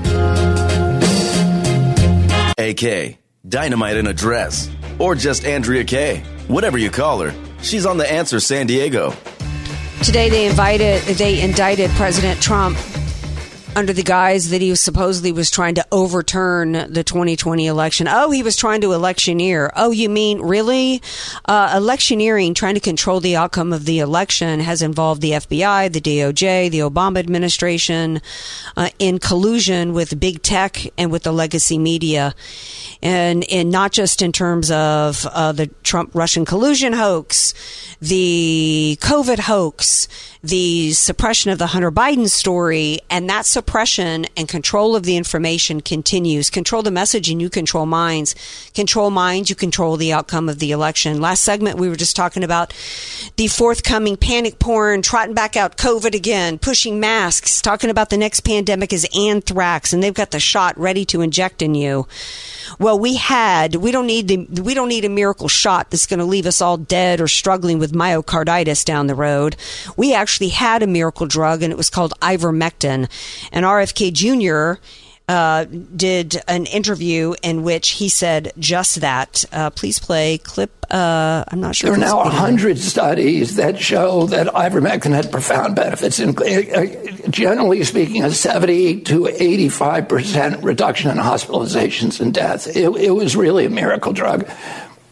AK, 2.59 3.19
dynamite 3.47 3.97
in 3.99 4.07
a 4.07 4.15
dress, 4.15 4.71
or 4.99 5.15
just 5.15 5.45
Andrea 5.45 5.85
Kaye. 5.85 6.25
Whatever 6.49 6.79
you 6.79 6.91
call 6.91 7.21
her, 7.21 7.35
she's 7.63 7.87
on 7.87 7.99
the 7.99 8.11
answer 8.11 8.41
San 8.41 8.67
Diego. 8.67 9.13
Today 10.03 10.31
they 10.31 10.47
invited 10.47 11.03
they 11.03 11.41
indicted 11.41 11.91
President 11.91 12.41
Trump 12.41 12.77
under 13.77 13.93
the 13.93 14.03
guise 14.03 14.51
that 14.51 14.61
he 14.61 14.75
supposedly 14.75 15.31
was 15.31 15.51
trying 15.51 15.75
to 15.77 15.87
overturn 15.93 16.73
the 16.73 17.05
2020 17.05 17.67
election. 17.67 18.09
Oh, 18.09 18.31
he 18.31 18.43
was 18.43 18.57
trying 18.57 18.81
to 18.81 18.93
electioneer. 18.93 19.71
Oh, 19.77 19.91
you 19.91 20.09
mean 20.09 20.41
really? 20.41 21.03
Uh, 21.45 21.75
electioneering, 21.77 22.55
trying 22.55 22.75
to 22.75 22.81
control 22.81 23.21
the 23.21 23.37
outcome 23.37 23.73
of 23.73 23.85
the 23.85 24.01
election, 24.01 24.61
has 24.61 24.83
involved 24.83 25.21
the 25.21 25.33
FBI, 25.33 25.93
the 25.93 26.01
DOJ, 26.01 26.71
the 26.71 26.81
Obama 26.81 27.19
administration, 27.19 28.21
uh, 28.77 28.91
in 28.99 29.19
collusion 29.19 29.93
with 29.93 30.19
big 30.19 30.43
tech 30.43 30.79
and 30.97 31.11
with 31.13 31.23
the 31.23 31.33
legacy 31.33 31.79
media, 31.79 32.35
and 33.03 33.45
and 33.51 33.71
not 33.71 33.93
just 33.93 34.23
in 34.23 34.33
terms 34.33 34.71
of 34.71 35.27
uh, 35.27 35.53
the 35.53 35.69
Trump 35.83 36.11
Russian 36.15 36.45
collusion 36.45 36.93
hoax, 36.95 37.55
the 38.01 38.99
COVID 39.01 39.41
hoax 39.41 40.09
the 40.43 40.93
suppression 40.93 41.51
of 41.51 41.59
the 41.59 41.69
Hunter 41.69 41.91
Biden 41.91 42.29
story, 42.29 43.01
and 43.11 43.29
that 43.29 43.45
suppression 43.45 44.27
and 44.37 44.49
control 44.49 44.95
of 44.95 45.03
the 45.03 45.17
information 45.17 45.81
continues. 45.81 46.49
Control 46.49 46.83
the 46.83 46.91
message 46.91 47.29
and 47.29 47.43
you 47.43 47.51
control 47.51 47.87
minds. 47.87 48.35
Control 48.75 49.11
minds, 49.11 49.51
you 49.51 49.57
control 49.57 49.97
the 49.97 50.13
outcome 50.13 50.49
of 50.49 50.59
the 50.61 50.71
election. 50.71 51.21
Last 51.21 51.43
segment, 51.43 51.79
we 51.79 51.89
were 51.89 51.97
just 51.97 52.15
talking 52.15 52.45
about 52.45 52.73
the 53.37 53.49
forthcoming 53.49 54.17
panic 54.17 54.59
porn, 54.59 55.03
trotting 55.03 55.35
back 55.35 55.57
out 55.57 55.77
COVID 55.77 56.15
again, 56.15 56.59
pushing 56.59 57.01
masks, 57.01 57.61
talking 57.61 57.91
about 57.91 58.11
the 58.11 58.17
next 58.17 58.41
pandemic 58.41 58.93
is 58.93 59.09
anthrax, 59.17 59.93
and 59.93 60.03
they've 60.03 60.15
got 60.15 60.31
the 60.31 60.41
shot 60.41 60.79
ready 60.79 61.05
to 61.07 61.21
inject 61.21 61.63
in 61.63 61.75
you. 61.75 62.07
Well, 62.79 62.99
we 62.99 63.17
had, 63.17 63.77
we 63.77 63.91
don't 63.91 64.07
need 64.07 64.29
the, 64.29 64.63
we 64.63 64.75
don't 64.75 64.89
need 64.89 65.05
a 65.05 65.09
miracle 65.09 65.49
shot 65.49 65.91
that's 65.91 66.07
going 66.07 66.21
to 66.21 66.25
leave 66.25 66.47
us 66.47 66.61
all 66.61 66.77
dead 66.77 67.21
or 67.21 67.27
struggling 67.27 67.79
with 67.79 67.93
myocarditis 67.93 68.85
down 68.85 69.07
the 69.07 69.15
road. 69.15 69.57
We 69.97 70.15
actually 70.15 70.28
actually 70.29 70.51
had 70.51 70.83
a 70.83 70.87
miracle 70.87 71.27
drug, 71.27 71.63
and 71.63 71.73
it 71.73 71.77
was 71.77 71.89
called 71.89 72.13
ivermectin. 72.21 73.09
And 73.51 73.65
RFK 73.65 74.13
Jr. 74.13 74.79
Uh, 75.27 75.65
did 75.65 76.37
an 76.49 76.67
interview 76.67 77.35
in 77.43 77.63
which 77.63 77.91
he 77.93 78.11
said 78.11 78.53
just 78.59 79.01
that. 79.01 79.45
Uh, 79.53 79.71
please 79.71 79.99
play 79.99 80.37
clip. 80.37 80.71
Uh, 80.91 81.45
I'm 81.49 81.61
not 81.61 81.77
sure. 81.77 81.91
There 81.91 81.99
are 81.99 82.01
now 82.01 82.21
a 82.21 82.29
hundred 82.29 82.79
studies 82.79 83.57
that 83.57 83.79
show 83.79 84.27
that 84.27 84.49
ivermectin 84.49 85.13
had 85.13 85.31
profound 85.33 85.77
benefits. 85.77 86.19
In, 86.21 86.37
uh, 86.37 87.29
generally 87.31 87.83
speaking, 87.85 88.23
a 88.23 88.31
70 88.31 89.03
to 89.03 89.29
85 89.29 90.09
percent 90.09 90.63
reduction 90.63 91.11
in 91.11 91.17
hospitalizations 91.17 92.21
and 92.21 92.35
deaths. 92.35 92.67
It, 92.67 92.89
it, 92.97 93.11
was 93.11 93.35
really 93.35 93.65
a 93.65 93.71
miracle 93.71 94.13
drug, 94.13 94.47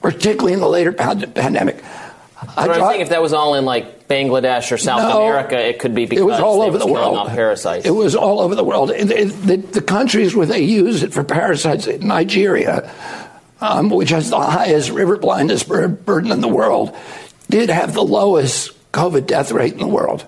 particularly 0.02 0.52
in 0.52 0.60
the 0.60 0.68
later 0.68 0.92
pandemic. 0.92 1.82
I, 2.56 2.68
I 2.68 2.90
think 2.90 3.02
if 3.02 3.08
that 3.08 3.22
was 3.22 3.32
all 3.32 3.54
in 3.54 3.64
like 3.64 3.95
Bangladesh 4.08 4.70
or 4.70 4.78
South 4.78 5.02
no, 5.02 5.22
America, 5.22 5.58
it 5.58 5.78
could 5.78 5.94
be 5.94 6.06
because 6.06 6.22
it 6.22 6.24
was 6.24 6.40
all 6.40 6.62
over 6.62 6.78
the 6.78 6.86
world. 6.86 7.28
parasites. 7.28 7.86
It 7.86 7.90
was 7.90 8.14
all 8.14 8.40
over 8.40 8.54
the 8.54 8.64
world. 8.64 8.90
It, 8.90 9.10
it, 9.10 9.26
the, 9.42 9.56
the, 9.56 9.82
countries 9.82 10.34
where 10.34 10.46
they 10.46 10.60
use 10.60 11.02
it 11.02 11.12
for 11.12 11.24
parasites, 11.24 11.88
Nigeria, 12.00 12.92
um, 13.60 13.90
which 13.90 14.10
has 14.10 14.30
the 14.30 14.40
highest 14.40 14.90
river 14.90 15.16
blindness 15.16 15.64
burden 15.64 16.30
in 16.30 16.40
the 16.40 16.48
world, 16.48 16.96
did 17.50 17.68
have 17.68 17.94
the 17.94 18.02
lowest 18.02 18.72
COVID 18.92 19.26
death 19.26 19.50
rate 19.50 19.72
in 19.72 19.80
the 19.80 19.88
world. 19.88 20.24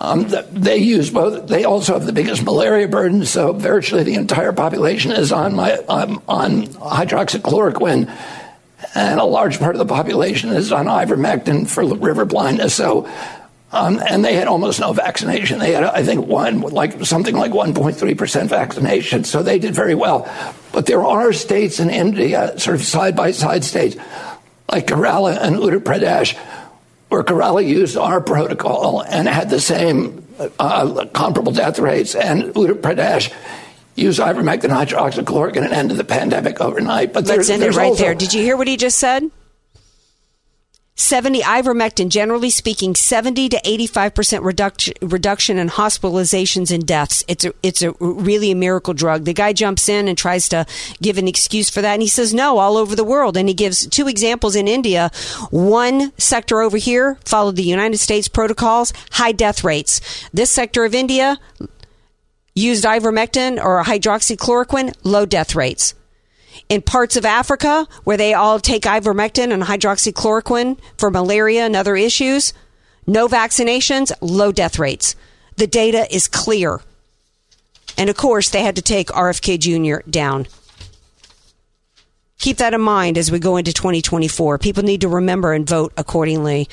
Um, 0.00 0.26
they 0.50 0.78
use 0.78 1.10
both. 1.10 1.46
They 1.46 1.64
also 1.64 1.92
have 1.92 2.06
the 2.06 2.12
biggest 2.12 2.42
malaria 2.42 2.88
burden, 2.88 3.24
so 3.24 3.52
virtually 3.52 4.02
the 4.02 4.14
entire 4.14 4.52
population 4.52 5.12
is 5.12 5.30
on 5.30 5.54
my 5.54 5.74
um, 5.74 6.20
on 6.26 6.66
hydroxychloroquine 6.66 8.12
and 8.94 9.20
a 9.20 9.24
large 9.24 9.58
part 9.58 9.74
of 9.74 9.78
the 9.78 9.86
population 9.86 10.50
is 10.50 10.72
on 10.72 10.86
ivermectin 10.86 11.68
for 11.68 11.84
river 11.94 12.24
blindness. 12.24 12.74
So, 12.74 13.08
um, 13.72 14.02
and 14.06 14.24
they 14.24 14.34
had 14.34 14.48
almost 14.48 14.80
no 14.80 14.92
vaccination. 14.92 15.58
They 15.58 15.72
had, 15.72 15.84
I 15.84 16.02
think, 16.02 16.26
one 16.26 16.60
like 16.60 17.04
something 17.04 17.34
like 17.34 17.52
1.3 17.52 18.18
percent 18.18 18.50
vaccination. 18.50 19.24
So 19.24 19.42
they 19.42 19.58
did 19.58 19.74
very 19.74 19.94
well. 19.94 20.30
But 20.72 20.86
there 20.86 21.04
are 21.04 21.32
states 21.32 21.80
in 21.80 21.90
India, 21.90 22.58
sort 22.58 22.76
of 22.76 22.84
side 22.84 23.16
by 23.16 23.32
side 23.32 23.64
states, 23.64 23.96
like 24.70 24.86
Kerala 24.86 25.38
and 25.40 25.56
Uttar 25.56 25.80
Pradesh, 25.80 26.36
where 27.08 27.22
Kerala 27.22 27.66
used 27.66 27.96
our 27.96 28.20
protocol 28.20 29.00
and 29.02 29.26
had 29.26 29.48
the 29.48 29.60
same 29.60 30.26
uh, 30.58 31.06
comparable 31.12 31.52
death 31.52 31.78
rates, 31.78 32.14
and 32.14 32.42
Uttar 32.54 32.74
Pradesh 32.74 33.32
use 33.94 34.18
ivermectin 34.18 34.70
hydroxychloroquine 34.70 35.64
and 35.64 35.72
end 35.72 35.90
the 35.90 36.04
pandemic 36.04 36.60
overnight. 36.60 37.12
But 37.12 37.26
let's 37.26 37.50
end 37.50 37.62
it 37.62 37.74
right 37.74 37.90
also, 37.90 38.02
there. 38.02 38.14
Did 38.14 38.32
you 38.32 38.42
hear 38.42 38.56
what 38.56 38.68
he 38.68 38.76
just 38.76 38.98
said? 38.98 39.30
70 40.94 41.40
ivermectin 41.40 42.10
generally 42.10 42.50
speaking 42.50 42.94
70 42.94 43.48
to 43.48 43.60
85% 43.62 44.44
reduction 44.44 44.94
reduction 45.00 45.58
in 45.58 45.70
hospitalizations 45.70 46.70
and 46.70 46.86
deaths 46.86 47.24
it's 47.28 47.46
a, 47.46 47.54
it's 47.62 47.80
a 47.80 47.92
really 47.98 48.50
a 48.50 48.54
miracle 48.54 48.92
drug 48.92 49.24
the 49.24 49.32
guy 49.32 49.54
jumps 49.54 49.88
in 49.88 50.06
and 50.06 50.18
tries 50.18 50.50
to 50.50 50.66
give 51.00 51.16
an 51.16 51.26
excuse 51.26 51.70
for 51.70 51.80
that 51.80 51.94
and 51.94 52.02
he 52.02 52.08
says 52.08 52.34
no 52.34 52.58
all 52.58 52.76
over 52.76 52.94
the 52.94 53.04
world 53.04 53.38
and 53.38 53.48
he 53.48 53.54
gives 53.54 53.86
two 53.86 54.06
examples 54.06 54.54
in 54.54 54.68
India 54.68 55.10
one 55.50 56.12
sector 56.18 56.60
over 56.60 56.76
here 56.76 57.18
followed 57.24 57.56
the 57.56 57.62
United 57.62 57.98
States 57.98 58.28
protocols 58.28 58.92
high 59.12 59.32
death 59.32 59.64
rates 59.64 60.00
this 60.34 60.50
sector 60.50 60.84
of 60.84 60.94
India 60.94 61.40
used 62.54 62.84
ivermectin 62.84 63.62
or 63.62 63.82
hydroxychloroquine, 63.82 64.94
low 65.04 65.26
death 65.26 65.54
rates. 65.54 65.94
In 66.68 66.82
parts 66.82 67.16
of 67.16 67.24
Africa 67.24 67.86
where 68.04 68.16
they 68.16 68.34
all 68.34 68.60
take 68.60 68.82
ivermectin 68.82 69.52
and 69.52 69.62
hydroxychloroquine 69.62 70.78
for 70.96 71.10
malaria 71.10 71.64
and 71.64 71.76
other 71.76 71.96
issues, 71.96 72.52
no 73.06 73.28
vaccinations, 73.28 74.12
low 74.20 74.52
death 74.52 74.78
rates. 74.78 75.16
The 75.56 75.66
data 75.66 76.06
is 76.14 76.28
clear. 76.28 76.80
And 77.98 78.08
of 78.08 78.16
course, 78.16 78.50
they 78.50 78.62
had 78.62 78.76
to 78.76 78.82
take 78.82 79.08
RFK 79.08 79.58
Jr. 79.58 80.08
down 80.08 80.46
keep 82.42 82.58
that 82.58 82.74
in 82.74 82.80
mind 82.80 83.16
as 83.16 83.30
we 83.30 83.38
go 83.38 83.56
into 83.56 83.72
2024. 83.72 84.58
People 84.58 84.82
need 84.82 85.00
to 85.00 85.08
remember 85.08 85.52
and 85.52 85.66
vote 85.66 85.92
accordingly. 85.96 86.68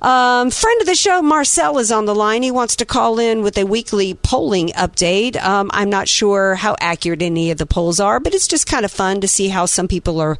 Um, 0.00 0.50
friend 0.50 0.80
of 0.80 0.86
the 0.86 0.94
show, 0.94 1.20
Marcel, 1.20 1.78
is 1.78 1.90
on 1.90 2.06
the 2.06 2.14
line. 2.14 2.42
He 2.42 2.52
wants 2.52 2.76
to 2.76 2.86
call 2.86 3.18
in 3.18 3.42
with 3.42 3.58
a 3.58 3.64
weekly 3.64 4.14
polling 4.14 4.68
update. 4.68 5.36
Um, 5.42 5.70
I'm 5.74 5.90
not 5.90 6.08
sure 6.08 6.54
how 6.54 6.76
accurate 6.80 7.20
any 7.20 7.50
of 7.50 7.58
the 7.58 7.66
polls 7.66 7.98
are, 8.00 8.20
but 8.20 8.32
it's 8.32 8.46
just 8.46 8.66
kind 8.68 8.84
of 8.84 8.92
fun 8.92 9.20
to 9.20 9.28
see 9.28 9.48
how 9.48 9.66
some 9.66 9.88
people 9.88 10.20
are 10.20 10.38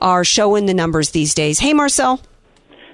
are 0.00 0.24
showing 0.24 0.66
the 0.66 0.74
numbers 0.74 1.10
these 1.10 1.32
days. 1.32 1.60
Hey, 1.60 1.72
Marcel. 1.72 2.20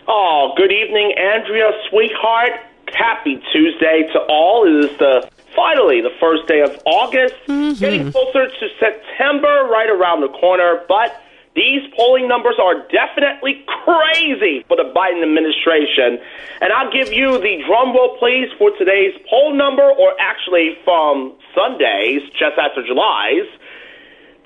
Oh, 0.06 0.52
good 0.56 0.70
evening, 0.70 1.14
Andrea, 1.16 1.70
sweetheart. 1.88 2.60
Happy 2.92 3.42
Tuesday 3.52 4.06
to 4.12 4.18
all. 4.28 4.66
It 4.66 4.90
is 4.90 4.98
the 4.98 5.30
finally 5.54 6.00
the 6.00 6.14
first 6.20 6.46
day 6.46 6.60
of 6.60 6.80
August, 6.84 7.34
mm-hmm. 7.46 7.78
getting 7.78 8.10
closer 8.12 8.48
to 8.48 8.68
September, 8.78 9.68
right 9.70 9.90
around 9.90 10.20
the 10.20 10.28
corner. 10.28 10.82
But 10.88 11.22
these 11.54 11.82
polling 11.96 12.28
numbers 12.28 12.56
are 12.60 12.86
definitely 12.88 13.64
crazy 13.84 14.64
for 14.68 14.76
the 14.76 14.90
Biden 14.94 15.22
administration. 15.22 16.18
And 16.60 16.72
I'll 16.72 16.90
give 16.90 17.12
you 17.12 17.38
the 17.38 17.62
drum 17.66 17.94
roll, 17.94 18.16
please, 18.18 18.48
for 18.58 18.70
today's 18.78 19.14
poll 19.28 19.54
number, 19.54 19.84
or 19.84 20.14
actually 20.18 20.78
from 20.84 21.34
Sunday's, 21.54 22.22
just 22.32 22.56
after 22.58 22.84
July's. 22.86 23.48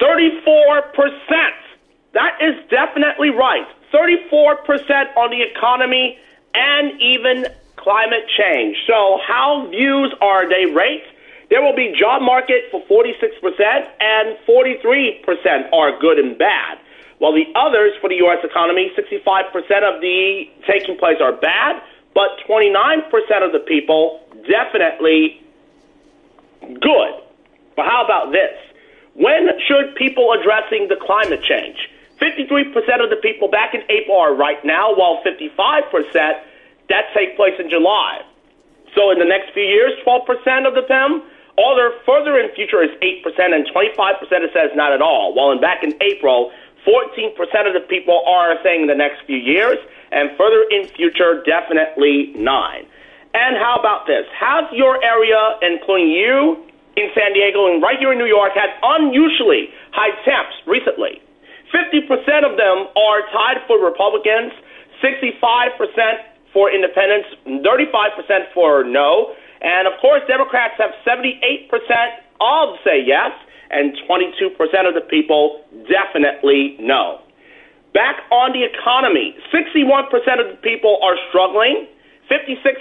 34%. 0.00 0.92
That 2.14 2.38
is 2.40 2.54
definitely 2.70 3.30
right. 3.30 3.66
34% 3.92 5.16
on 5.16 5.30
the 5.30 5.42
economy 5.42 6.18
and 6.54 7.00
even 7.00 7.46
climate 7.86 8.26
change. 8.36 8.76
So, 8.88 9.20
how 9.22 9.68
views 9.70 10.12
are 10.20 10.48
they 10.50 10.66
ranked? 10.66 11.06
There 11.50 11.62
will 11.62 11.76
be 11.76 11.94
job 11.94 12.20
market 12.20 12.64
for 12.72 12.82
46% 12.90 13.30
and 14.00 14.36
43% 14.42 15.72
are 15.72 15.96
good 16.00 16.18
and 16.18 16.36
bad. 16.36 16.78
While 17.18 17.32
the 17.32 17.46
others 17.54 17.92
for 18.00 18.10
the 18.10 18.16
U.S. 18.26 18.42
economy, 18.42 18.90
65% 18.98 19.54
of 19.86 20.00
the 20.02 20.50
taking 20.66 20.98
place 20.98 21.18
are 21.22 21.32
bad, 21.32 21.80
but 22.12 22.42
29% 22.50 23.06
of 23.46 23.52
the 23.52 23.62
people 23.64 24.20
definitely 24.50 25.40
good. 26.60 27.12
But 27.76 27.86
how 27.86 28.04
about 28.04 28.32
this? 28.32 28.58
When 29.14 29.46
should 29.68 29.94
people 29.94 30.32
addressing 30.32 30.88
the 30.88 30.96
climate 30.96 31.44
change? 31.44 31.78
53% 32.20 32.74
of 32.98 33.10
the 33.10 33.20
people 33.22 33.46
back 33.46 33.74
in 33.74 33.82
April 33.88 34.18
are 34.18 34.34
right 34.34 34.62
now, 34.64 34.92
while 34.96 35.22
55% 35.22 36.42
that 36.88 37.12
take 37.14 37.36
place 37.36 37.54
in 37.58 37.68
July. 37.70 38.22
So 38.94 39.10
in 39.10 39.18
the 39.18 39.28
next 39.28 39.52
few 39.52 39.64
years, 39.64 39.92
12% 40.06 40.24
of 40.66 40.74
the 40.74 40.82
PIM, 40.82 41.22
or 41.58 41.76
they're 41.76 41.98
further 42.04 42.38
in 42.38 42.52
future 42.54 42.82
is 42.82 42.90
8%, 43.00 43.24
and 43.52 43.66
25% 43.68 43.84
it 44.44 44.50
says 44.52 44.70
not 44.74 44.92
at 44.92 45.02
all. 45.02 45.34
While 45.34 45.52
in 45.52 45.60
back 45.60 45.82
in 45.82 45.92
April, 46.00 46.52
14% 46.86 47.34
of 47.66 47.74
the 47.74 47.84
people 47.88 48.22
are 48.26 48.54
saying 48.62 48.86
the 48.86 48.94
next 48.94 49.24
few 49.26 49.36
years, 49.36 49.78
and 50.12 50.30
further 50.38 50.64
in 50.70 50.86
future, 50.94 51.42
definitely 51.44 52.32
9. 52.36 52.86
And 53.34 53.56
how 53.56 53.76
about 53.78 54.06
this? 54.06 54.24
Has 54.32 54.64
your 54.72 55.02
area, 55.02 55.58
including 55.60 56.08
you 56.08 56.62
in 56.96 57.10
San 57.12 57.34
Diego 57.34 57.66
and 57.68 57.82
right 57.82 57.98
here 57.98 58.12
in 58.12 58.18
New 58.18 58.30
York, 58.30 58.52
had 58.54 58.70
unusually 58.82 59.68
high 59.92 60.14
temps 60.24 60.56
recently? 60.64 61.20
50% 61.74 62.08
of 62.48 62.56
them 62.56 62.88
are 62.96 63.20
tied 63.32 63.60
for 63.66 63.82
Republicans, 63.82 64.52
65% 65.02 65.42
for 66.52 66.72
independents, 66.72 67.28
35% 67.46 68.52
for 68.54 68.84
no. 68.84 69.34
And 69.60 69.86
of 69.86 69.94
course, 70.00 70.22
Democrats 70.28 70.74
have 70.78 70.90
78% 71.06 71.70
of 72.40 72.76
say 72.84 73.02
yes, 73.04 73.32
and 73.70 73.96
22% 74.08 74.52
of 74.88 74.94
the 74.94 75.00
people 75.08 75.64
definitely 75.88 76.76
no. 76.78 77.20
Back 77.94 78.22
on 78.30 78.52
the 78.52 78.62
economy, 78.62 79.34
61% 79.52 80.12
of 80.38 80.50
the 80.50 80.58
people 80.62 80.98
are 81.02 81.16
struggling, 81.30 81.88
56% 82.30 82.76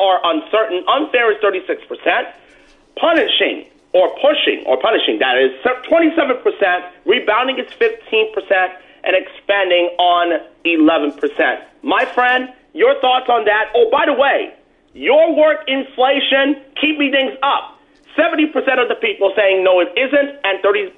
are 0.00 0.20
uncertain, 0.24 0.84
unfair 0.88 1.30
is 1.32 1.38
36%, 1.42 2.32
punishing 2.96 3.66
or 3.92 4.08
pushing 4.16 4.64
or 4.66 4.80
punishing, 4.80 5.18
that 5.18 5.36
is 5.36 5.52
27%, 5.64 6.90
rebounding 7.04 7.58
is 7.58 7.70
15%, 7.74 8.74
and 9.04 9.16
expanding 9.16 9.90
on 9.98 10.40
11%. 10.64 11.64
My 11.82 12.04
friend, 12.06 12.52
your 12.72 13.00
thoughts 13.00 13.26
on 13.28 13.44
that? 13.44 13.72
Oh, 13.74 13.88
by 13.90 14.06
the 14.06 14.14
way, 14.14 14.54
your 14.94 15.34
work 15.36 15.60
inflation 15.66 16.62
keeping 16.80 17.12
things 17.12 17.32
up. 17.42 17.78
70% 18.16 18.52
of 18.82 18.88
the 18.88 18.96
people 19.00 19.32
saying 19.34 19.64
no, 19.64 19.80
it 19.80 19.88
isn't, 19.96 20.38
and 20.44 20.62
30% 20.62 20.92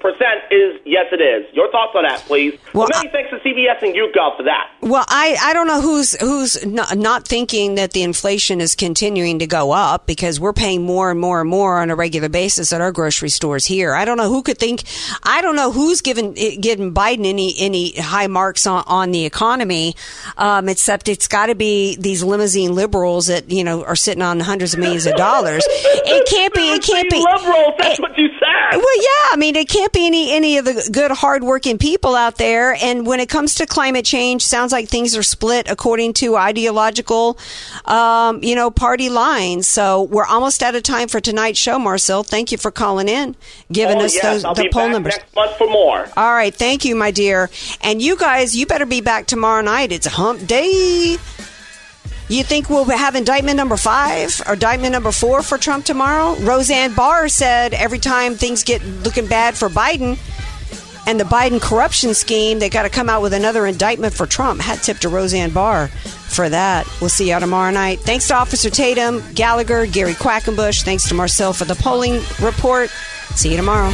is 0.51 0.81
yes, 0.85 1.05
it 1.11 1.21
is. 1.21 1.45
Your 1.53 1.71
thoughts 1.71 1.93
on 1.95 2.03
that, 2.03 2.19
please. 2.21 2.59
Well, 2.73 2.87
many 2.91 3.07
I, 3.07 3.11
thanks 3.11 3.29
to 3.29 3.37
CBS 3.39 3.81
and 3.81 3.95
YouGov 3.95 4.37
for 4.37 4.43
that. 4.43 4.71
Well, 4.81 5.05
I, 5.07 5.37
I 5.41 5.53
don't 5.53 5.67
know 5.67 5.81
who's 5.81 6.19
who's 6.19 6.65
not, 6.65 6.97
not 6.97 7.27
thinking 7.27 7.75
that 7.75 7.91
the 7.91 8.03
inflation 8.03 8.59
is 8.59 8.75
continuing 8.75 9.39
to 9.39 9.47
go 9.47 9.71
up 9.71 10.07
because 10.07 10.39
we're 10.39 10.53
paying 10.53 10.83
more 10.83 11.09
and 11.09 11.19
more 11.19 11.41
and 11.41 11.49
more 11.49 11.79
on 11.79 11.89
a 11.89 11.95
regular 11.95 12.27
basis 12.27 12.73
at 12.73 12.81
our 12.81 12.91
grocery 12.91 13.29
stores 13.29 13.65
here. 13.65 13.95
I 13.95 14.03
don't 14.03 14.17
know 14.17 14.29
who 14.29 14.43
could 14.43 14.57
think. 14.57 14.83
I 15.23 15.41
don't 15.41 15.55
know 15.55 15.71
who's 15.71 16.01
giving 16.01 16.33
giving 16.33 16.93
Biden 16.93 17.25
any 17.25 17.53
any 17.57 17.93
high 17.93 18.27
marks 18.27 18.67
on, 18.67 18.83
on 18.87 19.11
the 19.11 19.25
economy, 19.25 19.95
um, 20.37 20.67
except 20.67 21.07
it's 21.07 21.27
got 21.27 21.45
to 21.45 21.55
be 21.55 21.95
these 21.95 22.23
limousine 22.23 22.75
liberals 22.75 23.27
that 23.27 23.49
you 23.49 23.63
know 23.63 23.85
are 23.85 23.95
sitting 23.95 24.21
on 24.21 24.41
hundreds 24.41 24.73
of 24.73 24.81
millions 24.81 25.05
of 25.05 25.15
dollars. 25.15 25.63
It 25.67 26.27
can't 26.27 26.53
be. 26.53 26.73
It 26.73 26.83
can't 26.83 27.04
can't 27.09 27.25
be 27.25 27.45
liberals. 27.45 27.73
That's 27.77 27.99
it, 27.99 28.01
what 28.01 28.17
you 28.17 28.27
said. 28.27 28.77
Well, 28.77 28.97
yeah. 28.97 29.31
I 29.31 29.35
mean, 29.37 29.55
it 29.55 29.69
can't 29.69 29.91
be 29.91 30.05
any 30.05 30.31
any 30.31 30.57
of 30.57 30.65
the 30.65 30.89
good, 30.91 31.11
hardworking 31.11 31.77
people 31.77 32.15
out 32.15 32.37
there. 32.37 32.75
And 32.81 33.05
when 33.05 33.19
it 33.19 33.29
comes 33.29 33.55
to 33.55 33.65
climate 33.65 34.05
change, 34.05 34.45
sounds 34.45 34.71
like 34.71 34.89
things 34.89 35.15
are 35.15 35.23
split 35.23 35.69
according 35.69 36.13
to 36.13 36.35
ideological, 36.37 37.37
um, 37.85 38.43
you 38.43 38.55
know, 38.55 38.71
party 38.71 39.09
lines. 39.09 39.67
So 39.67 40.03
we're 40.03 40.25
almost 40.25 40.63
out 40.63 40.75
of 40.75 40.83
time 40.83 41.07
for 41.07 41.19
tonight's 41.19 41.59
show, 41.59 41.79
Marcel. 41.79 42.23
Thank 42.23 42.51
you 42.51 42.57
for 42.57 42.71
calling 42.71 43.09
in, 43.09 43.35
giving 43.71 43.97
oh, 43.97 44.05
us 44.05 44.15
yes, 44.15 44.23
those 44.23 44.45
I'll 44.45 44.55
the 44.55 44.69
poll 44.71 44.89
numbers. 44.89 45.17
Next 45.17 45.35
month 45.35 45.57
for 45.57 45.67
more. 45.67 46.07
All 46.17 46.31
right, 46.31 46.53
thank 46.53 46.85
you, 46.85 46.95
my 46.95 47.11
dear. 47.11 47.49
And 47.81 48.01
you 48.01 48.17
guys, 48.17 48.55
you 48.55 48.65
better 48.65 48.85
be 48.85 49.01
back 49.01 49.25
tomorrow 49.27 49.61
night. 49.61 49.91
It's 49.91 50.07
Hump 50.07 50.45
Day. 50.47 51.17
You 52.27 52.43
think 52.43 52.69
we'll 52.69 52.85
have 52.85 53.15
indictment 53.15 53.55
number 53.57 53.77
five 53.77 54.41
or 54.47 54.53
indictment 54.53 54.93
number 54.93 55.11
four 55.11 55.43
for 55.43 55.57
Trump 55.59 55.85
tomorrow? 55.85 56.35
Roseanne 56.39 56.93
Barr 56.95 57.29
said 57.29 57.73
every 57.73 57.99
time 57.99 58.33
things 58.35 58.63
get 58.63 58.83
looking 58.83 59.27
bad 59.27 59.55
for 59.55 59.69
Biden 59.69 60.17
and 61.07 61.19
the 61.19 61.23
Biden 61.23 61.61
corruption 61.61 62.15
scheme, 62.15 62.57
they 62.57 62.69
got 62.69 62.83
to 62.83 62.89
come 62.89 63.09
out 63.09 63.21
with 63.21 63.33
another 63.33 63.67
indictment 63.67 64.13
for 64.13 64.25
Trump. 64.25 64.59
Hat 64.59 64.81
tip 64.81 64.97
to 64.99 65.09
Roseanne 65.09 65.51
Barr 65.51 65.87
for 65.87 66.49
that. 66.49 66.87
We'll 66.99 67.11
see 67.11 67.29
you 67.29 67.39
tomorrow 67.39 67.71
night. 67.71 67.99
Thanks 67.99 68.27
to 68.29 68.35
Officer 68.35 68.71
Tatum, 68.71 69.23
Gallagher, 69.33 69.85
Gary 69.85 70.13
Quackenbush. 70.13 70.83
Thanks 70.83 71.07
to 71.09 71.13
Marcel 71.13 71.53
for 71.53 71.65
the 71.65 71.75
polling 71.75 72.21
report. 72.41 72.89
See 73.35 73.51
you 73.51 73.57
tomorrow. 73.57 73.93